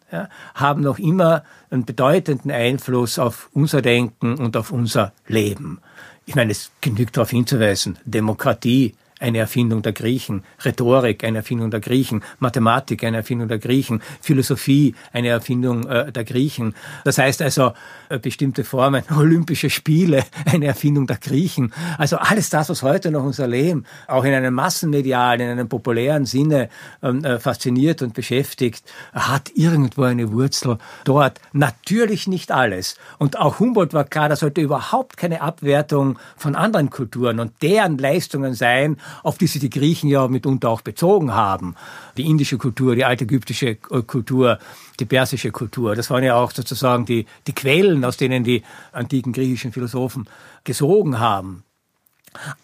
haben 0.55 0.83
noch 0.83 0.97
immer 0.97 1.43
einen 1.69 1.83
bedeutenden 1.83 2.51
Einfluss 2.51 3.19
auf 3.19 3.49
unser 3.51 3.81
Denken 3.81 4.37
und 4.37 4.55
auf 4.55 4.71
unser 4.71 5.11
Leben. 5.27 5.81
Ich 6.29 6.35
meine, 6.35 6.51
es 6.51 6.69
genügt 6.79 7.17
darauf 7.17 7.31
hinzuweisen, 7.31 7.97
Demokratie, 8.05 8.93
eine 9.19 9.37
Erfindung 9.37 9.81
der 9.81 9.93
Griechen, 9.93 10.43
Rhetorik, 10.63 11.23
eine 11.23 11.39
Erfindung 11.39 11.71
der 11.71 11.79
Griechen, 11.79 12.23
Mathematik, 12.39 13.03
eine 13.03 13.17
Erfindung 13.17 13.47
der 13.47 13.59
Griechen, 13.59 14.01
Philosophie, 14.21 14.95
eine 15.11 15.29
Erfindung 15.29 15.85
äh, 15.87 16.11
der 16.11 16.23
Griechen. 16.23 16.73
Das 17.03 17.17
heißt 17.17 17.41
also 17.41 17.73
äh, 18.09 18.19
bestimmte 18.19 18.63
Formen, 18.63 19.03
Olympische 19.17 19.69
Spiele, 19.69 20.23
eine 20.45 20.67
Erfindung 20.67 21.07
der 21.07 21.17
Griechen. 21.17 21.73
Also 21.97 22.17
alles 22.17 22.49
das, 22.49 22.69
was 22.69 22.83
heute 22.83 23.11
noch 23.11 23.23
unser 23.23 23.47
Leben 23.47 23.85
auch 24.07 24.23
in 24.23 24.33
einem 24.33 24.53
massenmedialen, 24.53 25.41
in 25.41 25.51
einem 25.51 25.69
populären 25.69 26.25
Sinne 26.25 26.69
ähm, 27.03 27.23
äh, 27.23 27.39
fasziniert 27.39 28.01
und 28.01 28.13
beschäftigt, 28.13 28.83
hat 29.13 29.51
irgendwo 29.55 30.03
eine 30.03 30.31
Wurzel 30.31 30.77
dort. 31.03 31.39
Natürlich 31.53 32.27
nicht 32.27 32.51
alles. 32.51 32.95
Und 33.17 33.37
auch 33.37 33.59
Humboldt 33.59 33.93
war 33.93 34.05
klar, 34.05 34.29
das 34.29 34.39
sollte 34.39 34.61
überhaupt 34.61 35.17
keine 35.17 35.41
Abwertung 35.41 36.17
von 36.37 36.55
anderen 36.55 36.89
Kulturen 36.89 37.39
und 37.39 37.51
deren 37.61 37.97
Leistungen 37.97 38.53
sein, 38.53 38.97
auf 39.23 39.37
die 39.37 39.47
sich 39.47 39.61
die 39.61 39.69
Griechen 39.69 40.09
ja 40.09 40.27
mitunter 40.27 40.69
auch 40.69 40.81
bezogen 40.81 41.33
haben. 41.33 41.75
Die 42.17 42.25
indische 42.25 42.57
Kultur, 42.57 42.95
die 42.95 43.05
altägyptische 43.05 43.69
äh, 43.69 44.01
Kultur, 44.05 44.59
die 44.99 45.05
persische 45.05 45.51
Kultur. 45.51 45.95
Das 45.95 46.09
waren 46.09 46.23
ja 46.23 46.35
auch 46.35 46.51
sozusagen 46.51 47.05
die, 47.05 47.25
die 47.47 47.53
Quellen, 47.53 48.03
aus 48.05 48.17
denen 48.17 48.43
die 48.43 48.63
antiken 48.91 49.33
griechischen 49.33 49.71
Philosophen 49.71 50.27
gesogen 50.63 51.19
haben. 51.19 51.63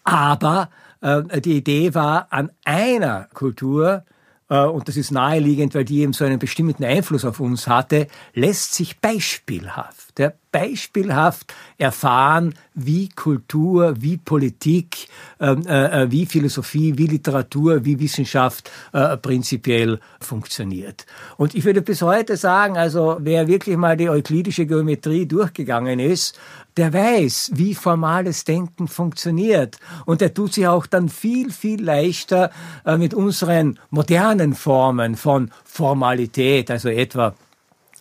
Aber 0.03 0.69
äh, 1.01 1.41
die 1.41 1.57
Idee 1.57 1.93
war, 1.93 2.27
an 2.29 2.51
einer 2.63 3.27
Kultur 3.33 4.03
äh, 4.49 4.59
und 4.59 4.87
das 4.87 4.97
ist 4.97 5.11
naheliegend, 5.11 5.75
weil 5.75 5.85
die 5.85 5.99
eben 5.99 6.13
so 6.13 6.25
einen 6.25 6.39
bestimmten 6.39 6.83
Einfluss 6.83 7.25
auf 7.25 7.39
uns 7.39 7.67
hatte, 7.67 8.07
lässt 8.33 8.73
sich 8.73 8.99
beispielhaft, 8.99 10.04
ja, 10.17 10.31
beispielhaft 10.51 11.53
erfahren, 11.77 12.53
wie 12.73 13.09
Kultur, 13.09 13.95
wie 13.99 14.17
Politik, 14.17 15.07
ähm, 15.39 15.65
äh, 15.67 16.03
äh, 16.03 16.11
wie 16.11 16.25
Philosophie, 16.25 16.97
wie 16.97 17.07
Literatur, 17.07 17.83
wie 17.83 17.99
Wissenschaft 17.99 18.71
äh, 18.93 19.17
prinzipiell 19.17 19.99
funktioniert. 20.21 21.05
Und 21.37 21.55
ich 21.55 21.65
würde 21.65 21.81
bis 21.81 22.01
heute 22.01 22.37
sagen, 22.37 22.77
also 22.77 23.17
wer 23.19 23.47
wirklich 23.47 23.75
mal 23.75 23.97
die 23.97 24.09
euklidische 24.09 24.65
Geometrie 24.65 25.25
durchgegangen 25.25 25.99
ist, 25.99 26.39
der 26.77 26.93
weiß, 26.93 27.51
wie 27.53 27.73
formales 27.73 28.43
Denken 28.43 28.87
funktioniert. 28.87 29.77
Und 30.05 30.21
der 30.21 30.33
tut 30.33 30.53
sich 30.53 30.67
auch 30.67 30.85
dann 30.85 31.09
viel, 31.09 31.51
viel 31.51 31.83
leichter 31.83 32.51
äh, 32.85 32.97
mit 32.97 33.13
unseren 33.13 33.79
modernen 33.89 34.53
Formen 34.53 35.15
von 35.15 35.51
Formalität, 35.63 36.71
also 36.71 36.89
etwa 36.89 37.33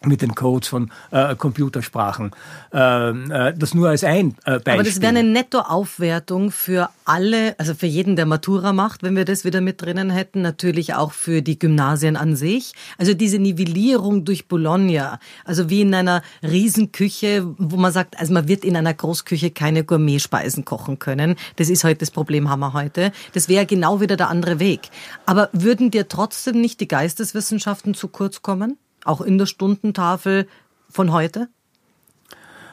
mit 0.06 0.22
den 0.22 0.34
Codes 0.34 0.68
von 0.68 0.90
äh, 1.10 1.34
Computersprachen. 1.34 2.30
Ähm, 2.72 3.30
äh, 3.30 3.54
das 3.56 3.74
nur 3.74 3.88
als 3.88 4.04
ein 4.04 4.36
äh, 4.44 4.52
Beispiel. 4.52 4.72
Aber 4.72 4.82
das 4.82 5.00
wäre 5.00 5.10
eine 5.10 5.24
Nettoaufwertung 5.24 6.50
für 6.50 6.88
alle, 7.04 7.54
also 7.58 7.74
für 7.74 7.86
jeden, 7.86 8.16
der 8.16 8.26
Matura 8.26 8.72
macht, 8.72 9.02
wenn 9.02 9.16
wir 9.16 9.24
das 9.24 9.44
wieder 9.44 9.60
mit 9.60 9.82
drinnen 9.82 10.10
hätten, 10.10 10.42
natürlich 10.42 10.94
auch 10.94 11.12
für 11.12 11.42
die 11.42 11.58
Gymnasien 11.58 12.16
an 12.16 12.36
sich. 12.36 12.72
Also 12.98 13.14
diese 13.14 13.38
Nivellierung 13.38 14.24
durch 14.24 14.48
Bologna, 14.48 15.18
also 15.44 15.68
wie 15.70 15.82
in 15.82 15.94
einer 15.94 16.22
Riesenküche, 16.42 17.46
wo 17.58 17.76
man 17.76 17.92
sagt, 17.92 18.18
also 18.18 18.32
man 18.32 18.48
wird 18.48 18.64
in 18.64 18.76
einer 18.76 18.94
Großküche 18.94 19.50
keine 19.50 19.84
Gourmetspeisen 19.84 20.64
kochen 20.64 20.98
können. 20.98 21.36
Das 21.56 21.68
ist 21.68 21.84
heute 21.84 22.00
das 22.00 22.10
Problem, 22.10 22.48
haben 22.48 22.60
wir 22.60 22.72
heute. 22.72 23.12
Das 23.32 23.48
wäre 23.48 23.66
genau 23.66 24.00
wieder 24.00 24.16
der 24.16 24.28
andere 24.28 24.58
Weg. 24.58 24.80
Aber 25.26 25.48
würden 25.52 25.90
dir 25.90 26.08
trotzdem 26.08 26.60
nicht 26.60 26.80
die 26.80 26.88
Geisteswissenschaften 26.88 27.94
zu 27.94 28.08
kurz 28.08 28.42
kommen? 28.42 28.78
Auch 29.04 29.20
in 29.20 29.38
der 29.38 29.46
Stundentafel 29.46 30.48
von 30.90 31.12
heute? 31.12 31.48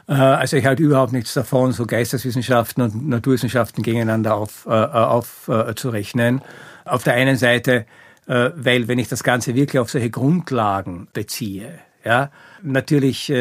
Also 0.06 0.56
ich 0.56 0.66
halte 0.66 0.82
überhaupt 0.82 1.12
nichts 1.12 1.32
davon, 1.32 1.72
so 1.72 1.86
Geisteswissenschaften 1.86 2.82
und 2.82 3.08
Naturwissenschaften 3.08 3.82
gegeneinander 3.82 4.34
aufzurechnen. 4.34 6.40
Auf, 6.40 6.84
äh, 6.84 6.90
auf 6.90 7.04
der 7.04 7.14
einen 7.14 7.36
Seite, 7.36 7.86
weil 8.26 8.88
wenn 8.88 8.98
ich 8.98 9.08
das 9.08 9.22
Ganze 9.22 9.54
wirklich 9.54 9.78
auf 9.78 9.90
solche 9.90 10.10
Grundlagen 10.10 11.08
beziehe, 11.12 11.78
ja, 12.04 12.30
natürlich 12.62 13.32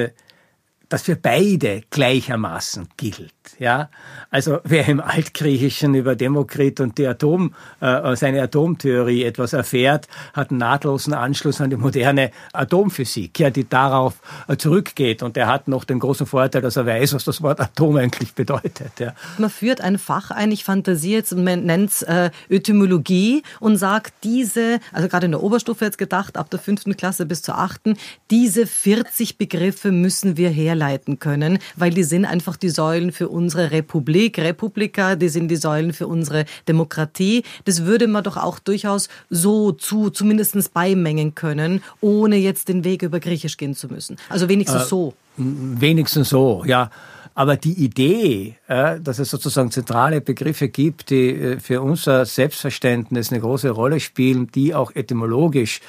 das 0.91 1.04
für 1.04 1.15
beide 1.15 1.84
gleichermaßen 1.89 2.89
gilt. 2.97 3.34
Ja, 3.60 3.89
also 4.30 4.60
wer 4.63 4.88
im 4.88 4.99
Altgriechischen 4.99 5.95
über 5.95 6.15
Demokrit 6.15 6.80
und 6.80 6.97
die 6.97 7.08
Atom, 7.08 7.54
äh, 7.80 8.15
seine 8.15 8.41
Atomtheorie 8.41 9.23
etwas 9.23 9.54
erfährt, 9.54 10.08
hat 10.34 10.51
einen 10.51 10.60
nahtlosen 10.60 11.13
Anschluss 11.13 11.62
an 11.62 11.69
die 11.69 11.75
moderne 11.75 12.32
Atomphysik, 12.54 13.39
ja, 13.39 13.49
die 13.49 13.67
darauf 13.67 14.21
äh, 14.47 14.58
zurückgeht. 14.58 15.23
Und 15.23 15.38
er 15.38 15.47
hat 15.47 15.67
noch 15.67 15.86
den 15.86 15.99
großen 15.99 16.25
Vorteil, 16.25 16.62
dass 16.62 16.75
er 16.75 16.86
weiß, 16.86 17.13
was 17.13 17.23
das 17.23 17.41
Wort 17.41 17.60
Atom 17.60 17.97
eigentlich 17.97 18.34
bedeutet. 18.34 18.99
Ja. 18.99 19.13
Man 19.38 19.49
führt 19.49 19.82
ein 19.82 19.97
Fach 19.97 20.32
ein, 20.32 20.51
ich 20.51 20.63
fantasiere 20.63 21.19
jetzt, 21.19 21.36
man 21.36 21.65
nennt 21.65 21.91
es 21.91 22.01
äh, 22.01 22.32
Etymologie 22.49 23.43
und 23.60 23.77
sagt 23.77 24.13
diese, 24.23 24.80
also 24.91 25.08
gerade 25.08 25.25
in 25.25 25.32
der 25.32 25.43
Oberstufe 25.43 25.86
jetzt 25.86 25.97
gedacht, 25.97 26.38
ab 26.38 26.49
der 26.49 26.60
fünften 26.60 26.97
Klasse 26.97 27.25
bis 27.25 27.41
zur 27.41 27.58
achten, 27.58 27.95
diese 28.30 28.67
40 28.67 29.38
Begriffe 29.38 29.91
müssen 29.91 30.38
wir 30.38 30.49
herleiten 30.49 30.81
können, 31.20 31.60
weil 31.76 31.91
die 31.91 32.04
sind 32.04 32.26
einfach 32.26 32.58
die 32.58 32.70
Säulen 32.70 33.12
für 33.12 33.30
unsere 33.30 33.72
Republik, 33.72 34.39
Republika, 34.39 35.15
die 35.15 35.30
sind 35.30 35.50
die 35.50 35.56
Säulen 35.56 35.94
für 35.94 36.08
unsere 36.08 36.46
Demokratie. 36.67 37.44
Das 37.65 37.86
würde 37.86 38.08
man 38.08 38.24
doch 38.24 38.38
auch 38.38 38.60
durchaus 38.60 39.10
so 39.30 39.72
zu, 39.72 40.10
zumindest 40.10 40.74
beimengen 40.74 41.36
können, 41.36 41.82
ohne 42.02 42.38
jetzt 42.38 42.67
den 42.67 42.84
Weg 42.84 43.04
über 43.04 43.20
Griechisch 43.20 43.58
gehen 43.58 43.76
zu 43.76 43.88
müssen. 43.88 44.17
Also 44.30 44.50
wenigstens 44.50 44.84
äh, 44.84 44.88
so. 44.88 45.13
Wenigstens 45.38 46.30
so, 46.30 46.63
ja. 46.65 46.89
Aber 47.34 47.56
die 47.56 47.74
Idee, 47.74 48.56
äh, 48.67 49.00
dass 49.00 49.20
es 49.20 49.30
sozusagen 49.30 49.72
zentrale 49.72 50.20
Begriffe 50.20 50.67
gibt, 50.67 51.10
die 51.10 51.30
äh, 51.30 51.60
für 51.60 51.82
unser 51.82 52.26
Selbstverständnis 52.26 53.32
eine 53.32 53.39
große 53.39 53.70
Rolle 53.70 54.00
spielen, 54.00 54.48
die 54.54 54.76
auch 54.76 54.94
etymologisch 54.96 55.80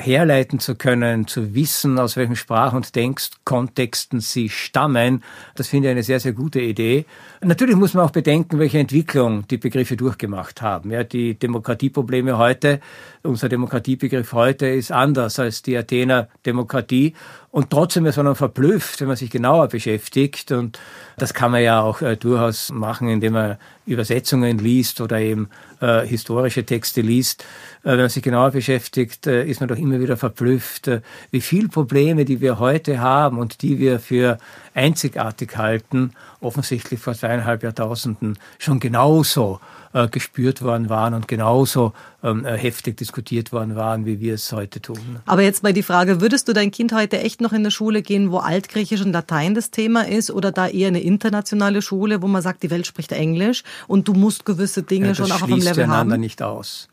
herleiten 0.00 0.58
zu 0.58 0.74
können, 0.74 1.26
zu 1.26 1.54
wissen, 1.54 1.98
aus 1.98 2.16
welchen 2.16 2.36
Sprach- 2.36 2.72
und 2.72 2.96
Denkkontexten 2.96 4.20
sie 4.20 4.48
stammen, 4.48 5.22
das 5.54 5.68
finde 5.68 5.88
ich 5.88 5.92
eine 5.92 6.02
sehr, 6.02 6.20
sehr 6.20 6.32
gute 6.32 6.60
Idee. 6.60 7.04
Natürlich 7.40 7.76
muss 7.76 7.94
man 7.94 8.04
auch 8.04 8.10
bedenken, 8.10 8.58
welche 8.58 8.78
Entwicklung 8.78 9.46
die 9.48 9.58
Begriffe 9.58 9.96
durchgemacht 9.96 10.62
haben. 10.62 10.90
Ja, 10.90 11.04
die 11.04 11.34
Demokratieprobleme 11.34 12.38
heute, 12.38 12.80
unser 13.22 13.48
Demokratiebegriff 13.48 14.32
heute 14.32 14.66
ist 14.66 14.90
anders 14.90 15.38
als 15.38 15.62
die 15.62 15.76
Athener 15.76 16.28
Demokratie. 16.46 17.14
Und 17.52 17.70
trotzdem 17.70 18.06
ist 18.06 18.16
man 18.16 18.36
verblüfft, 18.36 19.00
wenn 19.00 19.08
man 19.08 19.16
sich 19.16 19.28
genauer 19.28 19.66
beschäftigt. 19.66 20.52
Und 20.52 20.78
das 21.16 21.34
kann 21.34 21.50
man 21.50 21.62
ja 21.62 21.80
auch 21.80 22.00
äh, 22.00 22.16
durchaus 22.16 22.70
machen, 22.70 23.08
indem 23.08 23.32
man 23.32 23.56
Übersetzungen 23.86 24.58
liest 24.58 25.00
oder 25.00 25.18
eben 25.18 25.48
äh, 25.80 26.06
historische 26.06 26.64
Texte 26.64 27.00
liest. 27.00 27.42
Äh, 27.82 27.90
wenn 27.90 27.98
man 27.98 28.08
sich 28.08 28.22
genauer 28.22 28.52
beschäftigt, 28.52 29.26
äh, 29.26 29.44
ist 29.44 29.58
man 29.58 29.68
doch 29.68 29.76
immer 29.76 29.98
wieder 29.98 30.16
verblüfft, 30.16 30.86
äh, 30.86 31.00
wie 31.32 31.40
viele 31.40 31.66
Probleme, 31.66 32.24
die 32.24 32.40
wir 32.40 32.60
heute 32.60 33.00
haben 33.00 33.38
und 33.38 33.62
die 33.62 33.80
wir 33.80 33.98
für 33.98 34.38
einzigartig 34.74 35.56
halten, 35.56 36.12
offensichtlich 36.40 37.00
vor 37.00 37.14
zweieinhalb 37.14 37.64
Jahrtausenden 37.64 38.38
schon 38.58 38.78
genauso 38.78 39.58
äh, 39.92 40.08
gespürt 40.08 40.62
worden 40.62 40.88
waren 40.88 41.14
und 41.14 41.28
genauso 41.28 41.92
ähm, 42.22 42.44
äh, 42.44 42.56
heftig 42.56 42.96
diskutiert 42.96 43.52
worden 43.52 43.76
waren, 43.76 44.06
wie 44.06 44.20
wir 44.20 44.34
es 44.34 44.52
heute 44.52 44.80
tun. 44.80 45.20
Aber 45.26 45.42
jetzt 45.42 45.62
mal 45.62 45.72
die 45.72 45.82
Frage, 45.82 46.20
würdest 46.20 46.48
du 46.48 46.52
dein 46.52 46.70
Kind 46.70 46.92
heute 46.92 47.18
echt 47.18 47.40
noch 47.40 47.52
in 47.52 47.58
eine 47.58 47.70
Schule 47.70 48.02
gehen, 48.02 48.30
wo 48.30 48.38
Altgriechisch 48.38 49.00
und 49.00 49.12
Latein 49.12 49.54
das 49.54 49.70
Thema 49.70 50.06
ist 50.06 50.30
oder 50.30 50.52
da 50.52 50.68
eher 50.68 50.88
eine 50.88 51.00
internationale 51.00 51.82
Schule, 51.82 52.22
wo 52.22 52.28
man 52.28 52.42
sagt, 52.42 52.62
die 52.62 52.70
Welt 52.70 52.86
spricht 52.86 53.12
Englisch 53.12 53.64
und 53.88 54.06
du 54.06 54.12
musst 54.12 54.44
gewisse 54.44 54.82
Dinge 54.82 55.08
ja, 55.08 55.14
schon 55.14 55.32
auch 55.32 55.42
auf 55.42 55.48
dem 55.48 55.58
Level 55.58 55.84
haben? 55.84 55.92
einander 55.92 56.18
nicht 56.18 56.42
aus. 56.42 56.88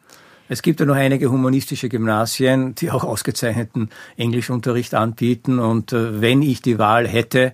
Es 0.50 0.62
gibt 0.62 0.80
ja 0.80 0.86
noch 0.86 0.96
einige 0.96 1.30
humanistische 1.30 1.90
Gymnasien, 1.90 2.74
die 2.76 2.90
auch 2.90 3.04
ausgezeichneten 3.04 3.90
Englischunterricht 4.16 4.94
anbieten. 4.94 5.60
Und 5.60 5.92
äh, 5.92 6.22
wenn 6.22 6.42
ich 6.42 6.62
die 6.62 6.80
Wahl 6.80 7.08
hätte, 7.08 7.54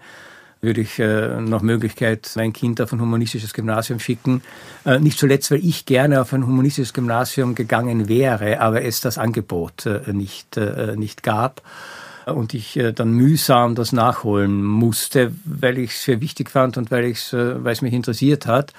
würde 0.64 0.82
ich 0.82 0.98
äh, 0.98 1.42
nach 1.42 1.62
Möglichkeit 1.62 2.32
mein 2.36 2.54
Kind 2.54 2.82
auf 2.82 2.92
ein 2.94 3.02
humanistisches 3.02 3.54
Gymnasium 3.54 4.00
schicken. 4.00 4.42
Äh, 4.86 5.00
nicht 5.00 5.20
zuletzt, 5.20 5.52
weil 5.52 5.64
ich 5.64 5.86
gerne 5.86 6.22
auf 6.22 6.34
ein 6.34 6.48
humanistisches 6.48 6.94
Gymnasium 6.94 7.54
gegangen 7.54 8.08
wäre, 8.08 8.62
aber 8.62 8.84
es 8.84 9.02
das 9.02 9.18
Angebot 9.18 9.86
äh, 9.86 10.12
nicht, 10.14 10.58
äh, 10.58 10.96
nicht 10.96 11.22
gab 11.22 11.62
und 12.26 12.54
ich 12.54 12.78
äh, 12.78 12.94
dann 12.94 13.12
mühsam 13.12 13.76
das 13.76 13.92
nachholen 13.92 14.64
musste, 14.64 15.34
weil 15.46 15.78
ich 15.78 15.92
es 15.92 16.04
für 16.04 16.22
wichtig 16.22 16.50
fand 16.50 16.78
und 16.78 16.92
weil, 16.92 17.06
ich's, 17.06 17.34
äh, 17.34 17.64
weil 17.64 17.74
es 17.74 17.82
mich 17.82 17.94
interessiert 17.94 18.46
hat. 18.46 18.74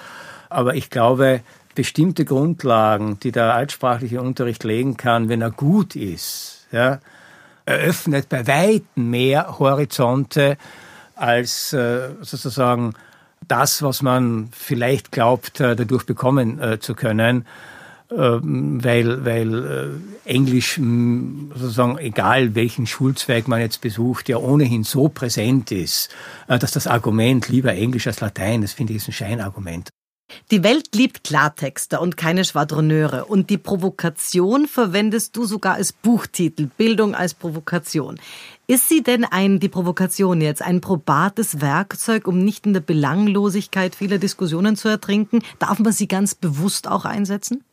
Aber 0.49 0.75
ich 0.75 0.89
glaube, 0.89 1.41
bestimmte 1.75 2.25
Grundlagen, 2.25 3.19
die 3.19 3.31
der 3.31 3.53
altsprachliche 3.53 4.21
Unterricht 4.21 4.63
legen 4.63 4.97
kann, 4.97 5.29
wenn 5.29 5.41
er 5.41 5.51
gut 5.51 5.95
ist, 5.95 6.67
ja, 6.71 6.99
eröffnet 7.65 8.29
bei 8.29 8.47
weitem 8.47 9.09
mehr 9.09 9.59
Horizonte 9.59 10.57
als 11.15 11.73
äh, 11.73 12.09
sozusagen 12.21 12.93
das, 13.47 13.81
was 13.81 14.01
man 14.01 14.49
vielleicht 14.51 15.11
glaubt, 15.11 15.59
äh, 15.59 15.75
dadurch 15.75 16.05
bekommen 16.05 16.59
äh, 16.59 16.79
zu 16.79 16.95
können. 16.95 17.45
Ähm, 18.15 18.83
weil, 18.83 19.25
weil 19.25 19.99
Englisch 20.25 20.75
sozusagen, 20.75 21.97
egal 21.97 22.53
welchen 22.53 22.85
Schulzweig 22.85 23.47
man 23.47 23.59
jetzt 23.61 23.81
besucht, 23.81 24.29
ja 24.29 24.37
ohnehin 24.37 24.83
so 24.83 25.09
präsent 25.09 25.71
ist, 25.71 26.09
dass 26.47 26.71
das 26.71 26.85
Argument 26.85 27.49
lieber 27.49 27.73
Englisch 27.73 28.05
als 28.05 28.21
Latein, 28.21 28.61
das 28.61 28.73
finde 28.73 28.93
ich 28.93 28.97
ist 28.97 29.07
ein 29.07 29.13
Scheinargument. 29.13 29.89
Die 30.51 30.63
Welt 30.63 30.95
liebt 30.95 31.23
Klartexter 31.23 32.01
und 32.01 32.17
keine 32.17 32.45
Schwadroneure. 32.45 33.25
Und 33.25 33.49
die 33.49 33.57
Provokation 33.57 34.67
verwendest 34.67 35.35
du 35.35 35.45
sogar 35.45 35.75
als 35.75 35.93
Buchtitel. 35.93 36.67
Bildung 36.77 37.15
als 37.15 37.33
Provokation. 37.33 38.19
Ist 38.67 38.89
sie 38.89 39.03
denn 39.03 39.25
ein, 39.25 39.59
die 39.59 39.69
Provokation 39.69 40.41
jetzt, 40.41 40.63
ein 40.63 40.81
probates 40.81 41.61
Werkzeug, 41.61 42.27
um 42.27 42.39
nicht 42.39 42.65
in 42.65 42.73
der 42.73 42.79
Belanglosigkeit 42.79 43.93
vieler 43.93 44.17
Diskussionen 44.17 44.75
zu 44.75 44.87
ertrinken? 44.87 45.43
Darf 45.59 45.77
man 45.79 45.93
sie 45.93 46.07
ganz 46.07 46.33
bewusst 46.33 46.87
auch 46.87 47.05
einsetzen? 47.05 47.63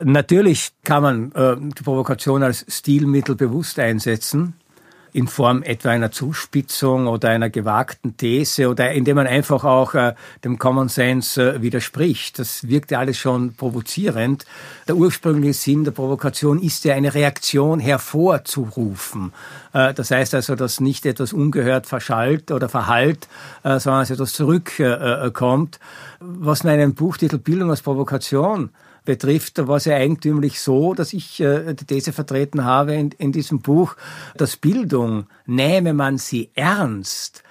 Natürlich 0.00 0.72
kann 0.82 1.02
man 1.02 1.32
äh, 1.32 1.56
die 1.58 1.82
Provokation 1.82 2.42
als 2.42 2.66
Stilmittel 2.68 3.36
bewusst 3.36 3.78
einsetzen 3.78 4.54
in 5.16 5.28
Form 5.28 5.62
etwa 5.62 5.88
einer 5.88 6.10
Zuspitzung 6.10 7.06
oder 7.06 7.30
einer 7.30 7.48
gewagten 7.48 8.18
These 8.18 8.68
oder 8.68 8.92
indem 8.92 9.16
man 9.16 9.26
einfach 9.26 9.64
auch 9.64 9.94
äh, 9.94 10.14
dem 10.44 10.58
Common 10.58 10.90
Sense 10.90 11.54
äh, 11.54 11.62
widerspricht. 11.62 12.38
Das 12.38 12.68
wirkt 12.68 12.90
ja 12.90 12.98
alles 12.98 13.16
schon 13.16 13.54
provozierend. 13.54 14.44
Der 14.86 14.94
ursprüngliche 14.94 15.54
Sinn 15.54 15.84
der 15.84 15.92
Provokation 15.92 16.60
ist 16.60 16.84
ja 16.84 16.94
eine 16.94 17.14
Reaktion 17.14 17.80
hervorzurufen. 17.80 19.32
Äh, 19.72 19.94
das 19.94 20.10
heißt 20.10 20.34
also, 20.34 20.54
dass 20.54 20.80
nicht 20.80 21.06
etwas 21.06 21.32
ungehört 21.32 21.86
verschallt 21.86 22.50
oder 22.50 22.68
verhallt, 22.68 23.26
äh, 23.62 23.78
sondern 23.78 24.02
dass 24.02 24.10
etwas 24.10 24.34
zurückkommt. 24.34 25.80
Was 26.20 26.62
meinen 26.62 26.94
Buchtitel 26.94 27.38
Bildung 27.38 27.70
als 27.70 27.80
Provokation 27.80 28.68
betrifft, 29.06 29.66
war 29.66 29.76
es 29.76 29.86
ja 29.86 29.96
eigentümlich 29.96 30.60
so, 30.60 30.92
dass 30.92 31.14
ich 31.14 31.40
äh, 31.40 31.72
die 31.72 31.86
These 31.86 32.12
vertreten 32.12 32.64
habe 32.64 32.94
in, 32.94 33.10
in 33.12 33.32
diesem 33.32 33.60
Buch, 33.60 33.96
dass 34.36 34.58
Bildung, 34.58 35.26
nähme 35.46 35.94
man 35.94 36.18
sie 36.18 36.50
ernst, 36.54 37.42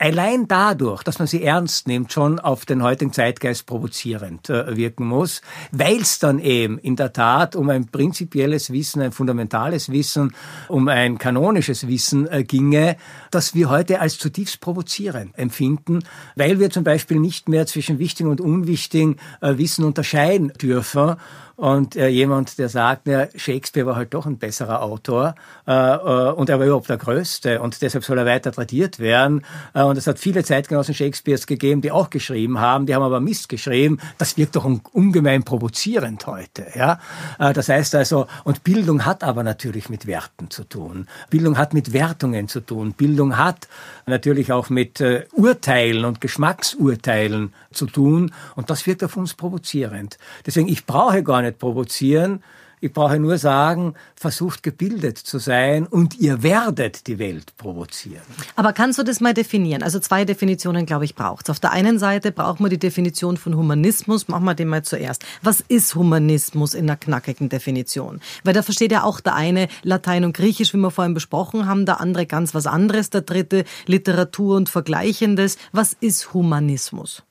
allein 0.00 0.48
dadurch, 0.48 1.02
dass 1.02 1.18
man 1.18 1.28
sie 1.28 1.44
ernst 1.44 1.86
nimmt, 1.86 2.12
schon 2.12 2.40
auf 2.40 2.64
den 2.64 2.82
heutigen 2.82 3.12
Zeitgeist 3.12 3.66
provozierend 3.66 4.48
äh, 4.48 4.76
wirken 4.76 5.06
muss, 5.06 5.42
weil 5.72 5.98
es 5.98 6.18
dann 6.18 6.38
eben 6.38 6.78
in 6.78 6.96
der 6.96 7.12
Tat 7.12 7.54
um 7.54 7.68
ein 7.68 7.86
prinzipielles 7.86 8.72
Wissen, 8.72 9.02
ein 9.02 9.12
fundamentales 9.12 9.92
Wissen, 9.92 10.34
um 10.68 10.88
ein 10.88 11.18
kanonisches 11.18 11.86
Wissen 11.86 12.26
äh, 12.26 12.44
ginge, 12.44 12.96
das 13.30 13.54
wir 13.54 13.68
heute 13.68 14.00
als 14.00 14.18
zutiefst 14.18 14.60
provozierend 14.60 15.38
empfinden, 15.38 16.02
weil 16.34 16.58
wir 16.58 16.70
zum 16.70 16.82
Beispiel 16.82 17.20
nicht 17.20 17.48
mehr 17.48 17.66
zwischen 17.66 17.98
wichtigen 17.98 18.30
und 18.30 18.40
unwichtigen 18.40 19.16
äh, 19.42 19.58
Wissen 19.58 19.84
unterscheiden 19.84 20.52
dürfen 20.60 21.16
und 21.60 21.94
äh, 21.94 22.08
jemand, 22.08 22.58
der 22.58 22.70
sagt, 22.70 23.06
ja, 23.06 23.28
Shakespeare 23.36 23.86
war 23.86 23.94
halt 23.94 24.14
doch 24.14 24.24
ein 24.24 24.38
besserer 24.38 24.80
Autor 24.80 25.34
äh, 25.66 25.72
äh, 25.72 26.32
und 26.32 26.48
er 26.48 26.58
war 26.58 26.64
überhaupt 26.64 26.88
der 26.88 26.96
Größte 26.96 27.60
und 27.60 27.82
deshalb 27.82 28.02
soll 28.02 28.16
er 28.16 28.24
weiter 28.24 28.50
tradiert 28.50 28.98
werden. 28.98 29.44
Äh, 29.74 29.82
und 29.82 29.98
es 29.98 30.06
hat 30.06 30.18
viele 30.18 30.42
Zeitgenossen 30.42 30.94
Shakespeares 30.94 31.46
gegeben, 31.46 31.82
die 31.82 31.92
auch 31.92 32.08
geschrieben 32.08 32.60
haben, 32.60 32.86
die 32.86 32.94
haben 32.94 33.02
aber 33.02 33.20
Mist 33.20 33.50
geschrieben. 33.50 33.98
Das 34.16 34.38
wirkt 34.38 34.56
doch 34.56 34.64
ungemein 34.92 35.42
provozierend 35.42 36.26
heute. 36.26 36.64
Ja? 36.74 36.98
Äh, 37.38 37.52
das 37.52 37.68
heißt 37.68 37.94
also, 37.94 38.26
und 38.44 38.64
Bildung 38.64 39.04
hat 39.04 39.22
aber 39.22 39.42
natürlich 39.42 39.90
mit 39.90 40.06
Werten 40.06 40.48
zu 40.48 40.64
tun. 40.64 41.08
Bildung 41.28 41.58
hat 41.58 41.74
mit 41.74 41.92
Wertungen 41.92 42.48
zu 42.48 42.60
tun. 42.60 42.94
Bildung 42.94 43.36
hat 43.36 43.68
natürlich 44.06 44.50
auch 44.50 44.70
mit 44.70 45.02
äh, 45.02 45.26
Urteilen 45.32 46.06
und 46.06 46.22
Geschmacksurteilen 46.22 47.52
zu 47.70 47.84
tun 47.84 48.32
und 48.56 48.70
das 48.70 48.86
wirkt 48.86 49.04
auf 49.04 49.18
uns 49.18 49.34
provozierend. 49.34 50.16
Deswegen, 50.46 50.66
ich 50.66 50.86
brauche 50.86 51.22
gar 51.22 51.49
nicht 51.50 51.58
provozieren. 51.58 52.42
Ich 52.82 52.94
brauche 52.94 53.18
nur 53.18 53.36
sagen, 53.36 53.92
versucht 54.14 54.62
gebildet 54.62 55.18
zu 55.18 55.38
sein 55.38 55.86
und 55.86 56.18
ihr 56.18 56.42
werdet 56.42 57.06
die 57.08 57.18
Welt 57.18 57.54
provozieren. 57.58 58.22
Aber 58.56 58.72
kannst 58.72 58.98
du 58.98 59.02
das 59.02 59.20
mal 59.20 59.34
definieren? 59.34 59.82
Also 59.82 59.98
zwei 59.98 60.24
Definitionen, 60.24 60.86
glaube 60.86 61.04
ich, 61.04 61.14
braucht 61.14 61.44
es. 61.44 61.50
Auf 61.50 61.60
der 61.60 61.72
einen 61.72 61.98
Seite 61.98 62.32
braucht 62.32 62.58
man 62.58 62.70
die 62.70 62.78
Definition 62.78 63.36
von 63.36 63.54
Humanismus. 63.54 64.28
Machen 64.28 64.44
wir 64.44 64.54
den 64.54 64.68
mal 64.68 64.82
zuerst. 64.82 65.26
Was 65.42 65.60
ist 65.60 65.94
Humanismus 65.94 66.72
in 66.72 66.88
einer 66.88 66.96
knackigen 66.96 67.50
Definition? 67.50 68.20
Weil 68.44 68.54
da 68.54 68.62
versteht 68.62 68.92
ja 68.92 69.04
auch 69.04 69.20
der 69.20 69.34
eine 69.34 69.68
Latein 69.82 70.24
und 70.24 70.34
Griechisch, 70.34 70.72
wie 70.72 70.78
wir 70.78 70.90
vorhin 70.90 71.12
besprochen 71.12 71.66
haben, 71.66 71.84
der 71.84 72.00
andere 72.00 72.24
ganz 72.24 72.54
was 72.54 72.66
anderes, 72.66 73.10
der 73.10 73.20
dritte 73.20 73.64
Literatur 73.84 74.56
und 74.56 74.70
Vergleichendes. 74.70 75.58
Was 75.72 75.94
ist 76.00 76.32
Humanismus? 76.32 77.24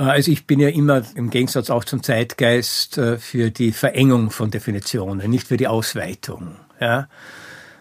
Äh, 0.00 0.04
also 0.04 0.32
ich 0.32 0.46
bin 0.46 0.58
ja 0.58 0.68
immer 0.68 1.02
im 1.14 1.30
Gegensatz 1.30 1.70
auch 1.70 1.84
zum 1.84 2.02
Zeitgeist 2.02 2.98
äh, 2.98 3.18
für 3.18 3.50
die 3.50 3.72
Verengung 3.72 4.30
von 4.30 4.50
Definitionen, 4.50 5.30
nicht 5.30 5.46
für 5.46 5.56
die 5.56 5.68
Ausweitung. 5.68 6.56
Ja? 6.80 7.08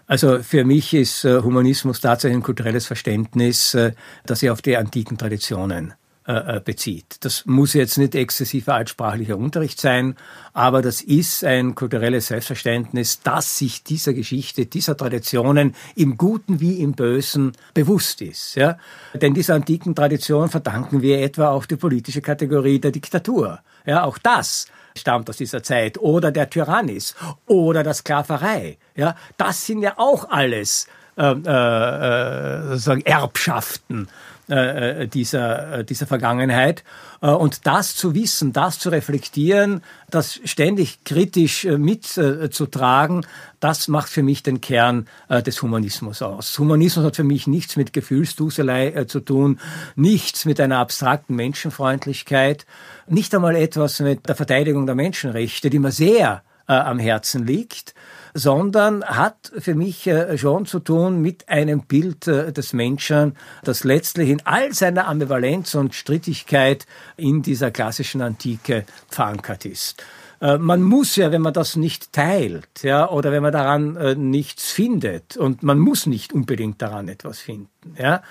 Also 0.05 0.43
für 0.43 0.65
mich 0.65 0.93
ist 0.93 1.23
äh, 1.23 1.41
Humanismus 1.41 2.01
tatsächlich 2.01 2.37
ein 2.37 2.43
kulturelles 2.43 2.85
Verständnis, 2.85 3.77
das 4.25 4.39
sich 4.39 4.49
auf 4.49 4.61
die 4.61 4.77
antiken 4.77 5.17
Traditionen 5.17 5.93
äh, 6.29 6.57
äh, 6.57 6.61
bezieht. 6.63 7.15
Das 7.21 7.47
muss 7.47 7.73
jetzt 7.73 7.97
nicht 7.97 8.13
exzessiver 8.13 8.75
altsprachlicher 8.75 9.35
Unterricht 9.35 9.81
sein, 9.81 10.15
aber 10.53 10.83
das 10.83 11.01
ist 11.01 11.43
ein 11.43 11.73
kulturelles 11.73 12.27
Selbstverständnis, 12.27 13.21
das 13.23 13.57
sich 13.57 13.83
dieser 13.83 14.13
Geschichte, 14.13 14.67
dieser 14.67 14.95
Traditionen 14.95 15.73
im 15.95 16.17
Guten 16.17 16.59
wie 16.59 16.83
im 16.83 16.91
Bösen 16.91 17.53
bewusst 17.73 18.21
ist. 18.21 18.53
Ja? 18.53 18.77
Denn 19.15 19.33
dieser 19.33 19.55
antiken 19.55 19.95
Tradition 19.95 20.49
verdanken 20.49 21.01
wir 21.01 21.19
etwa 21.19 21.49
auch 21.49 21.65
die 21.65 21.77
politische 21.77 22.21
Kategorie 22.21 22.77
der 22.77 22.91
Diktatur. 22.91 23.61
Ja, 23.87 24.03
auch 24.03 24.19
das 24.19 24.67
stammt 24.95 25.31
aus 25.31 25.37
dieser 25.37 25.63
Zeit 25.63 25.97
oder 25.97 26.31
der 26.31 26.47
Tyrannis 26.47 27.15
oder 27.47 27.81
der 27.81 27.95
Sklaverei. 27.95 28.77
Ja, 28.95 29.15
das 29.37 29.65
sind 29.65 29.81
ja 29.81 29.95
auch 29.97 30.29
alles 30.29 30.85
äh, 31.17 31.31
äh, 31.31 32.67
sozusagen 32.69 33.01
Erbschaften 33.01 34.07
äh, 34.49 35.03
äh, 35.03 35.07
dieser, 35.07 35.79
äh, 35.79 35.85
dieser 35.85 36.07
Vergangenheit. 36.07 36.83
Und 37.21 37.67
das 37.67 37.95
zu 37.95 38.15
wissen, 38.15 38.53
das 38.53 38.79
zu 38.79 38.89
reflektieren, 38.89 39.83
das 40.09 40.39
ständig 40.45 41.03
kritisch 41.03 41.65
mitzutragen, 41.65 43.25
das 43.59 43.89
macht 43.89 44.07
für 44.07 44.23
mich 44.23 44.41
den 44.41 44.61
Kern 44.61 45.05
des 45.29 45.61
Humanismus 45.61 46.21
aus. 46.21 46.57
Humanismus 46.57 47.03
hat 47.03 47.17
für 47.17 47.25
mich 47.25 47.45
nichts 47.45 47.75
mit 47.75 47.91
Gefühlsduselei 47.91 49.03
zu 49.03 49.19
tun, 49.19 49.59
nichts 49.97 50.45
mit 50.45 50.61
einer 50.61 50.77
abstrakten 50.77 51.35
Menschenfreundlichkeit, 51.35 52.65
nicht 53.05 53.35
einmal 53.35 53.57
etwas 53.57 53.99
mit 53.99 54.29
der 54.29 54.35
Verteidigung 54.35 54.85
der 54.85 54.95
Menschenrechte, 54.95 55.69
die 55.69 55.79
mir 55.79 55.91
sehr 55.91 56.41
am 56.67 56.99
Herzen 56.99 57.45
liegt, 57.45 57.93
sondern 58.33 59.03
hat 59.03 59.51
für 59.57 59.75
mich 59.75 60.07
äh, 60.07 60.37
schon 60.37 60.65
zu 60.65 60.79
tun 60.79 61.21
mit 61.21 61.49
einem 61.49 61.81
Bild 61.81 62.27
äh, 62.27 62.51
des 62.51 62.73
Menschen, 62.73 63.35
das 63.63 63.83
letztlich 63.83 64.29
in 64.29 64.45
all 64.45 64.73
seiner 64.73 65.07
Ambivalenz 65.07 65.75
und 65.75 65.95
Strittigkeit 65.95 66.85
in 67.17 67.41
dieser 67.41 67.71
klassischen 67.71 68.21
Antike 68.21 68.85
verankert 69.09 69.65
ist. 69.65 70.03
Äh, 70.41 70.57
man 70.57 70.81
muss 70.81 71.15
ja, 71.15 71.31
wenn 71.31 71.41
man 71.41 71.53
das 71.53 71.75
nicht 71.75 72.13
teilt, 72.13 72.83
ja, 72.83 73.09
oder 73.09 73.31
wenn 73.31 73.43
man 73.43 73.53
daran 73.53 74.29
nichts 74.29 74.71
findet, 74.71 75.37
und 75.37 75.63
man 75.63 75.79
muss 75.79 76.05
nicht 76.05 76.33
unbedingt 76.33 76.81
daran 76.81 77.07
etwas 77.07 77.39
finden, 77.39 77.69
ja, 77.97 78.21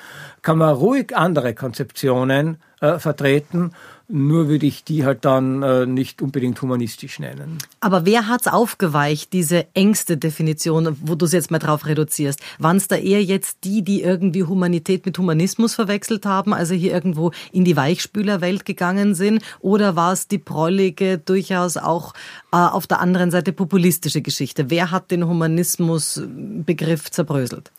kann 0.43 0.59
man 0.59 0.75
ruhig 0.75 1.17
andere 1.17 1.55
Konzeptionen 1.55 2.59
äh, 2.81 2.99
vertreten 2.99 3.73
nur 4.09 4.49
würde 4.49 4.65
ich 4.65 4.85
die 4.85 5.05
halt 5.05 5.27
dann 5.27 5.63
äh, 5.63 5.85
nicht 5.85 6.23
unbedingt 6.23 6.61
humanistisch 6.63 7.19
nennen. 7.19 7.59
Aber 7.81 8.07
wer 8.07 8.27
hat's 8.27 8.49
aufgeweicht, 8.49 9.35
diese 9.35 9.67
engste 9.75 10.17
Definition, 10.17 10.97
wo 11.03 11.15
du 11.15 11.27
es 11.27 11.33
jetzt 11.33 11.51
mal 11.51 11.59
drauf 11.59 11.85
reduzierst? 11.85 12.41
Waren 12.59 12.79
es 12.79 12.89
da 12.89 12.97
eher 12.97 13.23
jetzt 13.23 13.59
die, 13.65 13.83
die 13.83 14.03
irgendwie 14.03 14.45
Humanität 14.45 15.05
mit 15.05 15.19
Humanismus 15.19 15.75
verwechselt 15.75 16.25
haben, 16.25 16.55
also 16.55 16.75
hier 16.75 16.93
irgendwo 16.93 17.33
in 17.53 17.65
die 17.65 17.77
Weichspülerwelt 17.77 18.65
gegangen 18.65 19.15
sind? 19.15 19.43
Oder 19.61 19.95
war 19.95 20.15
es 20.15 20.27
die 20.27 20.39
prollige, 20.39 21.19
durchaus 21.19 21.77
auch 21.77 22.15
äh, 22.51 22.57
auf 22.57 22.87
der 22.87 23.01
anderen 23.01 23.31
Seite 23.31 23.53
populistische 23.53 24.23
Geschichte? 24.23 24.71
Wer 24.71 24.91
hat 24.91 25.11
den 25.11 25.29
Humanismusbegriff 25.29 27.11
zerbröselt? 27.11 27.73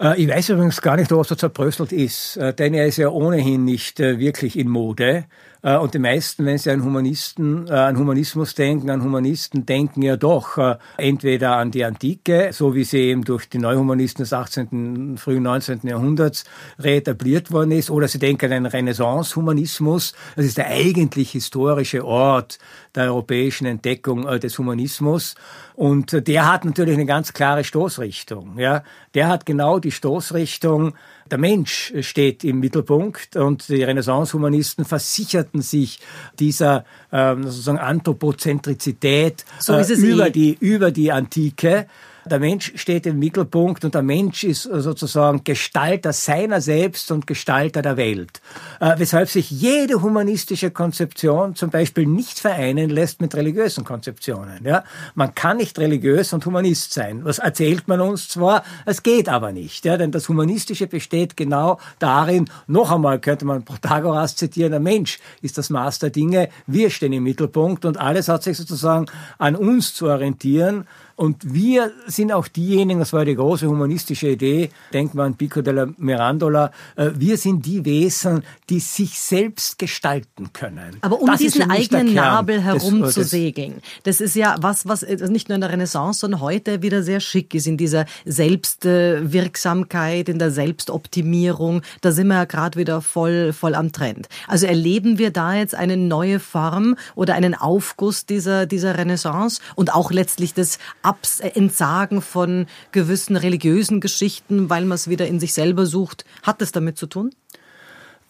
Äh, 0.00 0.22
ich 0.22 0.28
weiß 0.28 0.50
übrigens 0.50 0.80
gar 0.80 0.96
nicht, 0.96 1.10
was 1.10 1.28
so 1.28 1.34
zerbröselt 1.34 1.92
ist, 1.92 2.36
äh, 2.36 2.54
denn 2.54 2.74
er 2.74 2.86
ist 2.86 2.98
ja 2.98 3.08
ohnehin 3.08 3.64
nicht 3.64 4.00
äh, 4.00 4.18
wirklich 4.18 4.58
in 4.58 4.68
Mode. 4.68 5.24
Äh, 5.66 5.78
und 5.78 5.94
die 5.94 5.98
meisten, 5.98 6.46
wenn 6.46 6.58
sie 6.58 6.70
an 6.70 6.84
Humanisten, 6.84 7.66
äh, 7.66 7.72
an 7.72 7.98
Humanismus 7.98 8.54
denken, 8.54 8.88
an 8.88 9.02
Humanisten 9.02 9.66
denken 9.66 10.00
ja 10.00 10.16
doch 10.16 10.58
äh, 10.58 10.76
entweder 10.96 11.56
an 11.56 11.72
die 11.72 11.84
Antike, 11.84 12.50
so 12.52 12.76
wie 12.76 12.84
sie 12.84 12.98
eben 12.98 13.24
durch 13.24 13.48
die 13.48 13.58
Neuhumanisten 13.58 14.22
des 14.22 14.32
18., 14.32 15.18
frühen 15.18 15.42
19. 15.42 15.80
Jahrhunderts 15.82 16.44
reetabliert 16.78 17.50
worden 17.50 17.72
ist, 17.72 17.90
oder 17.90 18.06
sie 18.06 18.20
denken 18.20 18.44
an 18.46 18.62
den 18.62 18.66
Renaissance-Humanismus. 18.66 20.14
Das 20.36 20.44
ist 20.44 20.56
der 20.56 20.68
eigentlich 20.68 21.32
historische 21.32 22.04
Ort 22.04 22.58
der 22.94 23.06
europäischen 23.06 23.66
Entdeckung 23.66 24.24
des 24.38 24.58
Humanismus. 24.58 25.34
Und 25.74 26.26
der 26.26 26.50
hat 26.50 26.64
natürlich 26.64 26.94
eine 26.94 27.06
ganz 27.06 27.32
klare 27.32 27.64
Stoßrichtung. 27.64 28.58
Ja, 28.58 28.82
der 29.14 29.28
hat 29.28 29.44
genau 29.44 29.78
die 29.78 29.90
Stoßrichtung 29.90 30.94
der 31.30 31.38
Mensch 31.38 31.92
steht 32.00 32.44
im 32.44 32.60
Mittelpunkt 32.60 33.36
und 33.36 33.68
die 33.68 33.82
Renaissance-Humanisten 33.82 34.84
versicherten 34.84 35.62
sich 35.62 36.00
dieser 36.38 36.84
ähm, 37.12 37.44
sozusagen 37.44 37.78
Anthropozentrizität 37.78 39.44
so 39.58 39.74
äh, 39.74 39.92
über, 39.94 40.28
eh. 40.28 40.30
die, 40.30 40.56
über 40.60 40.90
die 40.90 41.12
Antike. 41.12 41.86
Der 42.28 42.40
Mensch 42.40 42.72
steht 42.74 43.06
im 43.06 43.20
Mittelpunkt 43.20 43.84
und 43.84 43.94
der 43.94 44.02
Mensch 44.02 44.42
ist 44.42 44.64
sozusagen 44.64 45.44
Gestalter 45.44 46.12
seiner 46.12 46.60
selbst 46.60 47.12
und 47.12 47.28
Gestalter 47.28 47.82
der 47.82 47.96
Welt. 47.96 48.40
Äh, 48.80 48.94
weshalb 48.98 49.28
sich 49.28 49.48
jede 49.48 50.02
humanistische 50.02 50.72
Konzeption 50.72 51.54
zum 51.54 51.70
Beispiel 51.70 52.04
nicht 52.04 52.40
vereinen 52.40 52.90
lässt 52.90 53.20
mit 53.20 53.36
religiösen 53.36 53.84
Konzeptionen. 53.84 54.64
Ja? 54.64 54.82
Man 55.14 55.36
kann 55.36 55.58
nicht 55.58 55.78
religiös 55.78 56.32
und 56.32 56.44
Humanist 56.44 56.92
sein. 56.92 57.24
Was 57.24 57.38
erzählt 57.38 57.86
man 57.86 58.00
uns 58.00 58.28
zwar, 58.28 58.64
es 58.86 59.04
geht 59.04 59.28
aber 59.28 59.52
nicht. 59.52 59.84
Ja? 59.84 59.96
Denn 59.96 60.10
das 60.10 60.28
Humanistische 60.28 60.88
besteht 60.88 61.36
genau 61.36 61.78
darin, 62.00 62.50
noch 62.66 62.90
einmal 62.90 63.20
könnte 63.20 63.44
man 63.44 63.64
Protagoras 63.64 64.34
zitieren, 64.34 64.72
der 64.72 64.80
Mensch 64.80 65.20
ist 65.42 65.58
das 65.58 65.70
Maß 65.70 66.00
der 66.00 66.10
Dinge, 66.10 66.48
wir 66.66 66.90
stehen 66.90 67.12
im 67.12 67.22
Mittelpunkt 67.22 67.84
und 67.84 67.98
alles 67.98 68.26
hat 68.26 68.42
sich 68.42 68.56
sozusagen 68.56 69.06
an 69.38 69.54
uns 69.54 69.94
zu 69.94 70.06
orientieren. 70.06 70.88
Und 71.16 71.54
wir 71.54 71.92
sind 72.06 72.30
auch 72.30 72.46
diejenigen, 72.46 73.00
das 73.00 73.14
war 73.14 73.24
die 73.24 73.34
große 73.34 73.66
humanistische 73.66 74.28
Idee, 74.28 74.68
denkt 74.92 75.14
man 75.14 75.28
an 75.28 75.34
Pico 75.34 75.62
della 75.62 75.88
Mirandola, 75.96 76.70
äh, 76.96 77.10
wir 77.14 77.38
sind 77.38 77.64
die 77.64 77.86
Wesen, 77.86 78.42
die 78.68 78.80
sich 78.80 79.18
selbst 79.18 79.78
gestalten 79.78 80.52
können. 80.52 80.98
Aber 81.00 81.20
um 81.20 81.26
das 81.26 81.38
diesen 81.38 81.70
eigenen 81.70 82.12
Nabel 82.12 82.60
herum 82.60 83.00
des, 83.00 83.14
zu 83.14 83.20
des, 83.20 83.30
segeln, 83.30 83.80
das 84.02 84.20
ist 84.20 84.36
ja 84.36 84.56
was, 84.60 84.86
was 84.86 85.02
äh, 85.02 85.16
nicht 85.28 85.48
nur 85.48 85.54
in 85.54 85.62
der 85.62 85.72
Renaissance, 85.72 86.20
sondern 86.20 86.42
heute 86.42 86.82
wieder 86.82 87.02
sehr 87.02 87.20
schick 87.20 87.54
ist, 87.54 87.66
in 87.66 87.78
dieser 87.78 88.04
Selbstwirksamkeit, 88.26 90.28
in 90.28 90.38
der 90.38 90.50
Selbstoptimierung. 90.50 91.80
Da 92.02 92.12
sind 92.12 92.26
wir 92.26 92.34
ja 92.34 92.44
gerade 92.44 92.78
wieder 92.78 93.00
voll, 93.00 93.54
voll 93.54 93.74
am 93.74 93.90
Trend. 93.90 94.28
Also 94.48 94.66
erleben 94.66 95.16
wir 95.16 95.30
da 95.30 95.54
jetzt 95.54 95.74
eine 95.74 95.96
neue 95.96 96.40
Form 96.40 96.96
oder 97.14 97.32
einen 97.32 97.54
Aufguss 97.54 98.26
dieser, 98.26 98.66
dieser 98.66 98.98
Renaissance 98.98 99.62
und 99.76 99.94
auch 99.94 100.10
letztlich 100.10 100.52
das 100.52 100.78
Abs 101.06 101.40
äh, 101.40 101.48
Entsagen 101.54 102.20
von 102.20 102.66
gewissen 102.90 103.36
religiösen 103.36 104.00
Geschichten, 104.00 104.68
weil 104.68 104.84
man 104.84 104.96
es 104.96 105.08
wieder 105.08 105.26
in 105.26 105.38
sich 105.38 105.54
selber 105.54 105.86
sucht. 105.86 106.24
Hat 106.42 106.60
das 106.60 106.72
damit 106.72 106.98
zu 106.98 107.06
tun? 107.06 107.30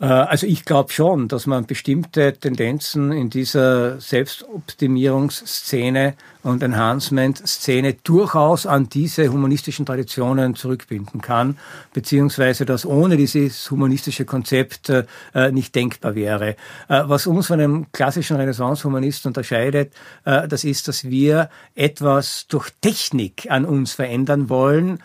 Äh, 0.01 0.07
also 0.07 0.47
ich 0.47 0.65
glaube 0.65 0.93
schon, 0.93 1.29
dass 1.29 1.47
man 1.47 1.67
bestimmte 1.67 2.33
Tendenzen 2.35 3.13
in 3.13 3.29
dieser 3.31 4.01
Selbstoptimierungsszene 4.01 6.15
und 6.43 6.63
Enhancement-Szene 6.63 7.95
durchaus 8.05 8.67
an 8.67 8.89
diese 8.89 9.33
humanistischen 9.33 9.85
Traditionen 9.87 10.55
zurückbinden 10.55 11.21
kann, 11.21 11.59
beziehungsweise 11.93 12.65
dass 12.67 12.87
ohne 12.87 13.17
dieses 13.17 13.69
humanistische 13.71 14.25
Konzept 14.25 14.91
äh, 14.91 15.05
nicht 15.51 15.75
denkbar 15.75 16.15
wäre. 16.15 16.51
Äh, 16.89 17.03
was 17.07 17.27
uns 17.27 17.49
von 17.49 17.59
einem 17.61 17.87
klassischen 17.93 18.37
Renaissance-Humanisten 18.37 19.31
unterscheidet, 19.31 19.93
äh, 20.25 20.47
das 20.47 20.63
ist, 20.65 20.89
dass 20.89 21.05
wir 21.05 21.49
etwas 21.75 22.47
durch 22.49 22.71
Technik 22.81 23.51
an 23.51 23.65
uns 23.65 23.95
verändern 23.95 24.51
wollen, 24.51 24.99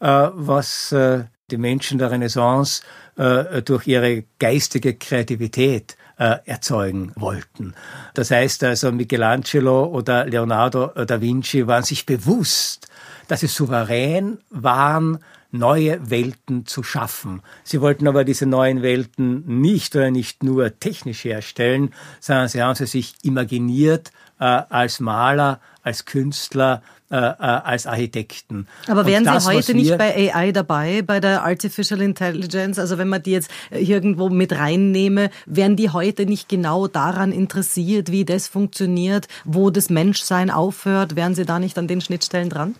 äh, 0.00 0.28
was 0.34 0.92
äh, 0.92 1.24
die 1.50 1.58
Menschen 1.58 1.98
der 1.98 2.10
Renaissance 2.10 2.82
äh, 3.16 3.62
durch 3.62 3.86
ihre 3.86 4.24
geistige 4.38 4.94
Kreativität 4.94 5.96
äh, 6.18 6.38
erzeugen 6.44 7.12
wollten. 7.14 7.74
Das 8.14 8.30
heißt 8.30 8.64
also, 8.64 8.90
Michelangelo 8.90 9.84
oder 9.84 10.26
Leonardo 10.26 10.88
da 10.88 11.20
Vinci 11.20 11.66
waren 11.66 11.84
sich 11.84 12.04
bewusst, 12.04 12.88
dass 13.28 13.40
sie 13.40 13.46
souverän 13.46 14.38
waren, 14.50 15.18
neue 15.52 16.10
Welten 16.10 16.66
zu 16.66 16.82
schaffen. 16.82 17.42
Sie 17.62 17.80
wollten 17.80 18.08
aber 18.08 18.24
diese 18.24 18.46
neuen 18.46 18.82
Welten 18.82 19.60
nicht 19.60 19.94
oder 19.94 20.10
nicht 20.10 20.42
nur 20.42 20.78
technisch 20.80 21.24
herstellen, 21.24 21.94
sondern 22.20 22.48
sie 22.48 22.62
haben 22.62 22.74
sie 22.74 22.86
sich 22.86 23.14
imaginiert, 23.22 24.10
äh, 24.40 24.44
als 24.44 24.98
Maler, 25.00 25.60
als 25.82 26.04
Künstler, 26.04 26.82
äh, 27.08 27.16
äh, 27.16 27.34
als 27.38 27.86
Architekten. 27.86 28.66
Aber 28.88 29.06
wären 29.06 29.24
das, 29.24 29.44
Sie 29.44 29.54
heute 29.54 29.74
nicht 29.74 29.96
bei 29.96 30.32
AI 30.34 30.50
dabei, 30.50 31.02
bei 31.02 31.20
der 31.20 31.44
Artificial 31.44 32.00
Intelligence? 32.02 32.80
Also 32.80 32.98
wenn 32.98 33.08
man 33.08 33.22
die 33.22 33.30
jetzt 33.30 33.48
irgendwo 33.70 34.28
mit 34.28 34.52
reinnehme, 34.52 35.30
wären 35.46 35.76
die 35.76 35.90
heute 35.90 36.26
nicht 36.26 36.48
genau 36.48 36.88
daran 36.88 37.30
interessiert, 37.30 38.10
wie 38.10 38.24
das 38.24 38.48
funktioniert, 38.48 39.28
wo 39.44 39.70
das 39.70 39.88
Menschsein 39.88 40.50
aufhört? 40.50 41.14
Wären 41.14 41.36
Sie 41.36 41.44
da 41.44 41.60
nicht 41.60 41.78
an 41.78 41.86
den 41.86 42.00
Schnittstellen 42.00 42.50
dran? 42.50 42.74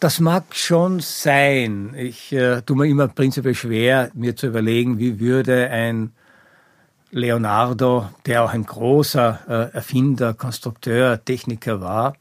Das 0.00 0.20
mag 0.20 0.44
schon 0.54 1.00
sein. 1.00 1.92
Ich 1.98 2.32
äh, 2.32 2.62
tue 2.62 2.76
mir 2.76 2.86
immer 2.86 3.08
prinzipiell 3.08 3.54
schwer, 3.54 4.10
mir 4.14 4.36
zu 4.36 4.46
überlegen, 4.46 4.98
wie 4.98 5.20
würde 5.20 5.68
ein 5.68 6.12
Leonardo, 7.10 8.08
der 8.24 8.44
auch 8.44 8.54
ein 8.54 8.64
großer 8.64 9.40
äh, 9.48 9.76
Erfinder, 9.76 10.34
Konstrukteur, 10.34 11.22
Techniker 11.24 11.80
war, 11.80 12.14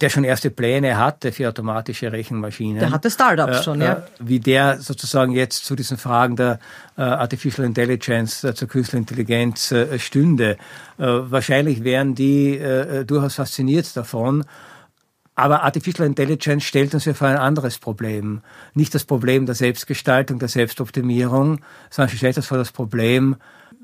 der 0.00 0.10
schon 0.10 0.24
erste 0.24 0.50
Pläne 0.50 0.98
hatte 0.98 1.32
für 1.32 1.48
automatische 1.48 2.12
Rechenmaschinen. 2.12 2.80
Der 2.80 2.90
hatte 2.90 3.10
Startups 3.10 3.60
äh, 3.60 3.62
schon, 3.62 3.80
ja. 3.80 3.92
Äh, 3.92 4.02
wie 4.18 4.40
der 4.40 4.78
sozusagen 4.80 5.32
jetzt 5.32 5.64
zu 5.64 5.74
diesen 5.74 5.96
Fragen 5.96 6.36
der 6.36 6.58
äh, 6.96 7.02
Artificial 7.02 7.66
Intelligence, 7.66 8.44
äh, 8.44 8.54
zur 8.54 8.68
künstlichen 8.68 9.02
Intelligenz 9.02 9.72
äh, 9.72 9.98
stünde. 9.98 10.58
Äh, 10.98 11.04
wahrscheinlich 11.06 11.84
wären 11.84 12.14
die 12.14 12.60
durchaus 13.06 13.34
fasziniert 13.34 13.96
davon. 13.96 14.44
Aber 15.34 15.62
Artificial 15.64 16.06
Intelligence 16.06 16.64
stellt 16.64 16.94
uns 16.94 17.04
ja 17.04 17.12
vor 17.12 17.28
ein 17.28 17.36
anderes 17.36 17.78
Problem. 17.78 18.40
Nicht 18.72 18.94
das 18.94 19.04
Problem 19.04 19.44
der 19.44 19.54
Selbstgestaltung, 19.54 20.38
der 20.38 20.48
Selbstoptimierung, 20.48 21.60
sondern 21.90 22.10
sie 22.10 22.16
stellt 22.16 22.38
uns 22.38 22.46
vor 22.46 22.56
das 22.56 22.72
Problem, 22.72 23.36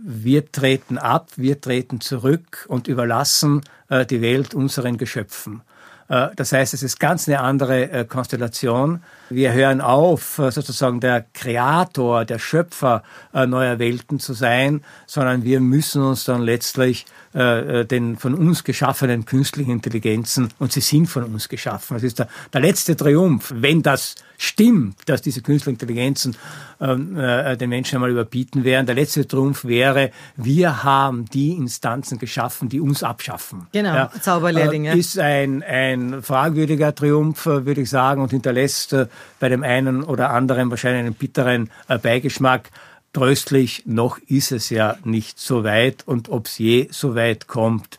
wir 0.05 0.51
treten 0.51 0.99
ab, 0.99 1.31
wir 1.37 1.61
treten 1.61 2.01
zurück 2.01 2.65
und 2.69 2.89
überlassen 2.89 3.61
äh, 3.89 4.05
die 4.05 4.21
Welt 4.21 4.55
unseren 4.55 4.97
Geschöpfen. 4.97 5.63
Äh, 6.09 6.29
das 6.37 6.53
heißt, 6.53 6.75
es 6.75 6.83
ist 6.83 6.99
ganz 7.01 7.29
eine 7.29 7.41
andere 7.41 7.91
äh, 7.91 8.05
Konstellation. 8.05 9.03
Wir 9.31 9.53
hören 9.53 9.81
auf, 9.81 10.39
äh, 10.39 10.51
sozusagen 10.51 11.01
der 11.01 11.25
Kreator, 11.33 12.25
der 12.25 12.39
Schöpfer 12.39 13.03
neuer 13.33 13.79
Welten 13.79 14.21
zu 14.21 14.35
sein, 14.35 14.83
sondern 15.07 15.43
wir 15.43 15.61
müssen 15.61 16.03
uns 16.03 16.25
dann 16.25 16.43
letztlich 16.43 17.07
den 17.35 18.19
von 18.19 18.35
uns 18.35 18.63
geschaffenen 18.63 19.25
künstlichen 19.25 19.71
Intelligenzen, 19.71 20.51
und 20.59 20.71
sie 20.71 20.83
sind 20.83 21.07
von 21.07 21.25
uns 21.25 21.49
geschaffen. 21.49 21.95
Das 21.95 22.03
ist 22.03 22.19
der, 22.19 22.29
der 22.53 22.61
letzte 22.61 22.95
Triumph, 22.95 23.55
wenn 23.57 23.83
das 23.83 24.17
stimmt, 24.37 24.97
dass 25.07 25.23
diese 25.23 25.41
künstlichen 25.41 25.77
Intelligenzen 25.77 26.37
ähm, 26.81 27.17
äh, 27.17 27.57
den 27.57 27.71
Menschen 27.71 27.97
einmal 27.97 28.11
überbieten 28.11 28.65
werden. 28.65 28.87
Der 28.87 28.97
letzte 28.97 29.27
Trumpf 29.27 29.65
wäre, 29.65 30.11
wir 30.37 30.83
haben 30.83 31.27
die 31.27 31.53
Instanzen 31.53 32.19
geschaffen, 32.19 32.69
die 32.69 32.81
uns 32.81 33.03
abschaffen. 33.03 33.69
Genau, 33.73 33.95
ja, 33.95 34.11
Zauberlehrling. 34.21 34.87
Äh, 34.87 34.99
ist 34.99 35.19
ein, 35.19 35.63
ein 35.63 36.23
fragwürdiger 36.23 36.95
Triumph, 36.95 37.47
äh, 37.47 37.65
würde 37.65 37.83
ich 37.83 37.91
sagen, 37.91 38.21
und 38.21 38.31
hinterlässt 38.31 38.93
äh, 38.93 39.07
bei 39.41 39.49
dem 39.49 39.63
einen 39.63 40.03
oder 40.03 40.31
anderen 40.31 40.71
wahrscheinlich 40.71 41.01
einen 41.01 41.15
bitteren 41.15 41.71
äh, 41.89 41.99
Beigeschmack. 41.99 42.71
Tröstlich, 43.13 43.83
noch 43.85 44.19
ist 44.27 44.53
es 44.53 44.71
ja 44.71 44.97
nicht 45.05 45.39
so 45.39 45.65
weit 45.65 46.03
und 46.07 46.31
ob 46.31 46.47
es 46.47 46.59
je 46.59 46.89
so 46.91 47.15
weit 47.15 47.47
kommt, 47.47 47.99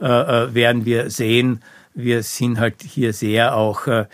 äh, 0.00 0.04
werden 0.04 0.84
wir 0.84 1.10
sehen. 1.10 1.62
Wir 1.94 2.22
sind 2.22 2.58
halt 2.58 2.82
hier 2.82 3.12
sehr 3.12 3.56
auch 3.56 3.86
äh, 3.86 4.06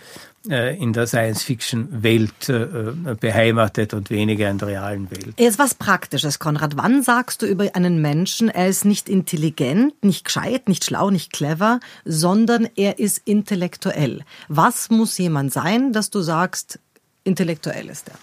in 0.46 0.92
der 0.92 1.06
Science-Fiction-Welt 1.06 2.48
äh, 2.50 3.14
beheimatet 3.18 3.94
und 3.94 4.10
weniger 4.10 4.50
in 4.50 4.58
der 4.58 4.68
realen 4.68 5.10
Welt. 5.10 5.34
Jetzt 5.38 5.58
was 5.58 5.74
Praktisches, 5.74 6.38
Konrad. 6.38 6.76
Wann 6.76 7.02
sagst 7.02 7.40
du 7.40 7.46
über 7.46 7.74
einen 7.74 8.02
Menschen, 8.02 8.50
er 8.50 8.68
ist 8.68 8.84
nicht 8.84 9.08
intelligent, 9.08 9.94
nicht 10.04 10.26
gescheit, 10.26 10.68
nicht 10.68 10.84
schlau, 10.84 11.10
nicht 11.10 11.32
clever, 11.32 11.80
sondern 12.04 12.68
er 12.76 12.98
ist 12.98 13.22
intellektuell? 13.24 14.20
Was 14.48 14.90
muss 14.90 15.16
jemand 15.16 15.52
sein, 15.52 15.94
dass 15.94 16.10
du 16.10 16.20
sagst, 16.20 16.78
intellektuell 17.24 17.88
ist 17.88 18.08
er? 18.08 18.18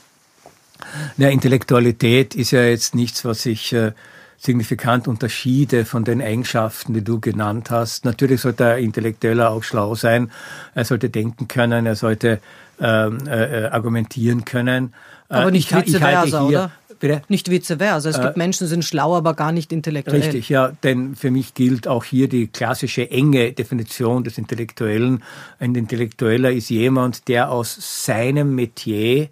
Na, 1.18 1.30
Intellektualität 1.30 2.36
ist 2.36 2.52
ja 2.52 2.64
jetzt 2.64 2.94
nichts, 2.96 3.26
was 3.26 3.46
ich 3.46 3.74
äh, 3.74 3.94
signifikant 4.42 5.08
Unterschiede 5.08 5.86
von 5.86 6.04
den 6.04 6.20
Eigenschaften, 6.20 6.96
die 6.96 7.04
du 7.04 7.20
genannt 7.20 7.70
hast. 7.70 8.06
Natürlich 8.06 8.42
sollte 8.42 8.66
ein 8.66 8.84
Intellektueller 8.84 9.52
auch 9.52 9.64
schlau 9.64 9.94
sein. 9.94 10.32
Er 10.74 10.84
sollte 10.84 11.12
denken 11.12 11.48
können, 11.48 11.86
er 11.86 11.96
sollte 11.96 12.40
ähm, 12.80 13.20
äh, 13.28 13.66
äh 13.66 13.68
argumentieren 13.68 14.44
können. 14.44 14.94
Äh, 15.30 15.36
aber 15.36 15.52
nicht 15.52 15.72
vice 15.72 15.98
versa, 15.98 16.44
oder? 16.44 16.72
Bitte? 17.00 17.22
Nicht 17.28 17.52
vice 17.52 17.76
versa. 17.78 18.10
Es 18.10 18.20
gibt 18.20 18.36
äh, 18.36 18.40
Menschen, 18.40 18.66
die 18.66 18.70
sind 18.70 18.84
schlau, 18.84 19.16
aber 19.16 19.36
gar 19.36 19.52
nicht 19.52 19.72
intellektuell. 19.72 20.22
Richtig, 20.22 20.50
ja. 20.50 20.72
Denn 20.82 21.16
für 21.16 21.30
mich 21.30 21.54
gilt 21.54 21.88
auch 21.88 22.04
hier 22.04 22.28
die 22.28 22.48
klassische 22.48 23.12
enge 23.12 23.54
Definition 23.54 24.24
des 24.24 24.40
Intellektuellen. 24.40 25.22
Ein 25.60 25.76
Intellektueller 25.76 26.52
ist 26.52 26.70
jemand, 26.70 27.28
der 27.28 27.52
aus 27.52 28.06
seinem 28.06 28.56
Metier, 28.56 29.30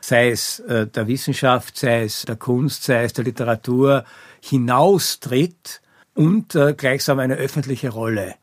sei 0.00 0.30
es 0.30 0.60
äh, 0.60 0.86
der 0.86 1.08
Wissenschaft, 1.08 1.76
sei 1.76 2.04
es 2.04 2.22
der 2.22 2.36
Kunst, 2.36 2.84
sei 2.84 3.02
es 3.02 3.12
der 3.12 3.24
Literatur, 3.24 4.04
hinaustritt 4.42 5.80
und 6.14 6.54
äh, 6.54 6.74
gleichsam 6.74 7.20
eine 7.20 7.36
öffentliche 7.36 7.90
Rolle 7.90 8.34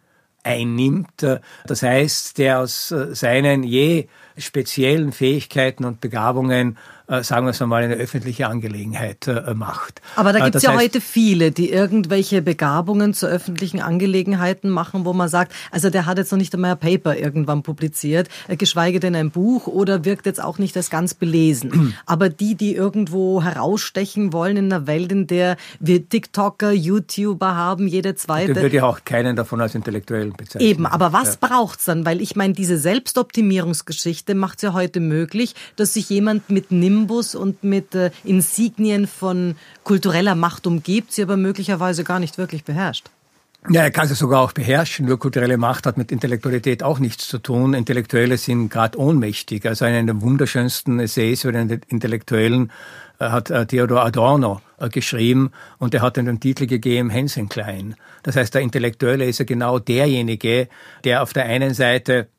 einnimmt. 0.44 1.24
Äh, 1.24 1.40
das 1.66 1.84
heißt, 1.84 2.38
der 2.38 2.60
aus 2.60 2.92
äh, 2.92 3.14
seinen 3.14 3.64
je 3.64 4.08
speziellen 4.38 5.12
Fähigkeiten 5.12 5.86
und 5.86 6.02
Begabungen 6.02 6.78
sagen 7.24 7.48
wir 7.48 7.52
es 7.52 7.62
einmal, 7.62 7.84
eine 7.84 7.96
öffentliche 7.96 8.48
Angelegenheit 8.48 9.28
äh, 9.28 9.54
macht. 9.56 10.02
Aber 10.16 10.32
da 10.32 10.44
gibt 10.44 10.56
es 10.56 10.64
ja 10.64 10.72
heißt, 10.72 10.80
heute 10.80 11.02
viele, 11.02 11.52
die 11.52 11.72
irgendwelche 11.72 12.44
Begabungen 12.44 13.16
zu 13.16 13.26
öffentlichen 13.26 13.82
Angelegenheiten 13.82 14.70
machen, 14.70 15.06
wo 15.06 15.14
man 15.14 15.28
sagt, 15.28 15.54
also 15.72 15.90
der 15.90 16.06
hat 16.06 16.20
jetzt 16.20 16.32
noch 16.32 16.38
nicht 16.38 16.54
einmal 16.54 16.72
ein 16.72 16.78
Paper 16.78 17.18
irgendwann 17.18 17.64
publiziert, 17.64 18.30
äh, 18.48 18.56
geschweige 18.56 19.00
denn 19.00 19.16
ein 19.16 19.32
Buch 19.32 19.66
oder 19.66 20.06
wirkt 20.06 20.28
jetzt 20.28 20.42
auch 20.42 20.60
nicht 20.60 20.78
als 20.78 20.92
ganz 20.92 21.16
belesen. 21.16 21.96
Aber 22.06 22.30
die, 22.30 22.54
die 22.54 22.76
irgendwo 22.76 23.42
herausstechen 23.42 24.32
wollen 24.32 24.58
in 24.58 24.72
einer 24.72 24.86
Welt, 24.86 25.12
in 25.12 25.26
der 25.26 25.58
wir 25.80 26.08
TikToker, 26.08 26.72
YouTuber 26.72 27.56
haben, 27.56 27.88
jede 27.88 28.14
zweite. 28.14 28.54
Dann 28.54 28.64
würde 28.64 28.76
ja 28.76 28.84
auch 28.84 29.04
keinen 29.04 29.36
davon 29.36 29.62
als 29.62 29.74
intellektuell 29.74 30.32
bezeichnen. 30.32 30.70
Eben, 30.70 30.86
aber 30.86 31.14
was 31.14 31.38
ja. 31.42 31.48
braucht's 31.48 31.86
dann? 31.86 32.06
Weil 32.06 32.22
ich 32.22 32.36
meine, 32.36 32.54
diese 32.54 32.78
Selbstoptimierungsgeschichte 32.78 34.36
macht 34.36 34.60
es 34.60 34.64
ja 34.64 34.74
heute 34.74 35.00
möglich, 35.00 35.56
dass 35.76 35.94
sich 35.94 36.10
jemand 36.10 36.50
mit 36.50 36.72
Nimm 36.72 36.99
Nimbus 37.00 37.36
und 37.36 37.64
mit 37.64 37.96
äh, 37.96 38.12
Insignien 38.24 39.08
von 39.08 39.56
kultureller 39.84 40.36
Macht 40.36 40.68
umgibt, 40.68 41.14
sie 41.14 41.24
aber 41.24 41.38
möglicherweise 41.38 42.04
gar 42.04 42.20
nicht 42.20 42.38
wirklich 42.38 42.64
beherrscht. 42.64 43.10
Ja, 43.70 43.82
er 43.82 43.92
kann 43.92 44.08
sie 44.08 44.16
sogar 44.16 44.42
auch 44.42 44.54
beherrschen. 44.54 45.06
Nur 45.06 45.20
kulturelle 45.20 45.58
Macht 45.58 45.86
hat 45.86 45.98
mit 45.98 46.14
Intellektualität 46.14 46.82
auch 46.82 47.00
nichts 47.00 47.28
zu 47.28 47.40
tun. 47.40 47.74
Intellektuelle 47.74 48.38
sind 48.38 48.70
gerade 48.70 48.98
ohnmächtig. 48.98 49.66
Also 49.66 49.84
einer 49.84 50.02
der 50.02 50.22
wunderschönsten 50.22 51.00
Essays 51.00 51.44
über 51.44 51.52
den 51.52 51.82
Intellektuellen 51.90 52.72
äh, 53.20 53.30
hat 53.30 53.50
äh, 53.50 53.66
Theodor 53.66 54.06
Adorno 54.06 54.62
äh, 54.78 54.88
geschrieben 54.88 55.52
und 55.78 55.94
er 55.94 56.02
hat 56.02 56.16
den 56.16 56.40
Titel 56.40 56.68
gegeben 56.68 57.10
Hensenklein. 57.10 57.96
Das 58.24 58.38
heißt, 58.38 58.54
der 58.54 58.62
Intellektuelle 58.62 59.26
ist 59.26 59.40
ja 59.40 59.46
genau 59.46 59.78
derjenige, 59.78 60.70
der 61.04 61.22
auf 61.22 61.34
der 61.34 61.46
einen 61.46 61.74
Seite 61.74 62.30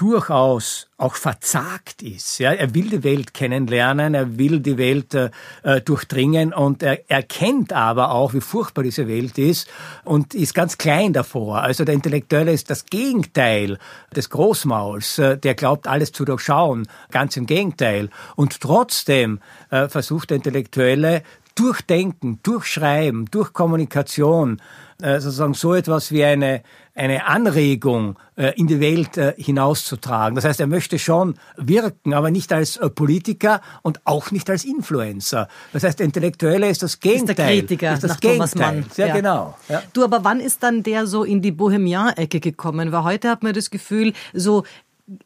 durchaus 0.00 0.88
auch 0.96 1.14
verzagt 1.14 2.02
ist. 2.02 2.38
Ja, 2.38 2.52
er 2.52 2.74
will 2.74 2.88
die 2.88 3.04
Welt 3.04 3.34
kennenlernen, 3.34 4.14
er 4.14 4.38
will 4.38 4.60
die 4.60 4.78
Welt 4.78 5.14
äh, 5.14 5.30
äh, 5.62 5.82
durchdringen 5.82 6.54
und 6.54 6.82
er 6.82 7.10
erkennt 7.10 7.74
aber 7.74 8.12
auch, 8.12 8.32
wie 8.32 8.40
furchtbar 8.40 8.82
diese 8.82 9.08
Welt 9.08 9.36
ist 9.36 9.68
und 10.04 10.34
ist 10.34 10.54
ganz 10.54 10.78
klein 10.78 11.12
davor. 11.12 11.60
Also 11.62 11.84
der 11.84 11.94
Intellektuelle 11.94 12.52
ist 12.52 12.70
das 12.70 12.86
Gegenteil 12.86 13.78
des 14.16 14.30
Großmauls, 14.30 15.18
äh, 15.18 15.36
der 15.36 15.54
glaubt, 15.54 15.86
alles 15.86 16.12
zu 16.12 16.24
durchschauen. 16.24 16.88
Ganz 17.10 17.36
im 17.36 17.44
Gegenteil. 17.44 18.08
Und 18.36 18.60
trotzdem 18.60 19.40
äh, 19.70 19.88
versucht 19.88 20.30
der 20.30 20.36
Intellektuelle 20.36 21.22
durch 21.60 21.82
Denken, 21.82 22.40
durch 22.42 22.64
Schreiben, 22.64 23.26
durch 23.30 23.52
Kommunikation, 23.52 24.62
äh, 25.02 25.20
sozusagen 25.20 25.52
so 25.52 25.74
etwas 25.74 26.10
wie 26.10 26.24
eine, 26.24 26.62
eine 26.94 27.26
Anregung 27.26 28.18
äh, 28.36 28.58
in 28.58 28.66
die 28.66 28.80
Welt 28.80 29.18
äh, 29.18 29.34
hinauszutragen. 29.36 30.36
Das 30.36 30.46
heißt, 30.46 30.58
er 30.60 30.66
möchte 30.66 30.98
schon 30.98 31.34
wirken, 31.58 32.14
aber 32.14 32.30
nicht 32.30 32.50
als 32.54 32.80
Politiker 32.94 33.60
und 33.82 34.00
auch 34.04 34.30
nicht 34.30 34.48
als 34.48 34.64
Influencer. 34.64 35.48
Das 35.74 35.84
heißt, 35.84 35.98
der 35.98 36.06
Intellektuelle 36.06 36.70
ist 36.70 36.82
das 36.82 36.98
Gegenteil. 36.98 37.28
Ist 37.30 37.38
der 37.38 37.46
Kritiker 37.46 37.92
ist 37.92 38.04
das 38.04 38.10
nach 38.12 38.20
Gegenteil. 38.20 38.48
Thomas 38.48 38.54
Mann. 38.54 38.84
Sehr 38.90 39.08
ja. 39.08 39.14
genau. 39.14 39.58
Ja. 39.68 39.82
Du, 39.92 40.02
aber 40.02 40.24
wann 40.24 40.40
ist 40.40 40.62
dann 40.62 40.82
der 40.82 41.06
so 41.06 41.24
in 41.24 41.42
die 41.42 41.52
Bohemian-Ecke 41.52 42.40
gekommen? 42.40 42.90
Weil 42.90 43.04
heute 43.04 43.28
hat 43.28 43.42
man 43.42 43.52
das 43.52 43.68
Gefühl, 43.68 44.14
so 44.32 44.64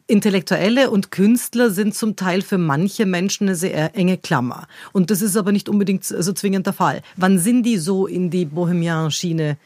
Intellektuelle 0.07 0.91
und 0.91 1.11
Künstler 1.11 1.71
sind 1.71 1.95
zum 1.95 2.17
Teil 2.17 2.43
für 2.43 2.59
manche 2.59 3.05
Menschen 3.07 3.49
eine 3.49 3.57
sehr 3.57 3.95
enge 3.95 4.17
Klammer. 4.17 4.67
Und 4.93 5.11
das 5.11 5.21
ist 5.21 5.37
aber 5.37 5.53
nicht 5.53 5.69
unbedingt 5.69 6.05
so 6.05 6.33
zwingend 6.33 6.67
der 6.67 6.73
Fall. 6.73 7.03
Wann 7.17 7.39
sind 7.39 7.65
die 7.65 7.77
so 7.77 8.07
in 8.07 8.31
die 8.31 8.47
Bohemian-Schiene 8.47 9.59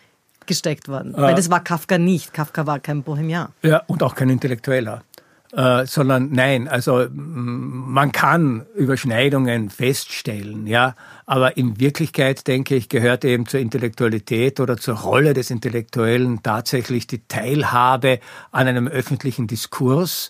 gesteckt 0.46 0.88
worden? 0.88 1.14
Äh, 1.14 1.18
Weil 1.18 1.34
das 1.34 1.50
war 1.50 1.62
Kafka 1.62 1.98
nicht. 1.98 2.34
Kafka 2.34 2.66
war 2.66 2.80
kein 2.80 3.02
Bohemian. 3.02 3.48
Ja, 3.62 3.82
und 3.86 4.02
auch 4.02 4.14
kein 4.14 4.30
Intellektueller. 4.30 5.02
Äh, 5.50 5.86
sondern 5.86 6.30
nein, 6.30 6.68
also 6.68 7.06
man 7.10 8.12
kann 8.12 8.66
Überschneidungen 8.74 9.70
feststellen, 9.70 10.66
ja, 10.66 10.94
aber 11.24 11.56
in 11.56 11.80
Wirklichkeit 11.80 12.46
denke 12.46 12.74
ich 12.74 12.90
gehört 12.90 13.24
eben 13.24 13.46
zur 13.46 13.58
Intellektualität 13.58 14.60
oder 14.60 14.76
zur 14.76 14.96
Rolle 14.96 15.32
des 15.32 15.50
Intellektuellen 15.50 16.42
tatsächlich 16.42 17.06
die 17.06 17.26
Teilhabe 17.28 18.20
an 18.52 18.68
einem 18.68 18.88
öffentlichen 18.88 19.46
Diskurs, 19.46 20.28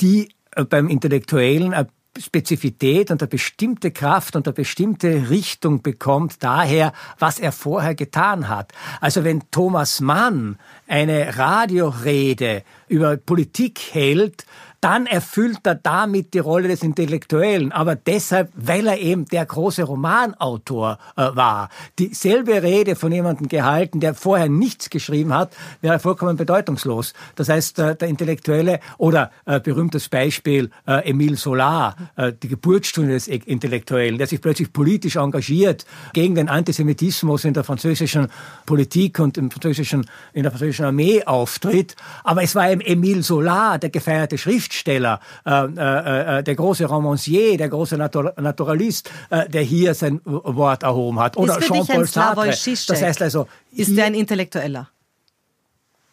die 0.00 0.30
äh, 0.56 0.64
beim 0.64 0.88
Intellektuellen 0.88 1.72
Spezifität 2.18 3.12
und 3.12 3.22
eine 3.22 3.28
bestimmte 3.28 3.92
Kraft 3.92 4.34
und 4.34 4.48
eine 4.48 4.54
bestimmte 4.54 5.30
Richtung 5.30 5.82
bekommt 5.82 6.42
daher, 6.42 6.92
was 7.20 7.38
er 7.38 7.52
vorher 7.52 7.94
getan 7.94 8.48
hat. 8.48 8.72
Also 9.00 9.22
wenn 9.22 9.48
Thomas 9.52 10.00
Mann 10.00 10.58
eine 10.88 11.38
Radiorede 11.38 12.64
über 12.90 13.16
Politik 13.16 13.80
hält, 13.92 14.44
dann 14.80 15.06
erfüllt 15.06 15.60
er 15.64 15.74
damit 15.74 16.32
die 16.34 16.38
Rolle 16.38 16.68
des 16.68 16.82
Intellektuellen. 16.82 17.72
Aber 17.72 17.96
deshalb, 17.96 18.50
weil 18.54 18.86
er 18.86 18.98
eben 18.98 19.26
der 19.26 19.44
große 19.44 19.82
Romanautor 19.82 20.98
äh, 21.16 21.28
war. 21.34 21.68
Dieselbe 21.98 22.62
Rede 22.62 22.96
von 22.96 23.12
jemandem 23.12 23.48
gehalten, 23.48 24.00
der 24.00 24.14
vorher 24.14 24.48
nichts 24.48 24.88
geschrieben 24.88 25.34
hat, 25.34 25.54
wäre 25.82 25.98
vollkommen 25.98 26.36
bedeutungslos. 26.36 27.12
Das 27.36 27.48
heißt, 27.48 27.78
äh, 27.78 27.96
der 27.96 28.08
Intellektuelle 28.08 28.80
oder 28.96 29.30
äh, 29.44 29.60
berühmtes 29.60 30.08
Beispiel 30.08 30.70
äh, 30.86 31.08
Emile 31.10 31.36
Solar, 31.36 31.96
äh, 32.16 32.32
die 32.32 32.48
Geburtsstunde 32.48 33.12
des 33.12 33.28
Intellektuellen, 33.28 34.16
der 34.16 34.26
sich 34.26 34.40
plötzlich 34.40 34.72
politisch 34.72 35.16
engagiert 35.16 35.84
gegen 36.14 36.34
den 36.34 36.48
Antisemitismus 36.48 37.44
in 37.44 37.52
der 37.52 37.64
französischen 37.64 38.28
Politik 38.64 39.18
und 39.18 39.36
im 39.36 39.50
französischen, 39.50 40.06
in 40.32 40.42
der 40.42 40.52
französischen 40.52 40.86
Armee 40.86 41.22
auftritt. 41.24 41.96
Aber 42.24 42.42
es 42.42 42.54
war 42.54 42.70
eben 42.70 42.80
Emile 42.80 43.22
Solar, 43.22 43.78
der 43.78 43.90
gefeierte 43.90 44.38
Schriftsteller, 44.38 44.69
Schriftsteller, 44.70 45.20
äh, 45.44 45.64
äh, 45.64 46.38
äh, 46.38 46.42
der 46.42 46.54
große 46.54 46.86
Romancier, 46.86 47.56
der 47.56 47.68
große 47.68 47.96
Natur 47.96 48.32
Naturalist, 48.36 49.10
äh, 49.30 49.48
der 49.48 49.62
hier 49.62 49.94
sein 49.94 50.20
Wort 50.24 50.82
erhoben 50.82 51.18
hat. 51.18 51.36
Oder 51.36 51.58
Jean-Paul 51.60 52.06
Sartre. 52.06 52.46
Das 52.46 53.02
heißt 53.02 53.22
also, 53.22 53.48
ist 53.72 53.96
der 53.96 54.06
ein 54.06 54.14
Intellektueller? 54.14 54.88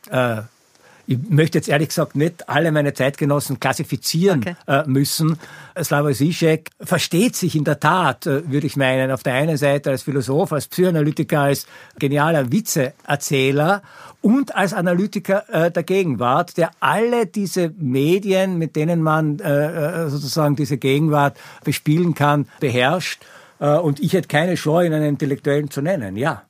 Äh, 0.10 0.42
ich 1.08 1.18
möchte 1.30 1.58
jetzt 1.58 1.70
ehrlich 1.70 1.88
gesagt 1.88 2.16
nicht 2.16 2.50
alle 2.50 2.72
meine 2.72 2.94
Zeitgenossen 2.94 3.60
klassifizieren 3.60 4.42
okay. 4.42 4.56
äh, 4.68 4.84
müssen. 4.86 5.40
Slavoj 5.82 6.14
Zizek 6.14 6.70
versteht 6.82 7.36
sich 7.36 7.56
in 7.56 7.64
der 7.64 7.80
Tat, 7.80 8.28
äh, 8.28 8.52
würde 8.52 8.68
ich 8.68 8.76
meinen, 8.76 9.10
auf 9.12 9.24
der 9.24 9.34
einen 9.34 9.56
Seite 9.56 9.90
als 9.90 10.04
Philosoph, 10.04 10.52
als 10.52 10.68
Psychoanalytiker, 10.68 11.40
als 11.40 11.66
genialer 11.98 12.52
Witzeerzähler 12.52 13.84
und 14.22 14.54
als 14.54 14.74
Analytiker 14.74 15.46
äh, 15.50 15.72
der 15.72 15.84
Gegenwart, 15.84 16.58
der 16.58 16.72
alle 16.82 17.26
diese 17.26 17.74
Medien, 17.78 18.58
mit 18.58 18.76
denen 18.76 19.02
man 19.02 19.40
äh, 19.40 20.06
äh 20.06 20.10
sozusagen 20.10 20.58
diese 20.58 20.78
Gegenwart 20.78 21.38
bespielen 21.64 22.14
kann, 22.14 22.48
beherrscht. 22.60 23.24
Und 23.60 24.00
ich 24.00 24.14
hätte 24.14 24.28
keine 24.28 24.56
Scheu, 24.56 24.86
ihn 24.86 24.94
einen 24.94 25.10
Intellektuellen 25.10 25.72
zu 25.72 25.82
nennen, 25.82 26.16
ja. 26.16 26.44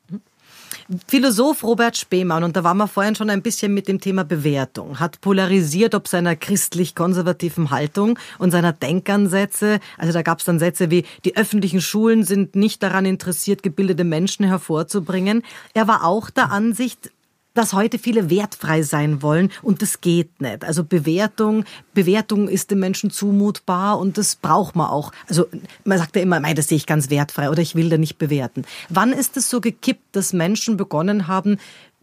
Philosoph 1.08 1.64
Robert 1.64 1.98
Spemann, 1.98 2.44
und 2.44 2.56
da 2.56 2.64
waren 2.64 2.78
wir 2.78 2.88
vorhin 2.88 3.16
schon 3.16 3.30
ein 3.30 3.42
bisschen 3.42 3.74
mit 3.74 3.88
dem 3.88 4.00
Thema 4.00 4.24
Bewertung, 4.24 5.00
hat 5.00 5.22
polarisiert 5.22 5.96
ob 5.96 6.08
seiner 6.08 6.36
christlich-konservativen 6.36 7.72
Haltung 7.72 8.18
und 8.40 8.52
seiner 8.52 8.74
Denkansätze. 8.74 9.80
Also 9.98 10.14
da 10.14 10.22
gab 10.22 10.40
es 10.40 10.46
dann 10.46 10.60
Sätze 10.60 10.90
wie, 10.90 11.06
die 11.26 11.36
öffentlichen 11.36 11.82
Schulen 11.82 12.24
sind 12.24 12.56
nicht 12.56 12.82
daran 12.84 13.06
interessiert, 13.06 13.64
gebildete 13.64 14.04
Menschen 14.04 14.46
hervorzubringen. 14.46 15.44
Er 15.74 15.88
war 15.88 16.06
auch 16.06 16.30
der 16.30 16.52
Ansicht, 16.52 17.12
dass 17.58 17.74
heute 17.74 17.98
viele 17.98 18.30
wertfrei 18.30 18.84
sein 18.84 19.22
wollen 19.22 19.52
und 19.62 19.82
das 19.82 20.02
geht 20.02 20.42
nicht. 20.42 20.64
Also 20.64 20.84
Bewertung, 20.84 21.66
Bewertung 21.94 22.48
ist 22.48 22.72
dem 22.72 22.80
Menschen 22.80 23.10
zumutbar 23.10 23.98
und 24.00 24.18
das 24.18 24.36
braucht 24.36 24.76
man 24.76 24.88
auch. 24.88 25.12
Also 25.28 25.48
man 25.84 25.98
sagt 25.98 26.16
ja 26.16 26.22
immer, 26.22 26.40
mei, 26.40 26.54
das 26.54 26.68
sehe 26.68 26.78
ich 26.78 26.86
ganz 26.86 27.10
wertfrei 27.10 27.50
oder 27.50 27.62
ich 27.62 27.76
will 27.76 27.90
da 27.90 27.98
nicht 27.98 28.18
bewerten. 28.18 28.64
Wann 28.90 29.12
ist 29.12 29.38
es 29.38 29.50
so 29.50 29.60
gekippt, 29.60 30.16
dass 30.16 30.34
Menschen 30.34 30.78
begonnen 30.78 31.28
haben, 31.28 31.58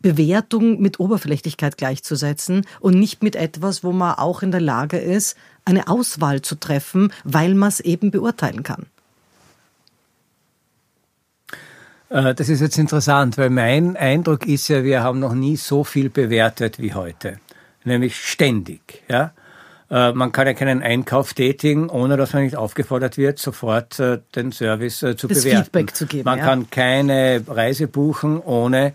Bewertung 0.05 0.83
mit 0.83 1.01
Oberflächlichkeit 1.01 1.79
gleichzusetzen 1.79 2.67
und 2.81 2.99
nicht 2.99 3.23
mit 3.23 3.37
etwas, 3.37 3.83
wo 3.83 3.93
man 3.93 4.17
auch 4.17 4.43
in 4.43 4.51
der 4.51 4.61
Lage 4.61 4.99
ist, 4.99 5.37
eine 5.65 5.89
Auswahl 5.89 6.43
zu 6.43 6.57
treffen, 6.57 7.11
weil 7.25 7.55
man 7.55 7.71
es 7.71 7.81
eben 7.81 8.11
beurteilen 8.11 8.65
kann? 8.65 8.87
Äh, 12.04 12.04
das 12.15 12.49
ist 12.49 12.61
jetzt 12.61 12.79
interessant, 12.79 13.39
weil 13.39 13.51
mein 13.51 13.97
Eindruck 13.97 14.47
ist 14.47 14.69
ja, 14.69 14.85
wir 14.85 15.03
haben 15.03 15.19
noch 15.19 15.35
nie 15.35 15.57
so 15.57 15.83
viel 15.83 16.11
bewertet 16.11 16.79
wie 16.79 16.95
heute. 16.95 17.39
Nämlich 17.83 18.15
ständig. 18.17 19.03
Ja? 19.09 19.33
Äh, 19.91 20.13
man 20.13 20.31
kann 20.31 20.47
ja 20.47 20.55
keinen 20.55 20.81
Einkauf 20.81 21.35
tätigen, 21.35 21.91
ohne 21.91 22.17
dass 22.17 22.33
man 22.33 22.45
nicht 22.45 22.55
aufgefordert 22.55 23.19
wird, 23.19 23.41
sofort 23.41 23.99
äh, 23.99 24.21
den 24.37 24.53
Service 24.53 24.99
zu 24.99 25.13
das 25.15 25.43
bewerten. 25.43 25.65
Feedback 25.65 25.97
zu 25.97 26.07
geben. 26.07 26.25
Man 26.27 26.39
ja. 26.39 26.45
kann 26.45 26.71
keine 26.71 27.43
Reise 27.49 27.89
buchen, 27.89 28.41
ohne 28.41 28.93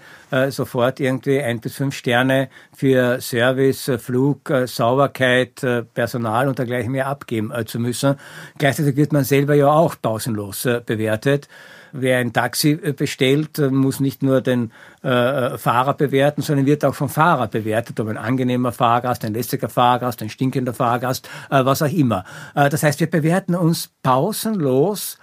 sofort 0.49 0.99
irgendwie 0.99 1.41
ein 1.41 1.59
bis 1.59 1.73
fünf 1.73 1.95
Sterne 1.95 2.49
für 2.71 3.19
Service, 3.19 3.91
Flug, 3.97 4.53
Sauberkeit, 4.65 5.65
Personal 5.95 6.47
und 6.47 6.59
dergleichen 6.59 6.91
mehr 6.91 7.07
abgeben 7.07 7.51
zu 7.65 7.79
müssen. 7.79 8.15
Gleichzeitig 8.59 8.95
wird 8.95 9.11
man 9.11 9.23
selber 9.23 9.55
ja 9.55 9.71
auch 9.71 9.95
pausenlos 9.99 10.67
bewertet. 10.85 11.47
Wer 11.91 12.19
ein 12.19 12.33
Taxi 12.33 12.71
äh, 12.71 12.93
bestellt, 12.93 13.59
äh, 13.59 13.69
muss 13.69 13.99
nicht 13.99 14.23
nur 14.23 14.41
den 14.41 14.71
äh, 15.01 15.57
Fahrer 15.57 15.93
bewerten, 15.93 16.41
sondern 16.41 16.65
wird 16.65 16.85
auch 16.85 16.95
vom 16.95 17.09
Fahrer 17.09 17.47
bewertet, 17.47 17.99
ob 17.99 18.07
ein 18.07 18.17
angenehmer 18.17 18.71
Fahrgast, 18.71 19.25
ein 19.25 19.33
lästiger 19.33 19.69
Fahrgast, 19.69 20.21
ein 20.21 20.29
stinkender 20.29 20.73
Fahrgast, 20.73 21.29
äh, 21.49 21.63
was 21.65 21.81
auch 21.81 21.91
immer. 21.91 22.25
Äh, 22.55 22.69
das 22.69 22.83
heißt, 22.83 22.99
wir 22.99 23.09
bewerten 23.09 23.55
uns 23.55 23.89
pausenlos 24.03 25.17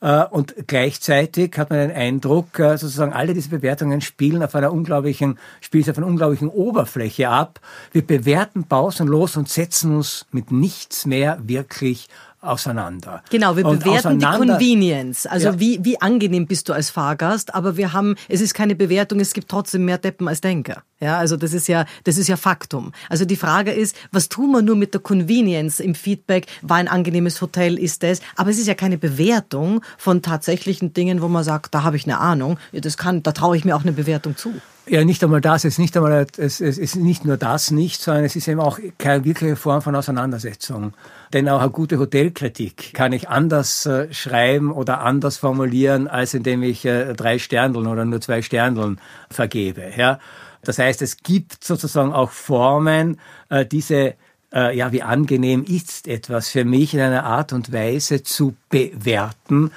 äh, 0.00 0.24
und 0.24 0.54
gleichzeitig 0.66 1.56
hat 1.58 1.70
man 1.70 1.78
den 1.78 1.96
Eindruck, 1.96 2.56
sozusagen 2.56 3.12
alle 3.12 3.34
diese 3.34 3.48
Bewertungen 3.48 4.00
spielen 4.00 4.42
auf 4.42 4.54
einer 4.54 4.72
unglaublichen, 4.72 5.38
spielen 5.60 5.88
auf 5.90 5.98
einer 5.98 6.06
unglaublichen 6.06 6.48
Oberfläche 6.48 7.28
ab. 7.28 7.60
Wir 7.92 8.06
bewerten 8.06 8.64
pausenlos 8.64 9.36
und 9.36 9.48
setzen 9.48 9.96
uns 9.96 10.26
mit 10.30 10.50
nichts 10.50 11.06
mehr 11.06 11.38
wirklich 11.42 12.08
auseinander. 12.42 13.22
Genau, 13.30 13.56
wir 13.56 13.64
und 13.64 13.78
bewerten 13.78 14.18
die 14.18 14.26
Convenience. 14.26 15.26
Also 15.26 15.48
ja. 15.48 15.60
wie, 15.60 15.84
wie 15.84 16.00
angenehm 16.00 16.46
bist 16.46 16.68
du 16.68 16.72
als 16.72 16.90
Fahrgast, 16.90 17.54
aber 17.54 17.76
wir 17.76 17.92
haben, 17.92 18.16
es 18.28 18.40
ist 18.40 18.54
keine 18.54 18.74
Bewertung, 18.74 19.20
es 19.20 19.32
gibt 19.32 19.48
trotzdem 19.48 19.84
mehr 19.84 19.98
Deppen 19.98 20.28
als 20.28 20.40
Denker. 20.40 20.82
Ja, 21.00 21.18
also 21.18 21.36
das 21.36 21.52
ist 21.52 21.68
ja, 21.68 21.84
das 22.04 22.18
ist 22.18 22.28
ja 22.28 22.36
Faktum. 22.36 22.92
Also 23.08 23.24
die 23.24 23.36
Frage 23.36 23.72
ist, 23.72 23.96
was 24.12 24.28
tun 24.28 24.52
wir 24.52 24.62
nur 24.62 24.76
mit 24.76 24.94
der 24.94 25.00
Convenience 25.00 25.80
im 25.80 25.94
Feedback? 25.94 26.46
War 26.62 26.76
ein 26.76 26.88
angenehmes 26.88 27.40
Hotel, 27.40 27.78
ist 27.78 28.02
das? 28.02 28.20
Aber 28.36 28.50
es 28.50 28.58
ist 28.58 28.66
ja 28.66 28.74
keine 28.74 28.98
Bewertung 28.98 29.82
von 29.98 30.22
tatsächlichen 30.22 30.92
Dingen, 30.92 31.22
wo 31.22 31.28
man 31.28 31.44
sagt, 31.44 31.74
da 31.74 31.82
habe 31.82 31.96
ich 31.96 32.04
eine 32.04 32.18
Ahnung, 32.18 32.58
das 32.72 32.96
kann, 32.96 33.22
da 33.22 33.32
traue 33.32 33.56
ich 33.56 33.64
mir 33.64 33.76
auch 33.76 33.82
eine 33.82 33.92
Bewertung 33.92 34.36
zu. 34.36 34.52
Ja, 34.86 35.04
nicht 35.04 35.22
einmal 35.22 35.40
das, 35.40 35.64
es 35.64 35.74
ist 35.74 35.78
nicht 35.78 35.96
einmal, 35.96 36.26
es, 36.36 36.60
es 36.60 36.76
ist 36.76 36.96
nicht 36.96 37.24
nur 37.24 37.36
das 37.36 37.70
nicht, 37.70 38.00
sondern 38.00 38.24
es 38.24 38.34
ist 38.34 38.48
eben 38.48 38.58
auch 38.58 38.80
keine 38.98 39.24
wirkliche 39.24 39.54
Form 39.54 39.80
von 39.80 39.94
Auseinandersetzung. 39.94 40.92
Denn 41.32 41.48
auch 41.48 41.60
eine 41.60 41.70
gute 41.70 41.98
Hotelkritik 41.98 42.92
kann 42.92 43.12
ich 43.12 43.28
anders 43.28 43.86
äh, 43.86 44.12
schreiben 44.12 44.70
oder 44.70 45.00
anders 45.00 45.38
formulieren, 45.38 46.06
als 46.08 46.34
indem 46.34 46.62
ich 46.62 46.84
äh, 46.84 47.14
drei 47.14 47.38
Sterndeln 47.38 47.86
oder 47.86 48.04
nur 48.04 48.20
zwei 48.20 48.42
Sterndeln 48.42 49.00
vergebe. 49.30 49.92
Ja? 49.96 50.18
Das 50.62 50.78
heißt, 50.78 51.00
es 51.02 51.18
gibt 51.18 51.64
sozusagen 51.64 52.12
auch 52.12 52.30
Formen, 52.30 53.18
äh, 53.48 53.64
diese 53.64 54.14
äh, 54.52 54.76
ja, 54.76 54.92
wie 54.92 55.02
angenehm 55.02 55.64
ist 55.64 56.06
etwas 56.06 56.50
für 56.50 56.64
mich 56.64 56.94
in 56.94 57.00
einer 57.00 57.24
Art 57.24 57.52
und 57.52 57.72
Weise 57.72 58.22
zu 58.22 58.54
bewerten, 58.68 59.70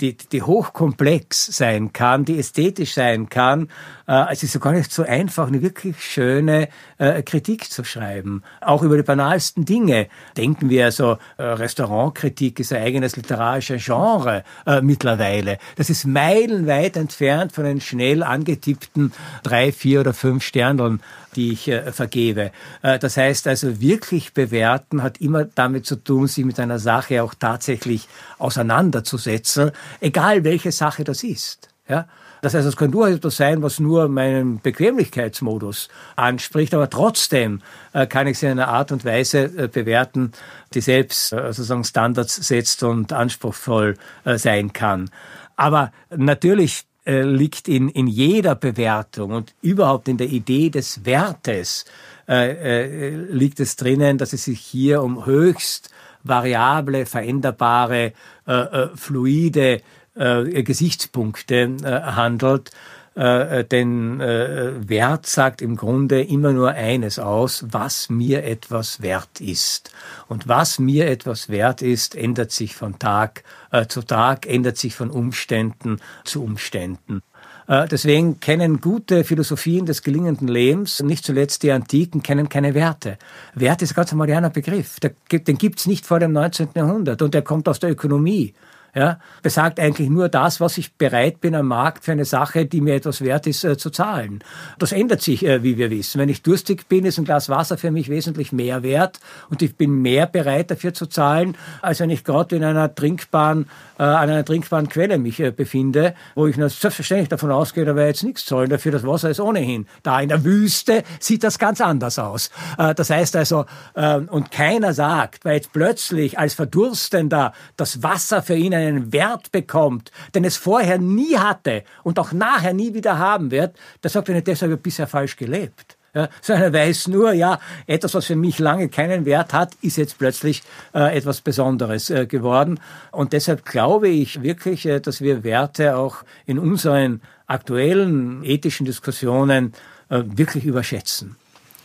die, 0.00 0.16
die 0.16 0.42
hochkomplex 0.42 1.46
sein 1.46 1.92
kann, 1.92 2.24
die 2.24 2.38
ästhetisch 2.38 2.94
sein 2.94 3.28
kann. 3.28 3.68
Äh, 4.08 4.32
es 4.32 4.42
ist 4.42 4.52
so 4.52 4.58
gar 4.58 4.72
nicht 4.72 4.90
so 4.90 5.02
einfach, 5.02 5.48
eine 5.48 5.60
wirklich 5.60 6.02
schöne 6.02 6.68
äh, 6.96 7.22
Kritik 7.22 7.70
zu 7.70 7.84
schreiben. 7.84 8.42
Auch 8.60 8.82
über 8.82 8.96
die 8.96 9.02
banalsten 9.02 9.66
Dinge. 9.66 10.08
Denken 10.36 10.70
wir 10.70 10.86
also, 10.86 11.18
äh, 11.36 11.42
Restaurantkritik 11.42 12.58
ist 12.58 12.72
ein 12.72 12.82
eigenes 12.82 13.16
literarisches 13.16 13.84
Genre 13.84 14.44
mittlerweile. 14.82 15.58
Das 15.76 15.90
ist 15.90 16.06
meilenweit 16.06 16.96
entfernt 16.96 17.52
von 17.52 17.64
den 17.64 17.80
schnell 17.80 18.22
angetippten 18.22 19.12
drei, 19.42 19.72
vier 19.72 20.00
oder 20.00 20.14
fünf 20.14 20.44
Sternen 20.44 21.02
die 21.34 21.52
ich 21.52 21.70
vergebe. 21.92 22.52
Das 22.82 23.16
heißt 23.16 23.46
also, 23.48 23.80
wirklich 23.80 24.32
bewerten 24.32 25.02
hat 25.02 25.18
immer 25.18 25.44
damit 25.44 25.86
zu 25.86 25.96
tun, 25.96 26.26
sich 26.26 26.44
mit 26.44 26.58
einer 26.58 26.78
Sache 26.78 27.22
auch 27.22 27.34
tatsächlich 27.34 28.08
auseinanderzusetzen, 28.38 29.72
egal 30.00 30.44
welche 30.44 30.72
Sache 30.72 31.04
das 31.04 31.22
ist. 31.22 31.68
Ja? 31.88 32.06
Das 32.40 32.54
heißt, 32.54 32.66
es 32.66 32.76
kann 32.76 32.90
nur 32.90 33.08
etwas 33.08 33.36
sein, 33.36 33.62
was 33.62 33.80
nur 33.80 34.08
meinen 34.08 34.60
Bequemlichkeitsmodus 34.60 35.88
anspricht, 36.16 36.74
aber 36.74 36.90
trotzdem 36.90 37.62
äh, 37.92 38.06
kann 38.06 38.26
ich 38.26 38.38
sie 38.38 38.46
in 38.46 38.52
einer 38.52 38.68
Art 38.68 38.92
und 38.92 39.04
Weise 39.04 39.44
äh, 39.44 39.68
bewerten, 39.68 40.32
die 40.74 40.80
selbst 40.80 41.32
äh, 41.32 41.52
sozusagen 41.52 41.84
Standards 41.84 42.36
setzt 42.36 42.82
und 42.82 43.12
anspruchsvoll 43.12 43.96
sein 44.24 44.72
kann. 44.72 45.10
Aber 45.56 45.92
natürlich 46.14 46.84
liegt 47.04 47.68
in, 47.68 47.88
in 47.88 48.06
jeder 48.06 48.54
Bewertung 48.54 49.30
und 49.30 49.54
überhaupt 49.62 50.08
in 50.08 50.18
der 50.18 50.28
Idee 50.28 50.68
des 50.68 51.06
Wertes 51.06 51.86
äh, 52.28 53.14
liegt 53.14 53.60
es 53.60 53.76
drinnen, 53.76 54.18
dass 54.18 54.34
es 54.34 54.44
sich 54.44 54.60
hier 54.60 55.02
um 55.02 55.24
höchst 55.24 55.90
variable, 56.22 57.06
veränderbare, 57.06 58.12
äh, 58.46 58.88
fluide 58.94 59.80
äh, 60.18 60.62
Gesichtspunkte 60.62 61.76
äh, 61.82 62.02
handelt. 62.02 62.70
Äh, 63.18 63.64
denn 63.64 64.20
äh, 64.20 64.88
Wert 64.88 65.26
sagt 65.26 65.60
im 65.60 65.74
Grunde 65.74 66.22
immer 66.22 66.52
nur 66.52 66.70
eines 66.70 67.18
aus, 67.18 67.64
was 67.68 68.10
mir 68.10 68.44
etwas 68.44 69.02
wert 69.02 69.40
ist. 69.40 69.90
Und 70.28 70.46
was 70.46 70.78
mir 70.78 71.08
etwas 71.08 71.48
wert 71.48 71.82
ist, 71.82 72.14
ändert 72.14 72.52
sich 72.52 72.76
von 72.76 73.00
Tag 73.00 73.42
äh, 73.72 73.86
zu 73.86 74.02
Tag, 74.02 74.46
ändert 74.46 74.76
sich 74.76 74.94
von 74.94 75.10
Umständen 75.10 75.98
zu 76.22 76.44
Umständen. 76.44 77.22
Äh, 77.66 77.88
deswegen 77.88 78.38
kennen 78.38 78.80
gute 78.80 79.24
Philosophien 79.24 79.84
des 79.84 80.04
gelingenden 80.04 80.46
Lebens, 80.46 81.02
nicht 81.02 81.24
zuletzt 81.24 81.64
die 81.64 81.72
Antiken, 81.72 82.22
kennen 82.22 82.48
keine 82.48 82.74
Werte. 82.74 83.18
Wert 83.54 83.82
ist 83.82 83.92
ein 83.92 83.96
ganz 83.96 84.12
moderner 84.12 84.50
Begriff. 84.50 85.00
Den 85.00 85.58
gibt's 85.58 85.86
nicht 85.86 86.06
vor 86.06 86.20
dem 86.20 86.32
19. 86.32 86.68
Jahrhundert 86.76 87.20
und 87.20 87.34
der 87.34 87.42
kommt 87.42 87.68
aus 87.68 87.80
der 87.80 87.90
Ökonomie 87.90 88.54
ja, 88.98 89.20
besagt 89.42 89.78
eigentlich 89.78 90.10
nur 90.10 90.28
das, 90.28 90.60
was 90.60 90.76
ich 90.76 90.92
bereit 90.94 91.40
bin 91.40 91.54
am 91.54 91.68
Markt 91.68 92.04
für 92.04 92.10
eine 92.12 92.24
Sache, 92.24 92.66
die 92.66 92.80
mir 92.80 92.96
etwas 92.96 93.20
wert 93.20 93.46
ist, 93.46 93.62
äh, 93.62 93.76
zu 93.76 93.90
zahlen. 93.90 94.42
Das 94.80 94.90
ändert 94.90 95.22
sich, 95.22 95.46
äh, 95.46 95.62
wie 95.62 95.78
wir 95.78 95.90
wissen. 95.90 96.20
Wenn 96.20 96.28
ich 96.28 96.42
durstig 96.42 96.88
bin, 96.88 97.04
ist 97.04 97.16
ein 97.16 97.24
Glas 97.24 97.48
Wasser 97.48 97.78
für 97.78 97.92
mich 97.92 98.08
wesentlich 98.08 98.50
mehr 98.50 98.82
wert 98.82 99.20
und 99.50 99.62
ich 99.62 99.76
bin 99.76 100.02
mehr 100.02 100.26
bereit 100.26 100.72
dafür 100.72 100.94
zu 100.94 101.06
zahlen, 101.06 101.56
als 101.80 102.00
wenn 102.00 102.10
ich 102.10 102.24
gerade 102.24 102.56
in 102.56 102.64
einer 102.64 102.92
trinkbaren, 102.92 103.66
an 104.02 104.30
einer 104.30 104.44
trinkbaren 104.44 104.88
Quelle 104.88 105.18
mich 105.18 105.40
äh, 105.40 105.50
befinde, 105.50 106.14
wo 106.34 106.46
ich 106.46 106.56
selbstverständlich 106.56 107.28
davon 107.28 107.50
ausgehe, 107.50 107.84
da 107.84 107.92
ich 107.92 108.06
jetzt 108.06 108.24
nichts 108.24 108.44
zahlen 108.46 108.70
dafür, 108.70 108.92
das 108.92 109.06
Wasser 109.06 109.30
ist 109.30 109.40
ohnehin 109.40 109.86
da. 110.02 110.20
In 110.20 110.28
der 110.28 110.44
Wüste 110.44 111.02
sieht 111.20 111.44
das 111.44 111.58
ganz 111.58 111.80
anders 111.80 112.18
aus. 112.18 112.50
Äh, 112.78 112.94
das 112.94 113.10
heißt 113.10 113.36
also, 113.36 113.66
äh, 113.94 114.16
und 114.16 114.50
keiner 114.50 114.94
sagt, 114.94 115.44
weil 115.44 115.56
jetzt 115.56 115.72
plötzlich 115.72 116.38
als 116.38 116.54
Verdurstender 116.54 117.52
das 117.76 118.02
Wasser 118.02 118.42
für 118.42 118.56
ihn 118.56 118.74
einen 118.74 119.12
Wert 119.12 119.52
bekommt, 119.52 120.12
den 120.34 120.44
es 120.44 120.56
vorher 120.56 120.98
nie 120.98 121.36
hatte 121.36 121.82
und 122.02 122.18
auch 122.18 122.32
nachher 122.32 122.72
nie 122.72 122.94
wieder 122.94 123.18
haben 123.18 123.50
wird, 123.50 123.76
der 124.02 124.10
sagt, 124.10 124.28
er 124.28 124.40
deshalb 124.40 124.82
bisher 124.82 125.06
falsch 125.06 125.36
gelebt. 125.36 125.97
Ja, 126.14 126.28
sondern 126.40 126.64
er 126.64 126.72
weiß 126.72 127.08
nur, 127.08 127.32
ja, 127.32 127.60
etwas, 127.86 128.14
was 128.14 128.26
für 128.26 128.36
mich 128.36 128.58
lange 128.58 128.88
keinen 128.88 129.24
Wert 129.24 129.52
hat, 129.52 129.74
ist 129.82 129.96
jetzt 129.96 130.18
plötzlich 130.18 130.62
äh, 130.94 131.16
etwas 131.16 131.40
Besonderes 131.40 132.10
äh, 132.10 132.26
geworden. 132.26 132.80
Und 133.12 133.32
deshalb 133.32 133.64
glaube 133.64 134.08
ich 134.08 134.42
wirklich, 134.42 134.86
äh, 134.86 135.00
dass 135.00 135.20
wir 135.20 135.44
Werte 135.44 135.96
auch 135.96 136.24
in 136.46 136.58
unseren 136.58 137.20
aktuellen 137.46 138.42
ethischen 138.44 138.86
Diskussionen 138.86 139.72
äh, 140.08 140.22
wirklich 140.24 140.64
überschätzen. 140.64 141.36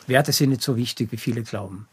Werte 0.07 0.31
sind 0.31 0.49
nicht 0.49 0.61
so 0.61 0.75
wichtig, 0.75 1.11
wie 1.11 1.17
viele 1.17 1.43
glauben. 1.43 1.87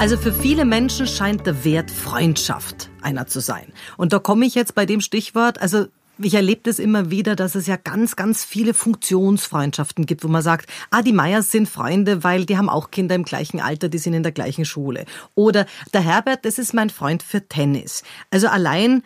Also 0.00 0.16
für 0.16 0.32
viele 0.32 0.64
Menschen 0.64 1.06
scheint 1.06 1.46
der 1.46 1.62
Wert 1.62 1.90
Freundschaft 1.90 2.88
einer 3.02 3.26
zu 3.26 3.38
sein. 3.40 3.70
Und 3.98 4.14
da 4.14 4.18
komme 4.18 4.46
ich 4.46 4.54
jetzt 4.54 4.74
bei 4.74 4.86
dem 4.86 5.02
Stichwort, 5.02 5.60
also 5.60 5.88
ich 6.16 6.32
erlebe 6.32 6.62
das 6.64 6.78
immer 6.78 7.10
wieder, 7.10 7.36
dass 7.36 7.54
es 7.54 7.66
ja 7.66 7.76
ganz, 7.76 8.16
ganz 8.16 8.42
viele 8.42 8.72
Funktionsfreundschaften 8.72 10.06
gibt, 10.06 10.24
wo 10.24 10.28
man 10.28 10.40
sagt, 10.40 10.70
ah, 10.90 11.02
die 11.02 11.12
Meyers 11.12 11.50
sind 11.50 11.68
Freunde, 11.68 12.24
weil 12.24 12.46
die 12.46 12.56
haben 12.56 12.70
auch 12.70 12.90
Kinder 12.90 13.14
im 13.14 13.24
gleichen 13.24 13.60
Alter, 13.60 13.90
die 13.90 13.98
sind 13.98 14.14
in 14.14 14.22
der 14.22 14.32
gleichen 14.32 14.64
Schule. 14.64 15.04
Oder 15.34 15.66
der 15.92 16.00
Herbert, 16.00 16.46
das 16.46 16.58
ist 16.58 16.72
mein 16.72 16.88
Freund 16.88 17.22
für 17.22 17.46
Tennis. 17.46 18.02
Also 18.30 18.48
allein 18.48 19.02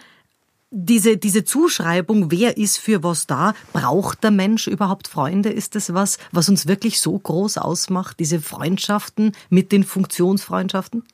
diese, 0.71 1.17
diese 1.17 1.45
Zuschreibung, 1.45 2.31
wer 2.31 2.57
ist 2.57 2.79
für 2.79 3.03
was 3.03 3.27
da, 3.27 3.55
braucht 3.73 4.25
der 4.25 4.31
Mensch 4.31 4.67
überhaupt 4.67 5.09
Freunde? 5.09 5.51
Ist 5.51 5.75
das 5.75 5.95
was, 5.95 6.19
was 6.33 6.49
uns 6.49 6.67
wirklich 6.67 7.01
so 7.01 7.17
groß 7.17 7.59
ausmacht, 7.59 8.19
diese 8.19 8.41
Freundschaften 8.41 9.33
mit 9.51 9.71
den 9.71 9.85
Funktionsfreundschaften? 9.85 11.05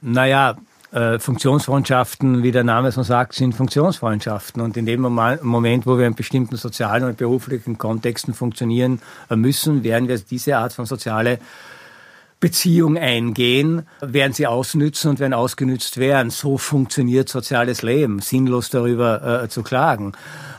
Naja, 0.00 0.56
äh, 0.92 1.18
Funktionsfreundschaften, 1.18 2.42
wie 2.42 2.52
der 2.52 2.64
Name 2.64 2.92
schon 2.92 3.04
sagt, 3.04 3.34
sind 3.34 3.54
Funktionsfreundschaften. 3.54 4.62
Und 4.62 4.76
in 4.76 4.86
dem 4.86 5.00
Moment, 5.00 5.86
wo 5.86 5.98
wir 5.98 6.06
in 6.06 6.14
bestimmten 6.14 6.56
sozialen 6.56 7.04
und 7.04 7.18
beruflichen 7.18 7.78
Kontexten 7.78 8.34
funktionieren 8.34 9.00
müssen, 9.30 9.84
werden 9.84 10.08
wir 10.08 10.18
diese 10.18 10.56
Art 10.58 10.72
von 10.72 10.86
soziale 10.86 11.38
Beziehung 12.38 12.98
eingehen, 12.98 13.86
werden 14.00 14.34
sie 14.34 14.46
ausnützen 14.46 15.10
und 15.10 15.20
werden 15.20 15.32
ausgenützt 15.32 15.96
werden. 15.96 16.30
So 16.30 16.58
funktioniert 16.58 17.28
soziales 17.28 17.82
Leben, 17.82 18.20
sinnlos 18.20 18.68
darüber 18.68 19.44
äh, 19.44 19.48
zu 19.48 19.62
klagen. 19.62 20.12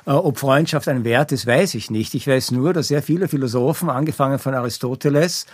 Äh, 0.06 0.12
ob 0.12 0.40
Freundschaft 0.40 0.88
ein 0.88 1.04
Wert 1.04 1.32
ist, 1.32 1.46
weiß 1.46 1.76
ich 1.76 1.92
nicht. 1.92 2.16
Ich 2.16 2.28
weiß 2.28 2.52
nur, 2.52 2.74
dass 2.74 2.88
sehr 2.88 3.04
viele 3.04 3.28
Philosophen, 3.28 3.90
angefangen 3.90 4.40
von 4.40 4.56
Aristoteles, 4.56 5.46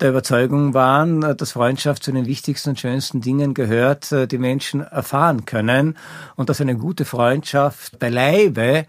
der 0.00 0.10
Überzeugung 0.10 0.74
waren, 0.74 1.22
äh, 1.22 1.34
dass 1.34 1.52
Freundschaft 1.52 2.02
zu 2.02 2.12
den 2.12 2.26
wichtigsten 2.26 2.70
und 2.70 2.80
schönsten 2.80 3.20
Dingen 3.20 3.52
gehört, 3.52 4.12
äh, 4.12 4.26
die 4.26 4.38
Menschen 4.38 4.80
erfahren 4.80 5.44
können 5.44 5.96
und 6.36 6.48
dass 6.48 6.60
eine 6.60 6.76
gute 6.76 7.04
Freundschaft 7.04 7.98
beileibe 7.98 8.86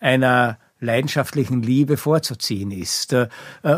einer 0.00 0.58
leidenschaftlichen 0.80 1.62
Liebe 1.62 1.96
vorzuziehen 1.96 2.70
ist. 2.70 3.14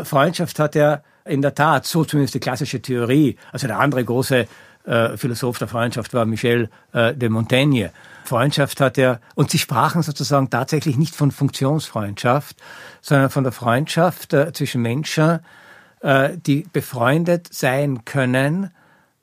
Freundschaft 0.03 0.59
hat 0.59 0.75
ja 0.75 1.03
in 1.25 1.41
der 1.41 1.55
Tat, 1.55 1.85
so 1.85 2.03
zumindest 2.03 2.35
die 2.35 2.39
klassische 2.39 2.81
Theorie. 2.81 3.37
Also 3.51 3.67
der 3.67 3.79
andere 3.79 4.03
große 4.03 4.47
äh, 4.85 5.17
Philosoph 5.17 5.57
der 5.59 5.67
Freundschaft 5.67 6.13
war 6.13 6.25
Michel 6.25 6.69
äh, 6.91 7.13
de 7.13 7.29
Montaigne. 7.29 7.91
Freundschaft 8.25 8.81
hat 8.81 8.97
er, 8.97 9.19
und 9.35 9.51
sie 9.51 9.59
sprachen 9.59 10.01
sozusagen 10.01 10.49
tatsächlich 10.49 10.97
nicht 10.97 11.15
von 11.15 11.31
Funktionsfreundschaft, 11.31 12.57
sondern 13.01 13.29
von 13.29 13.43
der 13.43 13.53
Freundschaft 13.53 14.33
äh, 14.33 14.51
zwischen 14.53 14.81
Menschen, 14.81 15.39
äh, 16.01 16.37
die 16.37 16.65
befreundet 16.71 17.53
sein 17.53 18.05
können, 18.05 18.71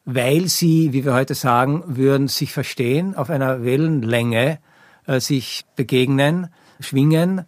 weil 0.05 0.49
sie, 0.49 0.93
wie 0.93 1.05
wir 1.05 1.15
heute 1.15 1.35
sagen 1.35 1.83
würden, 1.87 2.29
sich 2.29 2.53
verstehen, 2.53 3.15
auf 3.15 3.31
einer 3.31 3.63
Wellenlänge 3.63 4.59
äh, 5.07 5.21
sich 5.21 5.65
begegnen, 5.77 6.49
schwingen, 6.81 7.45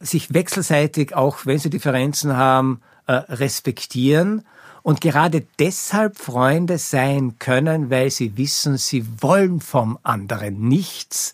sich 0.00 0.32
wechselseitig, 0.34 1.14
auch 1.14 1.46
wenn 1.46 1.58
sie 1.58 1.70
Differenzen 1.70 2.36
haben, 2.36 2.80
äh, 3.06 3.12
respektieren 3.12 4.44
und 4.82 5.00
gerade 5.00 5.44
deshalb 5.58 6.16
Freunde 6.16 6.78
sein 6.78 7.38
können, 7.38 7.90
weil 7.90 8.10
sie 8.10 8.36
wissen, 8.36 8.76
sie 8.76 9.04
wollen 9.20 9.60
vom 9.60 9.98
anderen 10.02 10.68
nichts 10.68 11.32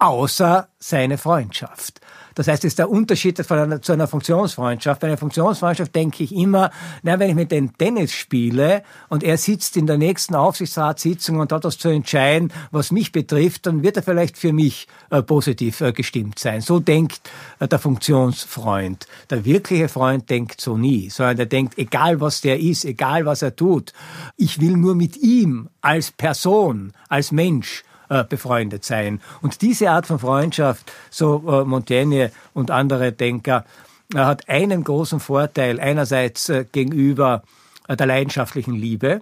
außer 0.00 0.68
seine 0.78 1.18
Freundschaft. 1.18 2.00
Das 2.34 2.48
heißt, 2.48 2.64
es 2.64 2.72
ist 2.72 2.78
der 2.78 2.88
Unterschied 2.88 3.36
zu 3.36 3.92
einer 3.92 4.08
Funktionsfreundschaft. 4.08 5.00
Bei 5.00 5.08
einer 5.08 5.18
Funktionsfreundschaft 5.18 5.94
denke 5.94 6.22
ich 6.22 6.34
immer, 6.34 6.70
na, 7.02 7.18
wenn 7.18 7.30
ich 7.30 7.34
mit 7.34 7.50
dem 7.50 7.76
Tennis 7.76 8.12
spiele 8.12 8.82
und 9.08 9.22
er 9.22 9.36
sitzt 9.36 9.76
in 9.76 9.86
der 9.86 9.98
nächsten 9.98 10.34
Aufsichtsratssitzung 10.34 11.38
und 11.38 11.52
hat 11.52 11.64
das 11.64 11.76
zu 11.76 11.88
entscheiden, 11.88 12.52
was 12.70 12.92
mich 12.92 13.12
betrifft, 13.12 13.66
dann 13.66 13.82
wird 13.82 13.96
er 13.96 14.02
vielleicht 14.02 14.38
für 14.38 14.52
mich 14.52 14.88
äh, 15.10 15.22
positiv 15.22 15.80
äh, 15.80 15.92
gestimmt 15.92 16.38
sein. 16.38 16.60
So 16.60 16.80
denkt 16.80 17.20
äh, 17.58 17.68
der 17.68 17.78
Funktionsfreund. 17.78 19.06
Der 19.28 19.44
wirkliche 19.44 19.88
Freund 19.88 20.30
denkt 20.30 20.60
so 20.60 20.78
nie, 20.78 21.10
sondern 21.10 21.36
der 21.36 21.46
denkt, 21.46 21.76
egal 21.78 22.20
was 22.20 22.40
der 22.40 22.58
ist, 22.60 22.84
egal 22.84 23.26
was 23.26 23.42
er 23.42 23.54
tut, 23.54 23.92
ich 24.36 24.60
will 24.60 24.76
nur 24.76 24.94
mit 24.94 25.16
ihm 25.18 25.68
als 25.82 26.10
Person, 26.10 26.92
als 27.08 27.32
Mensch 27.32 27.84
äh, 28.10 28.24
befreundet 28.24 28.84
sein. 28.84 29.20
Und 29.40 29.62
diese 29.62 29.88
Art 29.90 30.04
von 30.04 30.18
Freundschaft, 30.18 30.92
so 31.10 31.44
äh, 31.46 31.64
Montaigne 31.64 32.32
und 32.52 32.72
andere 32.72 33.12
Denker, 33.12 33.64
äh, 34.12 34.18
hat 34.18 34.48
einen 34.48 34.82
großen 34.82 35.20
Vorteil 35.20 35.78
einerseits 35.78 36.48
äh, 36.48 36.66
gegenüber 36.72 37.44
der 37.88 38.06
leidenschaftlichen 38.06 38.74
Liebe, 38.74 39.20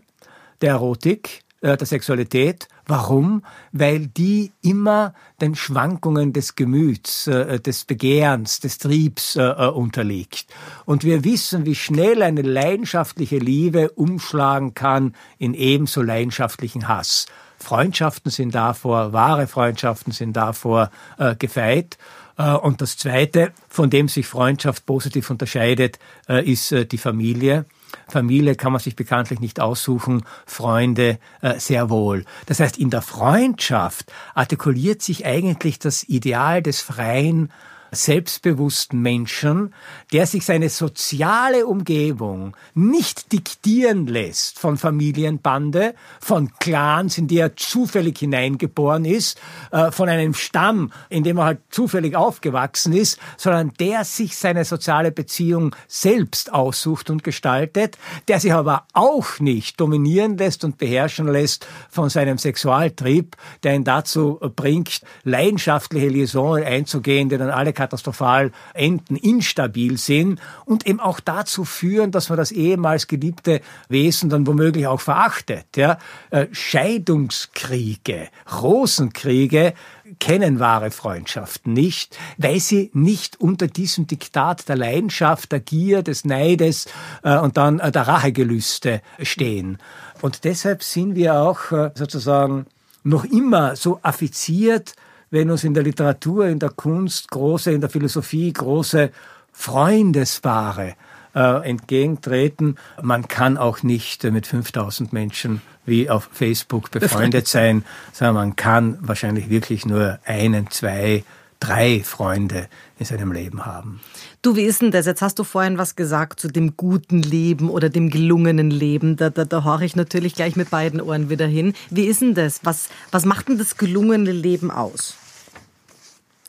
der 0.63 0.71
Erotik, 0.71 1.43
der 1.63 1.85
Sexualität. 1.85 2.69
Warum? 2.87 3.43
Weil 3.73 4.07
die 4.07 4.53
immer 4.63 5.15
den 5.41 5.55
Schwankungen 5.55 6.33
des 6.33 6.55
Gemüts, 6.55 7.25
des 7.25 7.85
Begehrens, 7.87 8.61
des 8.61 8.77
Triebs 8.77 9.37
unterliegt. 9.37 10.47
Und 10.85 11.03
wir 11.03 11.25
wissen, 11.25 11.65
wie 11.65 11.75
schnell 11.75 12.23
eine 12.23 12.43
leidenschaftliche 12.43 13.39
Liebe 13.39 13.91
umschlagen 13.93 14.75
kann 14.75 15.15
in 15.39 15.55
ebenso 15.55 16.03
leidenschaftlichen 16.03 16.89
Hass. 16.89 17.27
Freundschaften 17.59 18.31
sind 18.31 18.55
davor, 18.55 19.13
wahre 19.13 19.47
Freundschaften 19.47 20.13
sind 20.13 20.37
davor 20.37 20.91
äh, 21.19 21.35
gefeit. 21.37 21.99
Äh, 22.39 22.53
und 22.53 22.81
das 22.81 22.97
Zweite, 22.97 23.53
von 23.69 23.91
dem 23.91 24.09
sich 24.09 24.27
Freundschaft 24.27 24.87
positiv 24.87 25.29
unterscheidet, 25.31 25.99
äh, 26.29 26.45
ist 26.51 26.73
äh, 26.73 26.87
die 26.87 26.99
Familie. 26.99 27.67
Familie 28.09 28.55
kann 28.55 28.73
man 28.73 28.81
sich 28.81 28.97
bekanntlich 28.97 29.41
nicht 29.41 29.61
aussuchen, 29.61 30.25
Freunde 30.47 31.19
äh, 31.41 31.59
sehr 31.59 31.91
wohl. 31.91 32.25
Das 32.47 32.61
heißt, 32.61 32.79
in 32.79 32.91
der 32.91 33.03
Freundschaft 33.03 34.13
artikuliert 34.35 35.03
sich 35.03 35.27
eigentlich 35.27 35.79
das 35.79 36.05
Ideal 36.05 36.63
des 36.63 36.81
freien 36.81 37.51
selbstbewussten 37.91 39.01
Menschen, 39.01 39.75
der 40.13 40.27
sich 40.27 40.45
seine 40.45 40.69
soziale 40.69 41.67
Umgebung 41.67 42.57
nicht 42.75 43.33
diktieren 43.33 44.07
lässt 44.07 44.59
von 44.59 44.77
Familienbande, 44.77 45.95
von 46.21 46.51
Clans, 46.59 47.19
in 47.19 47.29
die 47.29 47.39
er 47.39 47.57
zufällig 47.57 48.19
hineingeboren 48.19 49.05
ist, 49.05 49.41
äh, 49.71 49.91
von 49.91 50.09
einem 50.09 50.35
Stamm, 50.35 50.93
in 51.09 51.25
dem 51.25 51.39
er 51.39 51.45
halt 51.45 51.61
zufällig 51.71 52.17
aufgewachsen 52.17 52.93
ist, 52.93 53.19
sondern 53.37 53.73
der 53.79 54.05
sich 54.05 54.37
seine 54.37 54.65
soziale 54.65 55.13
Beziehung 55.13 55.75
selbst 55.87 56.53
aussucht 56.53 57.11
und 57.11 57.25
gestaltet, 57.25 57.99
der 58.29 58.41
sich 58.41 58.53
aber 58.53 58.87
auch 58.93 59.41
nicht 59.41 59.81
dominieren 59.81 60.37
lässt 60.37 60.65
und 60.65 60.79
beherrschen 60.79 61.29
lässt 61.29 61.67
von 61.91 62.09
seinem 62.09 62.39
Sexualtrieb, 62.39 63.37
der 63.63 63.75
ihn 63.75 63.85
dazu 63.85 64.39
bringt, 64.57 65.01
leidenschaftliche 65.25 66.09
Liaison 66.09 66.63
einzugehen, 66.63 67.29
die 67.29 67.39
dann 67.39 67.51
alle 67.51 67.73
katastrophal 67.79 68.51
enden, 68.75 69.15
instabil 69.15 69.99
sind 69.99 70.41
und 70.65 70.85
eben 70.85 70.99
auch 70.99 71.21
dazu 71.21 71.65
führen, 71.65 72.11
dass 72.11 72.29
man 72.29 72.37
das 72.37 72.51
ehemals 72.51 73.07
geliebte 73.07 73.61
Wesen 73.89 74.31
dann 74.31 74.49
womöglich 74.49 74.89
auch 74.89 75.01
verachtet. 75.01 75.77
Ja? 75.77 75.99
Äh, 76.31 76.47
Scheidungskriege, 76.51 78.31
Rosenkriege 78.61 79.75
kennen 80.19 80.59
wahre 80.59 80.91
Freundschaften 80.91 81.73
nicht, 81.73 82.19
weil 82.37 82.59
sie 82.59 82.91
nicht 82.95 83.41
unter 83.41 83.69
diesem 83.69 84.09
Diktat 84.09 84.69
der 84.69 84.77
Leidenschaft, 84.77 85.53
der 85.53 85.61
Gier, 85.61 86.03
des 86.03 86.25
Neides 86.25 86.87
äh, 87.23 87.39
und 87.39 87.57
dann 87.57 87.79
äh, 87.79 87.93
der 87.93 88.09
Rachegelüste 88.09 89.03
stehen. 89.23 89.79
Und 90.21 90.43
deshalb 90.43 90.83
sind 90.83 91.15
wir 91.15 91.37
auch 91.37 91.61
sozusagen 91.95 92.67
noch 93.05 93.25
immer 93.25 93.77
so 93.77 94.01
affiziert 94.03 94.95
wenn 95.31 95.51
uns 95.51 95.65
in 95.65 95.75
der 95.75 95.83
Literatur, 95.83 96.47
in 96.47 96.59
der 96.59 96.71
Kunst, 96.71 97.31
große, 97.31 97.73
in 97.73 97.81
der 97.81 97.91
Philosophie 97.91 98.53
große 98.53 99.11
Freundespaare 99.53 100.95
äh, 101.35 101.69
entgegentreten. 101.69 102.77
Man 103.03 103.29
kann 103.29 103.57
auch 103.57 103.83
nicht 103.83 104.25
mit 104.25 104.47
5000 104.47 105.13
Menschen 105.13 105.63
wie 105.85 106.11
auf 106.11 106.29
Facebook 106.33 106.91
befreundet 106.91 107.47
sein, 107.49 107.85
sondern 108.13 108.35
man 108.35 108.57
kann 108.57 108.99
wahrscheinlich 109.01 109.51
wirklich 109.51 109.87
nur 109.87 110.19
einen, 110.25 110.71
zwei, 110.71 111.25
drei 111.61 112.03
Freunde 112.05 112.69
in 112.99 113.07
seinem 113.07 113.33
Leben 113.33 113.67
haben. 113.67 114.01
Du, 114.43 114.57
wie 114.57 114.63
ist 114.63 114.83
denn 114.83 114.91
das? 114.91 115.07
Jetzt 115.07 115.23
hast 115.23 115.39
du 115.39 115.45
vorhin 115.45 115.79
was 115.79 115.97
gesagt 115.97 116.41
zu 116.41 116.49
dem 116.49 116.77
guten 116.77 117.23
Leben 117.23 117.71
oder 117.71 117.89
dem 117.89 118.11
gelungenen 118.11 118.71
Leben. 118.71 119.17
Da, 119.17 119.31
da, 119.31 119.45
da 119.45 119.65
horche 119.65 119.85
ich 119.85 119.97
natürlich 119.97 120.35
gleich 120.35 120.57
mit 120.57 120.71
beiden 120.71 121.01
Ohren 121.01 121.31
wieder 121.31 121.47
hin. 121.47 121.75
Wie 121.91 122.07
ist 122.07 122.21
denn 122.21 122.35
das? 122.35 122.61
Was, 122.65 122.89
was 123.11 123.25
macht 123.25 123.49
denn 123.49 123.59
das 123.59 123.77
gelungene 123.77 124.33
Leben 124.33 124.71
aus? 124.71 125.17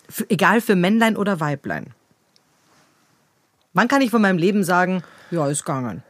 Für, 0.07 0.29
egal 0.29 0.61
für 0.61 0.75
Männlein 0.75 1.17
oder 1.17 1.39
Weiblein. 1.39 1.87
Wann 3.73 3.87
kann 3.87 4.01
ich 4.01 4.11
von 4.11 4.21
meinem 4.21 4.37
Leben 4.37 4.63
sagen, 4.63 5.03
ja, 5.31 5.47
ist 5.47 5.63
gegangen? 5.63 6.03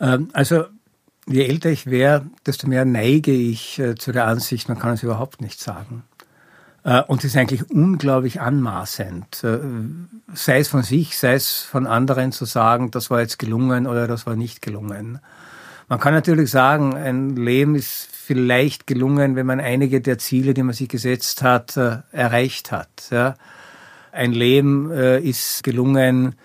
Ähm, 0.00 0.30
also 0.32 0.64
je 1.30 1.46
älter 1.46 1.70
ich 1.70 1.86
wäre, 1.86 2.26
desto 2.46 2.66
mehr 2.66 2.84
neige 2.84 3.32
ich 3.32 3.78
äh, 3.78 3.94
zu 3.94 4.12
der 4.12 4.26
Ansicht, 4.26 4.68
man 4.68 4.78
kann 4.78 4.94
es 4.94 5.02
überhaupt 5.02 5.40
nicht 5.40 5.60
sagen. 5.60 6.02
Äh, 6.84 7.02
und 7.02 7.20
es 7.20 7.32
ist 7.32 7.36
eigentlich 7.36 7.70
unglaublich 7.70 8.40
anmaßend, 8.40 9.44
äh, 9.44 9.58
sei 10.34 10.58
es 10.58 10.68
von 10.68 10.82
sich, 10.82 11.16
sei 11.16 11.34
es 11.34 11.60
von 11.62 11.86
anderen 11.86 12.32
zu 12.32 12.44
sagen, 12.44 12.90
das 12.90 13.10
war 13.10 13.20
jetzt 13.20 13.38
gelungen 13.38 13.86
oder 13.86 14.08
das 14.08 14.26
war 14.26 14.36
nicht 14.36 14.60
gelungen. 14.60 15.20
Man 15.88 16.00
kann 16.00 16.14
natürlich 16.14 16.50
sagen, 16.50 16.94
ein 16.94 17.36
Leben 17.36 17.74
ist 17.74 18.08
vielleicht 18.12 18.86
gelungen, 18.86 19.34
wenn 19.34 19.46
man 19.46 19.60
einige 19.60 20.00
der 20.00 20.18
Ziele, 20.18 20.54
die 20.54 20.62
man 20.62 20.74
sich 20.74 20.88
gesetzt 20.88 21.42
hat, 21.42 21.76
erreicht 21.76 22.70
hat. 22.70 23.34
Ein 24.12 24.30
Leben 24.30 24.92
ist 24.92 25.64
gelungen, 25.64 26.36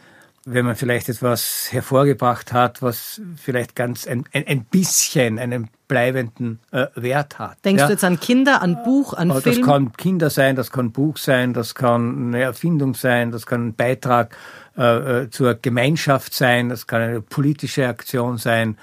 wenn 0.48 0.64
man 0.64 0.76
vielleicht 0.76 1.10
etwas 1.10 1.68
hervorgebracht 1.72 2.54
hat, 2.54 2.84
was 2.84 3.20
vielleicht 3.36 3.76
ganz 3.76 4.06
ein, 4.06 4.26
ein, 4.32 4.46
ein 4.48 4.64
bisschen 4.64 5.40
einen 5.40 5.70
bleibenden 5.88 6.60
äh, 6.72 6.86
Wert 6.94 7.40
hat. 7.40 7.58
Denkst 7.66 7.82
ja? 7.82 7.88
du 7.88 7.94
jetzt 7.94 8.04
an 8.04 8.20
Kinder, 8.20 8.62
an 8.62 8.84
Buch, 8.84 9.14
an 9.14 9.30
das 9.30 9.42
Film? 9.42 9.58
Das 9.58 9.66
kann 9.66 9.94
Kinder 9.94 10.30
sein, 10.30 10.56
das 10.56 10.72
kann 10.72 10.92
Buch 10.92 11.18
sein, 11.18 11.54
das 11.54 11.74
kann 11.74 12.28
eine 12.28 12.44
Erfindung 12.44 12.94
sein, 12.94 13.32
das 13.32 13.48
kann 13.48 13.70
ein 13.70 13.76
Beitrag 13.76 14.38
äh, 14.78 15.24
äh 15.24 15.30
zur 15.32 15.56
Gemeinschaft 15.56 16.34
sein, 16.36 16.70
das 16.70 16.86
kann 16.86 17.02
eine 17.02 17.22
politische 17.22 17.88
Aktion 17.88 18.38
sein. 18.38 18.78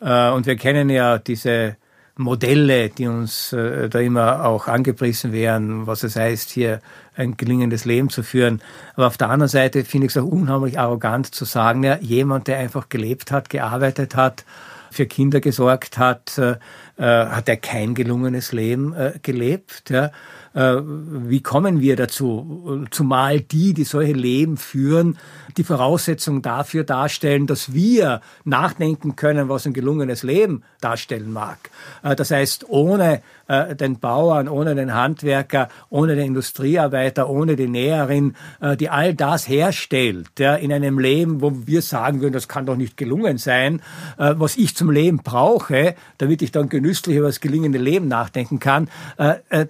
Äh, 0.00 0.30
und 0.30 0.46
wir 0.46 0.56
kennen 0.56 0.90
ja 0.90 1.18
diese 1.18 1.76
Modelle, 2.20 2.90
die 2.90 3.06
uns 3.06 3.52
äh, 3.52 3.88
da 3.88 3.98
immer 3.98 4.44
auch 4.44 4.68
angepriesen 4.68 5.32
werden, 5.32 5.86
was 5.86 6.02
es 6.02 6.16
heißt, 6.16 6.50
hier 6.50 6.80
ein 7.16 7.36
gelingendes 7.36 7.86
Leben 7.86 8.10
zu 8.10 8.22
führen. 8.22 8.60
Aber 8.94 9.06
auf 9.06 9.16
der 9.16 9.30
anderen 9.30 9.48
Seite 9.48 9.84
finde 9.84 10.06
ich 10.06 10.14
es 10.14 10.22
auch 10.22 10.26
unheimlich 10.26 10.78
arrogant 10.78 11.34
zu 11.34 11.44
sagen, 11.46 11.82
ja, 11.82 11.96
jemand, 11.98 12.46
der 12.46 12.58
einfach 12.58 12.88
gelebt 12.90 13.32
hat, 13.32 13.48
gearbeitet 13.48 14.16
hat, 14.16 14.44
für 14.90 15.06
Kinder 15.06 15.40
gesorgt 15.40 15.98
hat, 15.98 16.36
äh, 16.36 16.56
äh 16.98 17.26
hat 17.26 17.48
er 17.48 17.56
kein 17.56 17.94
gelungenes 17.94 18.52
Leben 18.52 18.92
äh, 18.92 19.14
gelebt. 19.22 19.88
Ja? 19.88 20.10
Äh, 20.52 20.78
wie 20.82 21.42
kommen 21.42 21.80
wir 21.80 21.96
dazu? 21.96 22.86
Zumal 22.90 23.40
die, 23.40 23.72
die 23.72 23.84
solche 23.84 24.12
Leben 24.12 24.56
führen, 24.56 25.16
die 25.56 25.64
Voraussetzung 25.64 26.42
dafür 26.42 26.82
darstellen, 26.84 27.46
dass 27.46 27.72
wir 27.72 28.20
nachdenken 28.44 29.14
können, 29.14 29.48
was 29.48 29.66
ein 29.66 29.72
gelungenes 29.72 30.22
Leben 30.22 30.62
darstellen 30.80 31.32
mag. 31.32 31.70
Äh, 32.02 32.16
das 32.16 32.30
heißt, 32.32 32.68
ohne 32.68 33.22
äh, 33.50 33.76
den 33.76 33.98
Bauern, 33.98 34.48
ohne 34.48 34.74
den 34.74 34.94
Handwerker, 34.94 35.68
ohne 35.88 36.16
den 36.16 36.26
Industriearbeiter, 36.26 37.28
ohne 37.28 37.56
die 37.56 37.68
Näherin, 37.68 38.34
die 38.78 38.88
all 38.88 39.14
das 39.14 39.48
herstellt, 39.48 40.38
in 40.38 40.72
einem 40.72 40.98
Leben, 40.98 41.40
wo 41.40 41.52
wir 41.66 41.82
sagen 41.82 42.20
würden, 42.20 42.32
das 42.32 42.48
kann 42.48 42.66
doch 42.66 42.76
nicht 42.76 42.96
gelungen 42.96 43.38
sein, 43.38 43.82
was 44.16 44.56
ich 44.56 44.74
zum 44.74 44.90
Leben 44.90 45.18
brauche, 45.18 45.94
damit 46.18 46.42
ich 46.42 46.52
dann 46.52 46.68
genüsslich 46.68 47.16
über 47.16 47.26
das 47.26 47.40
gelingende 47.40 47.78
Leben 47.78 48.08
nachdenken 48.08 48.58
kann, 48.58 48.88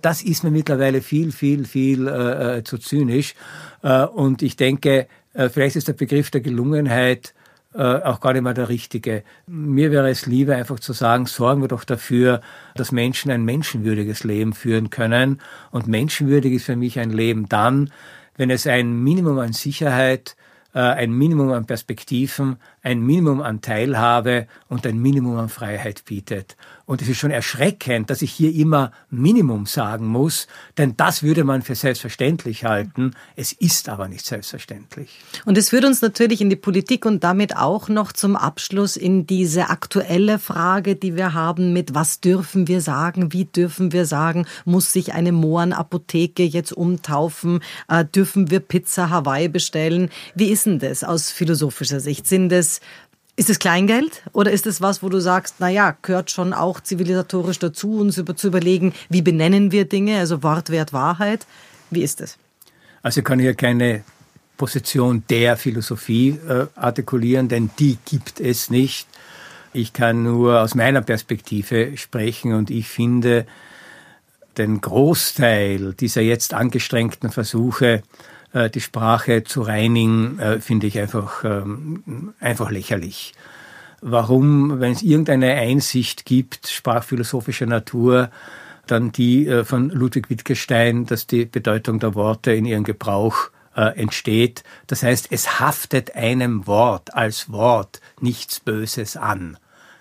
das 0.02 0.22
ist 0.22 0.44
mir 0.44 0.50
mit 0.50 0.68
mittlerweile 0.70 1.00
viel, 1.00 1.32
viel, 1.32 1.64
viel 1.64 2.06
äh, 2.06 2.58
äh, 2.58 2.64
zu 2.64 2.78
zynisch. 2.78 3.34
Äh, 3.82 4.04
und 4.04 4.42
ich 4.42 4.56
denke, 4.56 5.06
äh, 5.32 5.48
vielleicht 5.48 5.76
ist 5.76 5.88
der 5.88 5.94
Begriff 5.94 6.30
der 6.30 6.42
Gelungenheit 6.42 7.28
äh, 7.28 7.39
auch 7.78 8.20
gar 8.20 8.32
nicht 8.32 8.42
mal 8.42 8.54
der 8.54 8.68
richtige. 8.68 9.22
Mir 9.46 9.92
wäre 9.92 10.10
es 10.10 10.26
lieber 10.26 10.56
einfach 10.56 10.80
zu 10.80 10.92
sagen, 10.92 11.26
sorgen 11.26 11.60
wir 11.60 11.68
doch 11.68 11.84
dafür, 11.84 12.40
dass 12.74 12.90
Menschen 12.90 13.30
ein 13.30 13.44
menschenwürdiges 13.44 14.24
Leben 14.24 14.52
führen 14.52 14.90
können. 14.90 15.40
Und 15.70 15.86
menschenwürdig 15.86 16.54
ist 16.54 16.64
für 16.64 16.76
mich 16.76 16.98
ein 16.98 17.10
Leben 17.10 17.48
dann, 17.48 17.92
wenn 18.36 18.50
es 18.50 18.66
ein 18.66 19.02
Minimum 19.02 19.38
an 19.38 19.52
Sicherheit, 19.52 20.36
äh, 20.74 20.80
ein 20.80 21.12
Minimum 21.12 21.52
an 21.52 21.66
Perspektiven, 21.66 22.56
ein 22.82 23.00
Minimum 23.00 23.42
an 23.42 23.60
Teilhabe 23.60 24.46
und 24.68 24.86
ein 24.86 24.98
Minimum 24.98 25.36
an 25.36 25.48
Freiheit 25.48 26.04
bietet. 26.04 26.56
Und 26.90 27.00
es 27.02 27.08
ist 27.08 27.18
schon 27.18 27.30
erschreckend, 27.30 28.10
dass 28.10 28.20
ich 28.20 28.32
hier 28.32 28.52
immer 28.52 28.90
Minimum 29.10 29.66
sagen 29.66 30.08
muss, 30.08 30.48
denn 30.76 30.96
das 30.96 31.22
würde 31.22 31.44
man 31.44 31.62
für 31.62 31.76
selbstverständlich 31.76 32.64
halten. 32.64 33.12
Es 33.36 33.52
ist 33.52 33.88
aber 33.88 34.08
nicht 34.08 34.26
selbstverständlich. 34.26 35.20
Und 35.44 35.56
es 35.56 35.68
führt 35.68 35.84
uns 35.84 36.02
natürlich 36.02 36.40
in 36.40 36.50
die 36.50 36.56
Politik 36.56 37.06
und 37.06 37.22
damit 37.22 37.56
auch 37.56 37.88
noch 37.88 38.10
zum 38.10 38.34
Abschluss 38.34 38.96
in 38.96 39.24
diese 39.24 39.70
aktuelle 39.70 40.40
Frage, 40.40 40.96
die 40.96 41.14
wir 41.14 41.32
haben 41.32 41.72
mit 41.72 41.94
was 41.94 42.20
dürfen 42.20 42.66
wir 42.66 42.80
sagen, 42.80 43.32
wie 43.32 43.44
dürfen 43.44 43.92
wir 43.92 44.04
sagen, 44.04 44.46
muss 44.64 44.92
sich 44.92 45.12
eine 45.12 45.30
Mohrenapotheke 45.30 46.42
jetzt 46.42 46.72
umtaufen, 46.72 47.60
äh, 47.86 48.04
dürfen 48.04 48.50
wir 48.50 48.58
Pizza 48.58 49.10
Hawaii 49.10 49.48
bestellen? 49.48 50.10
Wie 50.34 50.48
ist 50.48 50.66
denn 50.66 50.80
das 50.80 51.04
aus 51.04 51.30
philosophischer 51.30 52.00
Sicht? 52.00 52.26
Sind 52.26 52.50
es 52.50 52.80
ist 53.40 53.48
es 53.48 53.58
Kleingeld 53.58 54.22
oder 54.34 54.50
ist 54.50 54.66
es 54.66 54.82
was, 54.82 55.02
wo 55.02 55.08
du 55.08 55.18
sagst, 55.18 55.54
na 55.60 55.70
ja, 55.70 55.96
gehört 56.02 56.30
schon 56.30 56.52
auch 56.52 56.78
zivilisatorisch 56.78 57.58
dazu, 57.58 57.96
uns 57.98 58.18
über, 58.18 58.36
zu 58.36 58.48
überlegen, 58.48 58.92
wie 59.08 59.22
benennen 59.22 59.72
wir 59.72 59.86
Dinge, 59.86 60.18
also 60.18 60.42
Wortwert, 60.42 60.92
Wahrheit? 60.92 61.46
Wie 61.88 62.02
ist 62.02 62.20
es? 62.20 62.36
Also 63.00 63.20
ich 63.20 63.24
kann 63.24 63.38
hier 63.38 63.54
keine 63.54 64.04
Position 64.58 65.22
der 65.30 65.56
Philosophie 65.56 66.38
äh, 66.46 66.66
artikulieren, 66.74 67.48
denn 67.48 67.70
die 67.78 67.96
gibt 68.04 68.40
es 68.40 68.68
nicht. 68.68 69.08
Ich 69.72 69.94
kann 69.94 70.22
nur 70.22 70.60
aus 70.60 70.74
meiner 70.74 71.00
Perspektive 71.00 71.96
sprechen 71.96 72.52
und 72.52 72.68
ich 72.68 72.88
finde 72.88 73.46
den 74.58 74.82
Großteil 74.82 75.94
dieser 75.94 76.20
jetzt 76.20 76.52
angestrengten 76.52 77.30
Versuche, 77.30 78.02
die 78.52 78.80
Sprache 78.80 79.44
zu 79.44 79.62
reinigen, 79.62 80.38
äh, 80.38 80.60
finde 80.60 80.86
ich 80.86 80.98
einfach, 80.98 81.44
ähm, 81.44 82.34
einfach 82.40 82.70
lächerlich. 82.70 83.34
Warum, 84.00 84.80
wenn 84.80 84.92
es 84.92 85.02
irgendeine 85.02 85.54
Einsicht 85.54 86.24
gibt, 86.24 86.66
sprachphilosophischer 86.68 87.66
Natur, 87.66 88.30
dann 88.86 89.12
die 89.12 89.46
äh, 89.46 89.64
von 89.64 89.90
Ludwig 89.90 90.30
Wittgenstein, 90.30 91.06
dass 91.06 91.26
die 91.26 91.44
Bedeutung 91.44 92.00
der 92.00 92.14
Worte 92.14 92.52
in 92.52 92.64
ihrem 92.64 92.84
Gebrauch 92.84 93.50
entsteht. 93.72 94.64
Das 94.88 95.04
heißt, 95.04 95.28
es 95.30 95.60
haftet 95.60 96.16
einem 96.16 96.66
Wort 96.66 97.14
als 97.14 97.52
Wort 97.52 98.00
nichts 98.20 98.58
Böses 98.58 99.16
an. 99.16 99.58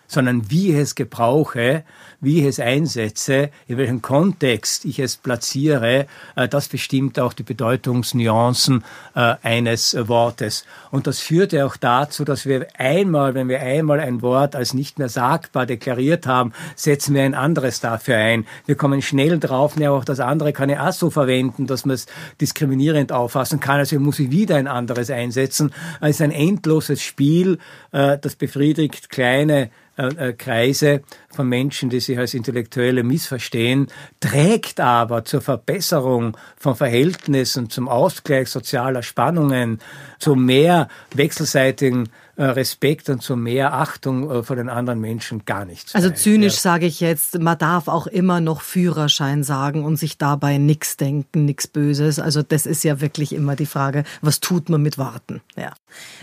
Sondern 0.10 0.50
wie 0.50 0.72
ich 0.72 0.78
es 0.78 0.96
gebrauche, 0.96 1.84
wie 2.20 2.40
ich 2.40 2.46
es 2.46 2.60
einsetze, 2.60 3.50
in 3.68 3.78
welchem 3.78 4.02
Kontext 4.02 4.84
ich 4.84 5.00
es 5.00 5.16
platziere, 5.16 6.08
äh, 6.36 6.50
das 6.50 6.68
bestimmt 6.68 7.20
auch 7.20 7.32
die 7.32 7.44
Bedeutungsnuancen 7.44 8.84
äh, 9.16 9.36
eines 9.42 9.96
Wortes. 10.08 10.66
Und 10.92 11.08
das 11.08 11.20
führte 11.20 11.66
auch 11.66 11.78
dazu, 11.78 12.26
dass 12.26 12.46
wir 12.46 12.68
einmal, 12.78 13.36
wenn 13.36 13.48
wir 13.48 13.62
einmal 13.62 14.00
ein 14.00 14.22
Wort 14.22 14.56
als 14.56 14.74
nicht 14.74 15.00
mehr 15.00 15.10
sagbar 15.10 15.66
deklariert 15.66 16.28
haben, 16.28 16.54
setzen 16.76 17.14
wir 17.14 17.24
ein 17.24 17.36
anderes 17.36 17.80
dafür 17.80 18.18
ein. 18.18 18.46
Wir 18.66 18.76
kommen 18.76 19.02
schnell 19.02 19.40
drauf, 19.40 19.80
ja, 19.80 19.92
auch 19.92 20.04
das 20.04 20.20
andere 20.20 20.52
kann 20.52 20.70
ich 20.70 20.80
auch 20.80 20.92
so 20.92 21.10
verwenden, 21.12 21.68
dass 21.68 21.86
man 21.86 21.94
es 21.94 22.08
diskriminierend 22.42 23.12
auffassen 23.12 23.60
kann. 23.60 23.78
Also 23.78 24.00
muss 24.00 24.20
ich 24.20 24.32
wieder 24.32 24.56
ein 24.56 24.68
anderes 24.68 25.12
einsetzen. 25.12 25.72
Es 26.02 26.12
ist 26.12 26.22
ein 26.22 26.32
endloses 26.32 27.04
Spiel, 27.04 27.60
äh, 27.92 28.18
das 28.18 28.36
befriedigt 28.36 29.10
kleine 29.10 29.70
äh, 30.00 30.30
äh, 30.30 30.34
Kreise 30.34 31.02
von 31.30 31.50
Menschen, 31.50 31.90
die 31.90 32.00
sich 32.00 32.18
als 32.18 32.34
Intellektuelle 32.34 33.04
missverstehen, 33.04 33.88
trägt 34.22 34.80
aber 34.80 35.26
zur 35.26 35.42
Verbesserung 35.42 36.38
von 36.58 36.78
Verhältnissen, 36.78 37.70
zum 37.70 37.90
Ausgleich 37.90 38.48
sozialer 38.48 39.04
Spannungen, 39.04 39.80
zu 40.18 40.36
mehr 40.36 40.88
wechselseitigen 41.14 42.08
äh, 42.38 42.46
Respekt 42.46 43.10
und 43.10 43.22
zu 43.22 43.36
mehr 43.36 43.74
Achtung 43.74 44.46
vor 44.46 44.56
den 44.56 44.70
anderen 44.70 45.02
Menschen 45.02 45.44
gar 45.44 45.66
nichts. 45.66 45.94
Also 45.94 46.12
zynisch 46.12 46.56
ja. 46.56 46.62
sage 46.62 46.86
ich 46.86 47.02
jetzt, 47.02 47.38
man 47.38 47.58
darf 47.58 47.90
auch 47.90 48.08
immer 48.08 48.40
noch 48.40 48.62
Führerschein 48.62 49.44
sagen 49.44 49.84
und 49.84 49.98
sich 49.98 50.18
dabei 50.18 50.58
nichts 50.58 50.96
denken, 50.96 51.44
nichts 51.44 51.68
Böses. 51.68 52.20
Also 52.20 52.42
das 52.42 52.66
ist 52.66 52.86
ja 52.86 53.02
wirklich 53.02 53.34
immer 53.34 53.58
die 53.58 53.66
Frage, 53.66 54.06
was 54.22 54.40
tut 54.40 54.70
man 54.70 54.82
mit 54.82 54.98
Warten? 54.98 55.42
Ja. 55.58 55.74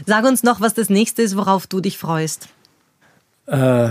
Sag 0.06 0.24
uns 0.24 0.42
noch, 0.42 0.62
was 0.62 0.72
das 0.72 0.88
nächste 0.88 1.20
ist, 1.20 1.36
worauf 1.36 1.66
du 1.66 1.80
dich 1.80 1.98
freust. 1.98 2.48
Äh, 3.46 3.90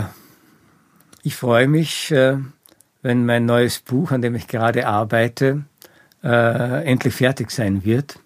ich 1.24 1.36
freue 1.36 1.68
mich, 1.68 2.12
äh, 2.12 2.38
wenn 3.02 3.26
mein 3.26 3.46
neues 3.46 3.80
Buch, 3.80 4.12
an 4.12 4.22
dem 4.22 4.36
ich 4.36 4.48
gerade 4.48 4.88
arbeite, 4.88 5.64
äh, 6.24 6.84
endlich 6.86 7.16
fertig 7.16 7.52
sein 7.52 7.84
wird. 7.86 8.20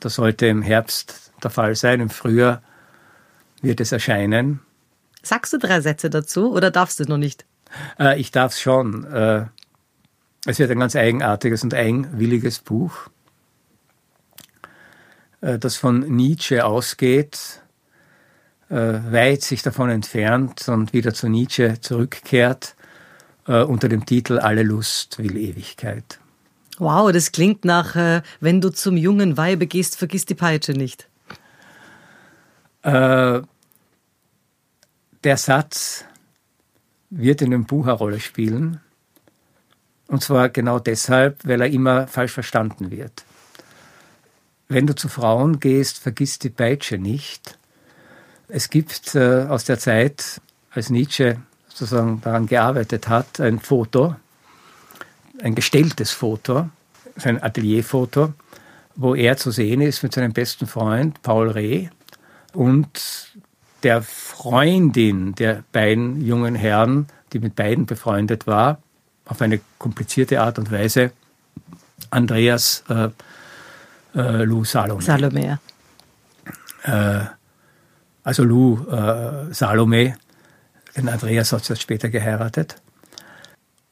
Das 0.00 0.14
sollte 0.14 0.46
im 0.46 0.62
Herbst 0.62 1.32
der 1.42 1.50
Fall 1.50 1.74
sein. 1.74 2.00
Im 2.00 2.10
Frühjahr 2.10 2.62
wird 3.62 3.80
es 3.80 3.92
erscheinen. 3.92 4.60
Sagst 5.22 5.52
du 5.52 5.58
drei 5.58 5.80
Sätze 5.80 6.10
dazu 6.10 6.52
oder 6.52 6.70
darfst 6.70 7.00
du 7.00 7.04
noch 7.04 7.18
nicht? 7.18 7.44
Äh, 7.98 8.20
ich 8.20 8.30
darf 8.30 8.52
es 8.52 8.60
schon. 8.60 9.04
Äh, 9.04 9.46
es 10.46 10.58
wird 10.58 10.70
ein 10.70 10.78
ganz 10.78 10.96
eigenartiges 10.96 11.62
und 11.62 11.74
eigenwilliges 11.74 12.60
Buch, 12.60 13.10
das 15.40 15.76
von 15.76 16.00
Nietzsche 16.00 16.64
ausgeht 16.64 17.60
weit 18.70 19.42
sich 19.42 19.62
davon 19.62 19.88
entfernt 19.88 20.68
und 20.68 20.92
wieder 20.92 21.14
zu 21.14 21.28
Nietzsche 21.28 21.80
zurückkehrt 21.80 22.74
äh, 23.48 23.62
unter 23.62 23.88
dem 23.88 24.06
Titel 24.06 24.38
Alle 24.38 24.62
Lust 24.62 25.18
will 25.18 25.36
Ewigkeit. 25.36 26.20
Wow, 26.78 27.10
das 27.10 27.32
klingt 27.32 27.64
nach, 27.64 27.96
äh, 27.96 28.22
wenn 28.40 28.60
du 28.60 28.70
zum 28.70 28.96
jungen 28.96 29.36
Weibe 29.36 29.66
gehst, 29.66 29.96
vergiss 29.96 30.26
die 30.26 30.34
Peitsche 30.34 30.72
nicht. 30.72 31.08
Äh, 32.82 33.40
der 35.24 35.36
Satz 35.36 36.04
wird 37.10 37.42
in 37.42 37.50
dem 37.50 37.64
Buch 37.64 37.86
eine 37.86 37.94
Rolle 37.94 38.20
spielen. 38.20 38.80
Und 40.06 40.22
zwar 40.22 40.48
genau 40.48 40.78
deshalb, 40.78 41.44
weil 41.44 41.60
er 41.60 41.68
immer 41.68 42.06
falsch 42.06 42.32
verstanden 42.32 42.90
wird. 42.90 43.24
Wenn 44.68 44.86
du 44.86 44.94
zu 44.94 45.08
Frauen 45.08 45.58
gehst, 45.60 45.98
vergiss 45.98 46.38
die 46.38 46.50
Peitsche 46.50 46.98
nicht. 46.98 47.57
Es 48.48 48.70
gibt 48.70 49.14
äh, 49.14 49.44
aus 49.48 49.64
der 49.64 49.78
Zeit, 49.78 50.40
als 50.70 50.88
Nietzsche 50.90 51.36
sozusagen 51.68 52.20
daran 52.22 52.46
gearbeitet 52.46 53.08
hat, 53.08 53.40
ein 53.40 53.60
Foto, 53.60 54.16
ein 55.42 55.54
gestelltes 55.54 56.10
Foto, 56.10 56.68
sein 57.16 57.42
Atelierfoto, 57.42 58.32
wo 58.96 59.14
er 59.14 59.36
zu 59.36 59.50
sehen 59.50 59.80
ist 59.80 60.02
mit 60.02 60.14
seinem 60.14 60.32
besten 60.32 60.66
Freund 60.66 61.22
Paul 61.22 61.50
Reh 61.50 61.88
und 62.54 63.32
der 63.82 64.02
Freundin 64.02 65.34
der 65.34 65.62
beiden 65.70 66.24
jungen 66.24 66.54
Herren, 66.54 67.06
die 67.32 67.38
mit 67.38 67.54
beiden 67.54 67.86
befreundet 67.86 68.46
war, 68.46 68.82
auf 69.26 69.40
eine 69.42 69.60
komplizierte 69.78 70.40
Art 70.40 70.58
und 70.58 70.72
Weise, 70.72 71.12
Andreas 72.10 72.82
äh, 72.88 73.10
äh, 74.14 74.44
Lou 74.44 74.64
Salome. 74.64 75.02
Salome. 75.02 75.60
Äh, 76.84 77.20
also 78.28 78.44
Lou 78.44 78.86
äh, 78.90 79.54
Salome, 79.54 80.18
den 80.94 81.08
Andreas 81.08 81.50
hat 81.50 81.64
sie 81.64 81.76
später 81.76 82.10
geheiratet. 82.10 82.76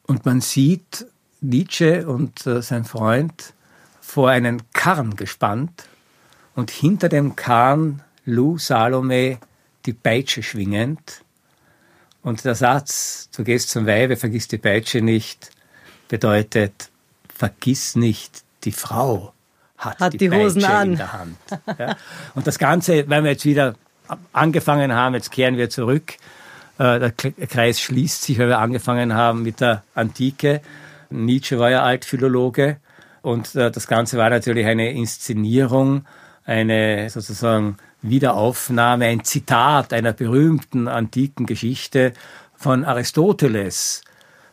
Und 0.05 0.27
man 0.27 0.41
sieht 0.41 1.07
Nietzsche 1.41 2.07
und 2.07 2.45
äh, 2.45 2.61
sein 2.61 2.85
Freund 2.85 3.55
vor 3.99 4.29
einen 4.29 4.61
Karren 4.73 5.15
gespannt 5.15 5.85
und 6.53 6.69
hinter 6.69 7.09
dem 7.09 7.35
Karren 7.35 8.03
Lou 8.25 8.59
Salome 8.59 9.39
die 9.87 9.93
Peitsche 9.93 10.43
schwingend. 10.43 11.23
Und 12.21 12.45
der 12.45 12.53
Satz, 12.53 13.29
du 13.35 13.43
gehst 13.43 13.71
zum 13.71 13.87
Weibe, 13.87 14.17
vergiss 14.17 14.47
die 14.47 14.59
Peitsche 14.59 15.01
nicht, 15.01 15.49
bedeutet, 16.09 16.91
vergiss 17.35 17.95
nicht, 17.95 18.43
die 18.65 18.71
Frau 18.71 19.33
hat, 19.77 19.99
hat 19.99 20.13
die, 20.13 20.19
die 20.19 20.29
Hosen 20.29 20.61
Peitsche 20.61 20.75
an. 20.75 20.91
in 20.91 20.97
der 20.97 21.13
Hand. 21.13 21.37
Ja. 21.79 21.97
Und 22.35 22.45
das 22.45 22.59
Ganze, 22.59 23.09
wenn 23.09 23.23
wir 23.23 23.31
jetzt 23.31 23.45
wieder 23.45 23.73
angefangen 24.33 24.93
haben, 24.93 25.15
jetzt 25.15 25.31
kehren 25.31 25.57
wir 25.57 25.69
zurück. 25.69 26.15
Äh, 26.77 26.99
der 26.99 27.11
Kreis 27.11 27.79
schließt 27.81 28.23
sich, 28.23 28.39
weil 28.39 28.49
wir 28.49 28.59
angefangen 28.59 29.13
haben 29.13 29.43
mit 29.43 29.61
der 29.61 29.83
Antike. 29.95 30.61
Nietzsche 31.09 31.57
war 31.59 31.69
ja 31.69 31.83
Altphilologe 31.83 32.77
und 33.21 33.55
äh, 33.55 33.71
das 33.71 33.87
Ganze 33.87 34.17
war 34.17 34.29
natürlich 34.29 34.65
eine 34.65 34.91
Inszenierung, 34.91 36.05
eine 36.45 37.09
sozusagen 37.09 37.77
Wiederaufnahme, 38.01 39.05
ein 39.05 39.23
Zitat 39.23 39.93
einer 39.93 40.13
berühmten 40.13 40.87
antiken 40.87 41.45
Geschichte 41.45 42.13
von 42.55 42.85
Aristoteles, 42.85 44.01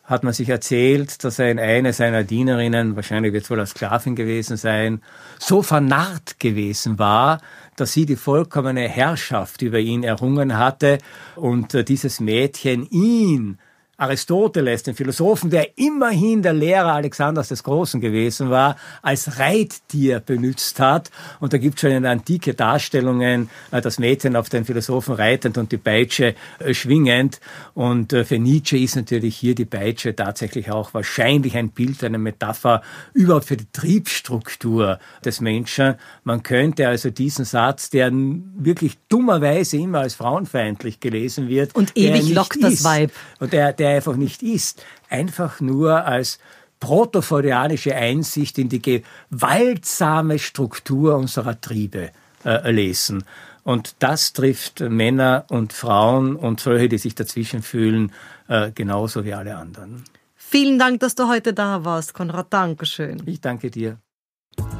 hat 0.05 0.23
man 0.23 0.35
sich 0.35 0.51
erzählt, 0.51 1.25
dass 1.25 1.39
er 1.39 1.51
in 1.51 1.59
eine 1.59 1.93
seiner 1.93 2.25
Dienerinnen, 2.25 2.95
wahrscheinlich 2.95 3.33
wird 3.33 3.45
es 3.45 3.51
wohl 3.51 3.61
als 3.61 3.71
Sklavin 3.71 4.15
gewesen 4.15 4.57
sein, 4.57 5.01
so 5.39 5.63
vernarrt 5.63 6.39
gewesen 6.39 6.99
war, 6.99 7.41
dass 7.77 7.93
sie 7.93 8.05
die 8.05 8.17
vollkommene 8.17 8.87
Herrschaft 8.89 9.63
über 9.63 9.79
ihn 9.79 10.05
errungen 10.05 10.59
hatte 10.59 10.99
und 11.37 11.75
äh, 11.75 11.85
dieses 11.85 12.21
Mädchen 12.21 12.87
ihn 12.91 13.59
Aristoteles, 13.97 14.83
den 14.83 14.95
Philosophen, 14.95 15.51
der 15.51 15.79
immerhin 15.79 16.43
der 16.43 16.53
Lehrer 16.53 16.95
Alexanders 16.95 17.49
des 17.49 17.63
Großen 17.63 18.01
gewesen 18.01 18.51
war, 18.51 18.77
als 19.03 19.39
Reittier 19.39 20.21
benutzt 20.21 20.81
hat. 20.81 21.11
Und 21.41 21.53
da 21.53 21.59
gibt 21.59 21.77
es 21.77 21.83
schon 21.83 21.91
in 21.91 22.07
antike 22.07 22.55
Darstellungen 22.55 23.49
äh, 23.71 23.81
das 23.81 23.99
Mädchen 23.99 24.37
auf 24.37 24.49
den 24.49 24.65
Philosophen 24.65 25.15
reitend 25.15 25.59
und 25.59 25.71
die 25.71 25.77
Peitsche 25.77 26.35
äh, 26.59 26.75
schwingend. 26.75 27.41
Und 27.75 28.13
äh, 28.13 28.25
für 28.25 28.39
Nietzsche 28.39 28.79
ist 28.79 28.97
natürlich 28.97 29.37
hier 29.37 29.55
die 29.55 29.65
Peitsche 29.65 30.17
tatsächlich 30.17 30.71
auch 30.71 30.93
wahrscheinlich 30.95 31.57
ein 31.57 31.71
Bild, 31.71 32.03
eine 32.03 32.19
Metapher 32.19 32.83
überhaupt 33.13 33.47
für 33.47 33.57
die 33.57 33.71
Triebstruktur 33.73 34.99
des 35.25 35.41
Menschen. 35.41 35.95
Man 36.25 36.43
könnte 36.43 36.89
also 36.89 37.11
diesen 37.11 37.45
Satz, 37.45 37.91
der 37.91 38.11
wirklich 38.13 38.99
dummerweise 39.09 39.77
immer 39.77 40.01
als 40.01 40.15
frauenfeindlich 40.15 41.01
gelesen 41.01 41.49
wird. 41.49 41.75
Und 41.75 41.97
ewig 41.97 42.33
lockt 42.35 42.63
das 42.63 42.83
Weib. 42.83 43.13
Und 43.39 43.53
der, 43.53 43.73
der 43.73 43.84
der 43.85 43.97
einfach 43.97 44.17
nicht 44.17 44.43
ist, 44.43 44.83
einfach 45.11 45.61
nur 45.61 46.07
als 46.07 46.39
protoforianische 46.81 47.95
Einsicht 47.95 48.59
in 48.59 48.69
die 48.69 48.81
gewaltsame 48.81 50.39
Struktur 50.39 51.17
unserer 51.17 51.61
Triebe 51.61 52.11
äh, 52.45 52.71
lesen. 52.71 53.25
Und 53.63 53.97
das 53.99 54.33
trifft 54.33 54.81
Männer 54.81 55.45
und 55.49 55.73
Frauen 55.73 56.37
und 56.37 56.61
solche, 56.61 56.89
die 56.89 56.99
sich 56.99 57.15
dazwischen 57.15 57.63
fühlen, 57.63 58.13
äh, 58.49 58.71
genauso 58.73 59.25
wie 59.25 59.35
alle 59.35 59.57
anderen. 59.57 60.05
Vielen 60.35 60.79
Dank, 60.79 61.01
dass 61.01 61.15
du 61.15 61.29
heute 61.29 61.53
da 61.53 61.85
warst, 61.85 62.15
Konrad. 62.15 62.47
Dankeschön. 62.51 63.23
Ich 63.27 63.41
danke 63.41 63.71
dir. 63.71 63.99